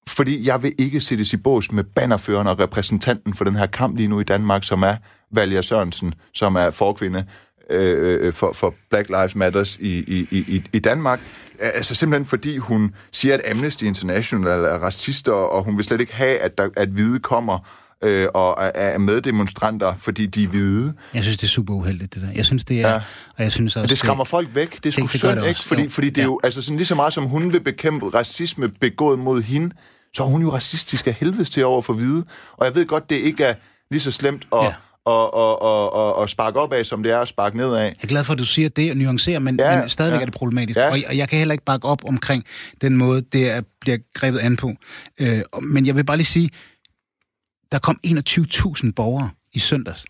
fordi 0.09 0.47
jeg 0.47 0.63
vil 0.63 0.73
ikke 0.79 1.01
sættes 1.01 1.33
i 1.33 1.37
bås 1.37 1.73
med 1.73 1.85
bannerføreren 1.85 2.47
og 2.47 2.59
repræsentanten 2.59 3.35
for 3.35 3.45
den 3.45 3.57
her 3.57 3.67
kamp 3.67 3.97
lige 3.97 4.09
nu 4.09 4.21
i 4.21 4.25
Danmark, 4.25 4.65
som 4.65 4.83
er 4.83 4.97
Valja 5.31 5.63
Sørensen, 5.63 6.15
som 6.35 6.57
er 6.57 6.71
forkvinde 6.71 7.27
øh, 7.73 8.27
øh, 8.27 8.33
for, 8.33 8.53
for 8.53 8.75
Black 8.91 9.09
Lives 9.09 9.35
Matters 9.35 9.77
i, 9.81 9.89
i, 9.99 10.29
i, 10.31 10.63
i 10.73 10.79
Danmark. 10.79 11.21
Altså 11.59 11.95
simpelthen 11.95 12.27
fordi 12.27 12.57
hun 12.57 12.95
siger, 13.13 13.35
at 13.35 13.41
Amnesty 13.51 13.85
International 13.85 14.49
er 14.65 14.79
racister, 14.79 15.33
og 15.33 15.65
hun 15.65 15.77
vil 15.77 15.85
slet 15.85 16.01
ikke 16.01 16.15
have, 16.15 16.39
at, 16.39 16.59
der, 16.59 16.69
at 16.77 16.89
hvide 16.89 17.19
kommer 17.21 17.59
øh, 18.05 18.29
og 18.35 18.57
er, 18.61 18.71
er 18.75 18.99
meddemonstranter, 18.99 19.95
fordi 19.95 20.27
de 20.27 20.45
er 20.45 20.49
hvide. 20.49 20.95
Jeg 21.15 21.23
synes, 21.23 21.37
det 21.37 21.45
er 21.45 21.49
super 21.51 21.75
uheldigt, 21.75 22.15
det 22.15 22.23
der. 22.23 22.29
Jeg 22.35 22.45
synes, 22.45 22.65
det 22.65 22.81
er... 22.81 22.89
Ja. 22.89 22.95
Og 23.37 23.43
jeg 23.45 23.53
synes 23.53 23.77
også, 23.77 23.81
Men 23.83 23.89
det 23.89 23.99
skræmmer 23.99 24.25
folk 24.25 24.49
væk. 24.55 24.77
Det 24.77 24.87
er 24.87 24.91
sgu 24.93 25.07
synd, 25.07 25.31
det 25.31 25.37
ikke? 25.37 25.49
også, 25.51 25.67
Fordi, 25.67 25.83
jo. 25.83 25.89
fordi 25.89 26.09
det 26.11 26.19
er 26.19 26.23
Ja. 26.23 26.27
jo, 26.27 26.41
altså 26.45 26.63
sådan 26.63 26.77
lige 26.77 26.87
så 26.87 26.95
meget 26.95 27.13
som 27.13 27.25
hun 27.25 27.53
vil 27.53 27.61
bekæmpe 27.61 28.07
racisme 28.09 28.69
begået 28.69 29.19
mod 29.19 29.43
hende, 29.43 29.75
så 30.15 30.23
er 30.23 30.27
hun 30.27 30.43
jo 30.43 30.53
racistisk 30.53 31.07
af 31.07 31.13
helvedes 31.21 31.51
til 31.51 31.65
over 31.65 31.83
for 31.83 31.93
hvide. 31.93 32.25
Og 32.57 32.67
jeg 32.67 32.75
ved 32.75 32.87
godt, 32.87 33.11
det 33.11 33.17
ikke 33.17 33.45
er 33.45 33.55
lige 33.91 34.01
så 34.01 34.11
slemt 34.11 34.47
at, 34.53 34.59
Ja. 34.63 34.73
Og, 35.05 35.35
og, 35.35 35.63
og, 35.63 35.93
og, 35.93 36.17
og 36.17 36.29
sparke 36.29 36.61
op 36.61 36.73
af, 36.73 36.87
som 36.87 37.03
det 37.03 37.13
er 37.13 37.19
at 37.19 37.29
sparke 37.29 37.57
nedad. 37.57 37.79
Jeg 37.79 37.95
er 38.03 38.07
glad 38.07 38.25
for, 38.25 38.33
at 38.33 38.39
du 38.39 38.45
siger 38.45 38.69
det 38.69 38.91
og 38.91 38.97
nuancerer, 38.97 39.39
men, 39.39 39.57
ja, 39.59 39.81
men 39.81 39.89
stadigvæk 39.89 40.19
ja. 40.19 40.23
er 40.23 40.27
det 40.27 40.35
problematisk. 40.35 40.77
Ja. 40.77 40.91
Og, 40.91 40.99
og 41.09 41.17
jeg 41.17 41.29
kan 41.29 41.39
heller 41.39 41.53
ikke 41.53 41.65
bakke 41.65 41.89
op 41.89 42.05
omkring 42.05 42.45
den 42.81 42.97
måde, 42.97 43.23
det 43.23 43.51
er, 43.51 43.63
bliver 43.81 43.99
grebet 44.15 44.39
an 44.39 44.57
på. 44.57 44.73
Øh, 45.21 45.43
men 45.63 45.87
jeg 45.87 45.97
vil 45.97 46.05
bare 46.05 46.17
lige 46.17 46.27
sige, 46.27 46.51
der 47.73 47.79
kom 47.79 48.01
21.000 48.07 48.93
borgere 48.97 49.31
i 49.53 49.59
søndags. 49.59 50.05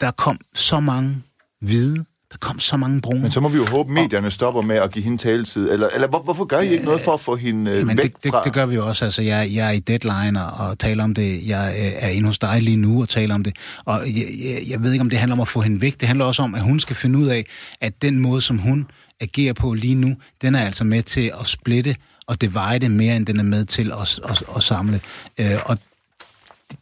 Der 0.00 0.10
kom 0.10 0.40
så 0.54 0.80
mange 0.80 1.16
hvide, 1.60 2.04
der 2.32 2.38
kom 2.40 2.60
så 2.60 2.76
mange 2.76 3.00
brune. 3.00 3.20
Men 3.20 3.30
så 3.30 3.40
må 3.40 3.48
vi 3.48 3.56
jo 3.56 3.66
håbe, 3.70 3.90
at 3.90 3.94
medierne 3.94 4.30
stopper 4.30 4.62
med 4.62 4.76
at 4.76 4.92
give 4.92 5.04
hende 5.04 5.18
taletid. 5.18 5.70
Eller, 5.70 5.88
eller 5.88 6.08
hvor, 6.08 6.18
hvorfor 6.18 6.44
gør 6.44 6.60
I 6.60 6.72
ikke 6.72 6.84
noget 6.84 7.00
for 7.00 7.14
at 7.14 7.20
få 7.20 7.36
hende 7.36 7.70
øh, 7.70 7.78
Jamen, 7.78 7.96
væk 7.96 8.14
det, 8.22 8.30
fra... 8.30 8.38
Det, 8.38 8.44
det 8.44 8.52
gør 8.52 8.66
vi 8.66 8.74
jo 8.74 8.86
også. 8.86 9.04
Altså, 9.04 9.22
jeg, 9.22 9.50
jeg 9.52 9.66
er 9.66 9.70
i 9.70 9.78
deadline 9.78 10.44
og, 10.44 10.68
og 10.68 10.78
taler 10.78 11.04
om 11.04 11.14
det. 11.14 11.48
Jeg 11.48 11.74
øh, 11.78 11.92
er 11.96 12.08
inde 12.08 12.26
hos 12.26 12.38
dig 12.38 12.62
lige 12.62 12.76
nu 12.76 13.02
og 13.02 13.08
taler 13.08 13.34
om 13.34 13.44
det. 13.44 13.56
Og 13.84 14.06
jeg, 14.06 14.26
jeg, 14.44 14.62
jeg 14.66 14.82
ved 14.82 14.92
ikke, 14.92 15.02
om 15.02 15.10
det 15.10 15.18
handler 15.18 15.36
om 15.36 15.40
at 15.40 15.48
få 15.48 15.60
hende 15.60 15.80
væk. 15.80 16.00
Det 16.00 16.08
handler 16.08 16.24
også 16.24 16.42
om, 16.42 16.54
at 16.54 16.62
hun 16.62 16.80
skal 16.80 16.96
finde 16.96 17.18
ud 17.18 17.26
af, 17.26 17.46
at 17.80 18.02
den 18.02 18.18
måde, 18.18 18.40
som 18.40 18.58
hun 18.58 18.86
agerer 19.20 19.52
på 19.52 19.74
lige 19.74 19.94
nu, 19.94 20.16
den 20.42 20.54
er 20.54 20.60
altså 20.60 20.84
med 20.84 21.02
til 21.02 21.32
at 21.40 21.46
splitte 21.46 21.96
og 22.26 22.40
divide 22.40 22.88
mere, 22.88 23.16
end 23.16 23.26
den 23.26 23.38
er 23.38 23.44
med 23.44 23.64
til 23.64 23.92
at, 23.92 24.20
at, 24.24 24.30
at, 24.30 24.42
at 24.56 24.62
samle. 24.62 25.00
Øh, 25.38 25.46
og 25.64 25.78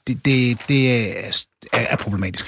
det, 0.06 0.24
det, 0.24 0.58
det 0.68 0.90
er, 1.18 1.32
er 1.72 1.96
problematisk. 1.96 2.46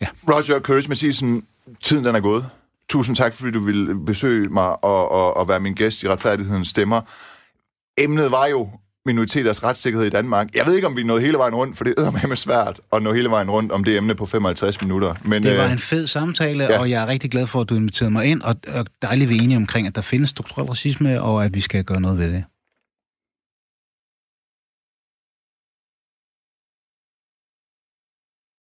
Ja. 0.00 0.06
Roger 0.28 0.60
Curtis 0.60 0.88
Mathisen, 0.88 1.42
tiden 1.82 2.04
den 2.04 2.14
er 2.14 2.20
gået. 2.20 2.46
Tusind 2.88 3.16
tak, 3.16 3.34
fordi 3.34 3.50
du 3.50 3.60
ville 3.60 4.04
besøge 4.06 4.48
mig 4.48 4.84
og, 4.84 5.12
og, 5.12 5.36
og 5.36 5.48
være 5.48 5.60
min 5.60 5.74
gæst 5.74 6.02
i 6.02 6.08
Retfærdighedens 6.08 6.68
Stemmer. 6.68 7.00
Emnet 7.98 8.30
var 8.30 8.46
jo 8.46 8.68
minoriteters 9.06 9.62
retssikkerhed 9.64 10.06
i 10.06 10.10
Danmark. 10.10 10.54
Jeg 10.54 10.66
ved 10.66 10.74
ikke, 10.74 10.86
om 10.86 10.96
vi 10.96 11.02
nåede 11.02 11.22
hele 11.22 11.38
vejen 11.38 11.54
rundt, 11.54 11.76
for 11.76 11.84
det 11.84 11.94
er 11.98 12.26
med 12.26 12.36
svært 12.36 12.80
at 12.92 13.02
nå 13.02 13.12
hele 13.12 13.30
vejen 13.30 13.50
rundt 13.50 13.72
om 13.72 13.84
det 13.84 13.96
emne 13.96 14.14
på 14.14 14.26
55 14.26 14.82
minutter. 14.82 15.14
Men, 15.24 15.42
det 15.42 15.56
var 15.56 15.64
øh, 15.64 15.72
en 15.72 15.78
fed 15.78 16.06
samtale, 16.06 16.64
ja. 16.64 16.78
og 16.78 16.90
jeg 16.90 17.02
er 17.02 17.06
rigtig 17.06 17.30
glad 17.30 17.46
for, 17.46 17.60
at 17.60 17.68
du 17.68 17.74
inviterede 17.74 18.10
mig 18.10 18.26
ind, 18.26 18.42
og, 18.42 18.56
og 18.68 18.86
dejligt 19.02 19.30
vi 19.30 19.36
er 19.36 19.42
enige 19.42 19.56
omkring, 19.56 19.86
at 19.86 19.94
der 19.94 20.02
findes 20.02 20.30
strukturel 20.30 20.68
racisme, 20.68 21.22
og 21.22 21.44
at 21.44 21.54
vi 21.54 21.60
skal 21.60 21.84
gøre 21.84 22.00
noget 22.00 22.18
ved 22.18 22.32
det. 22.32 22.44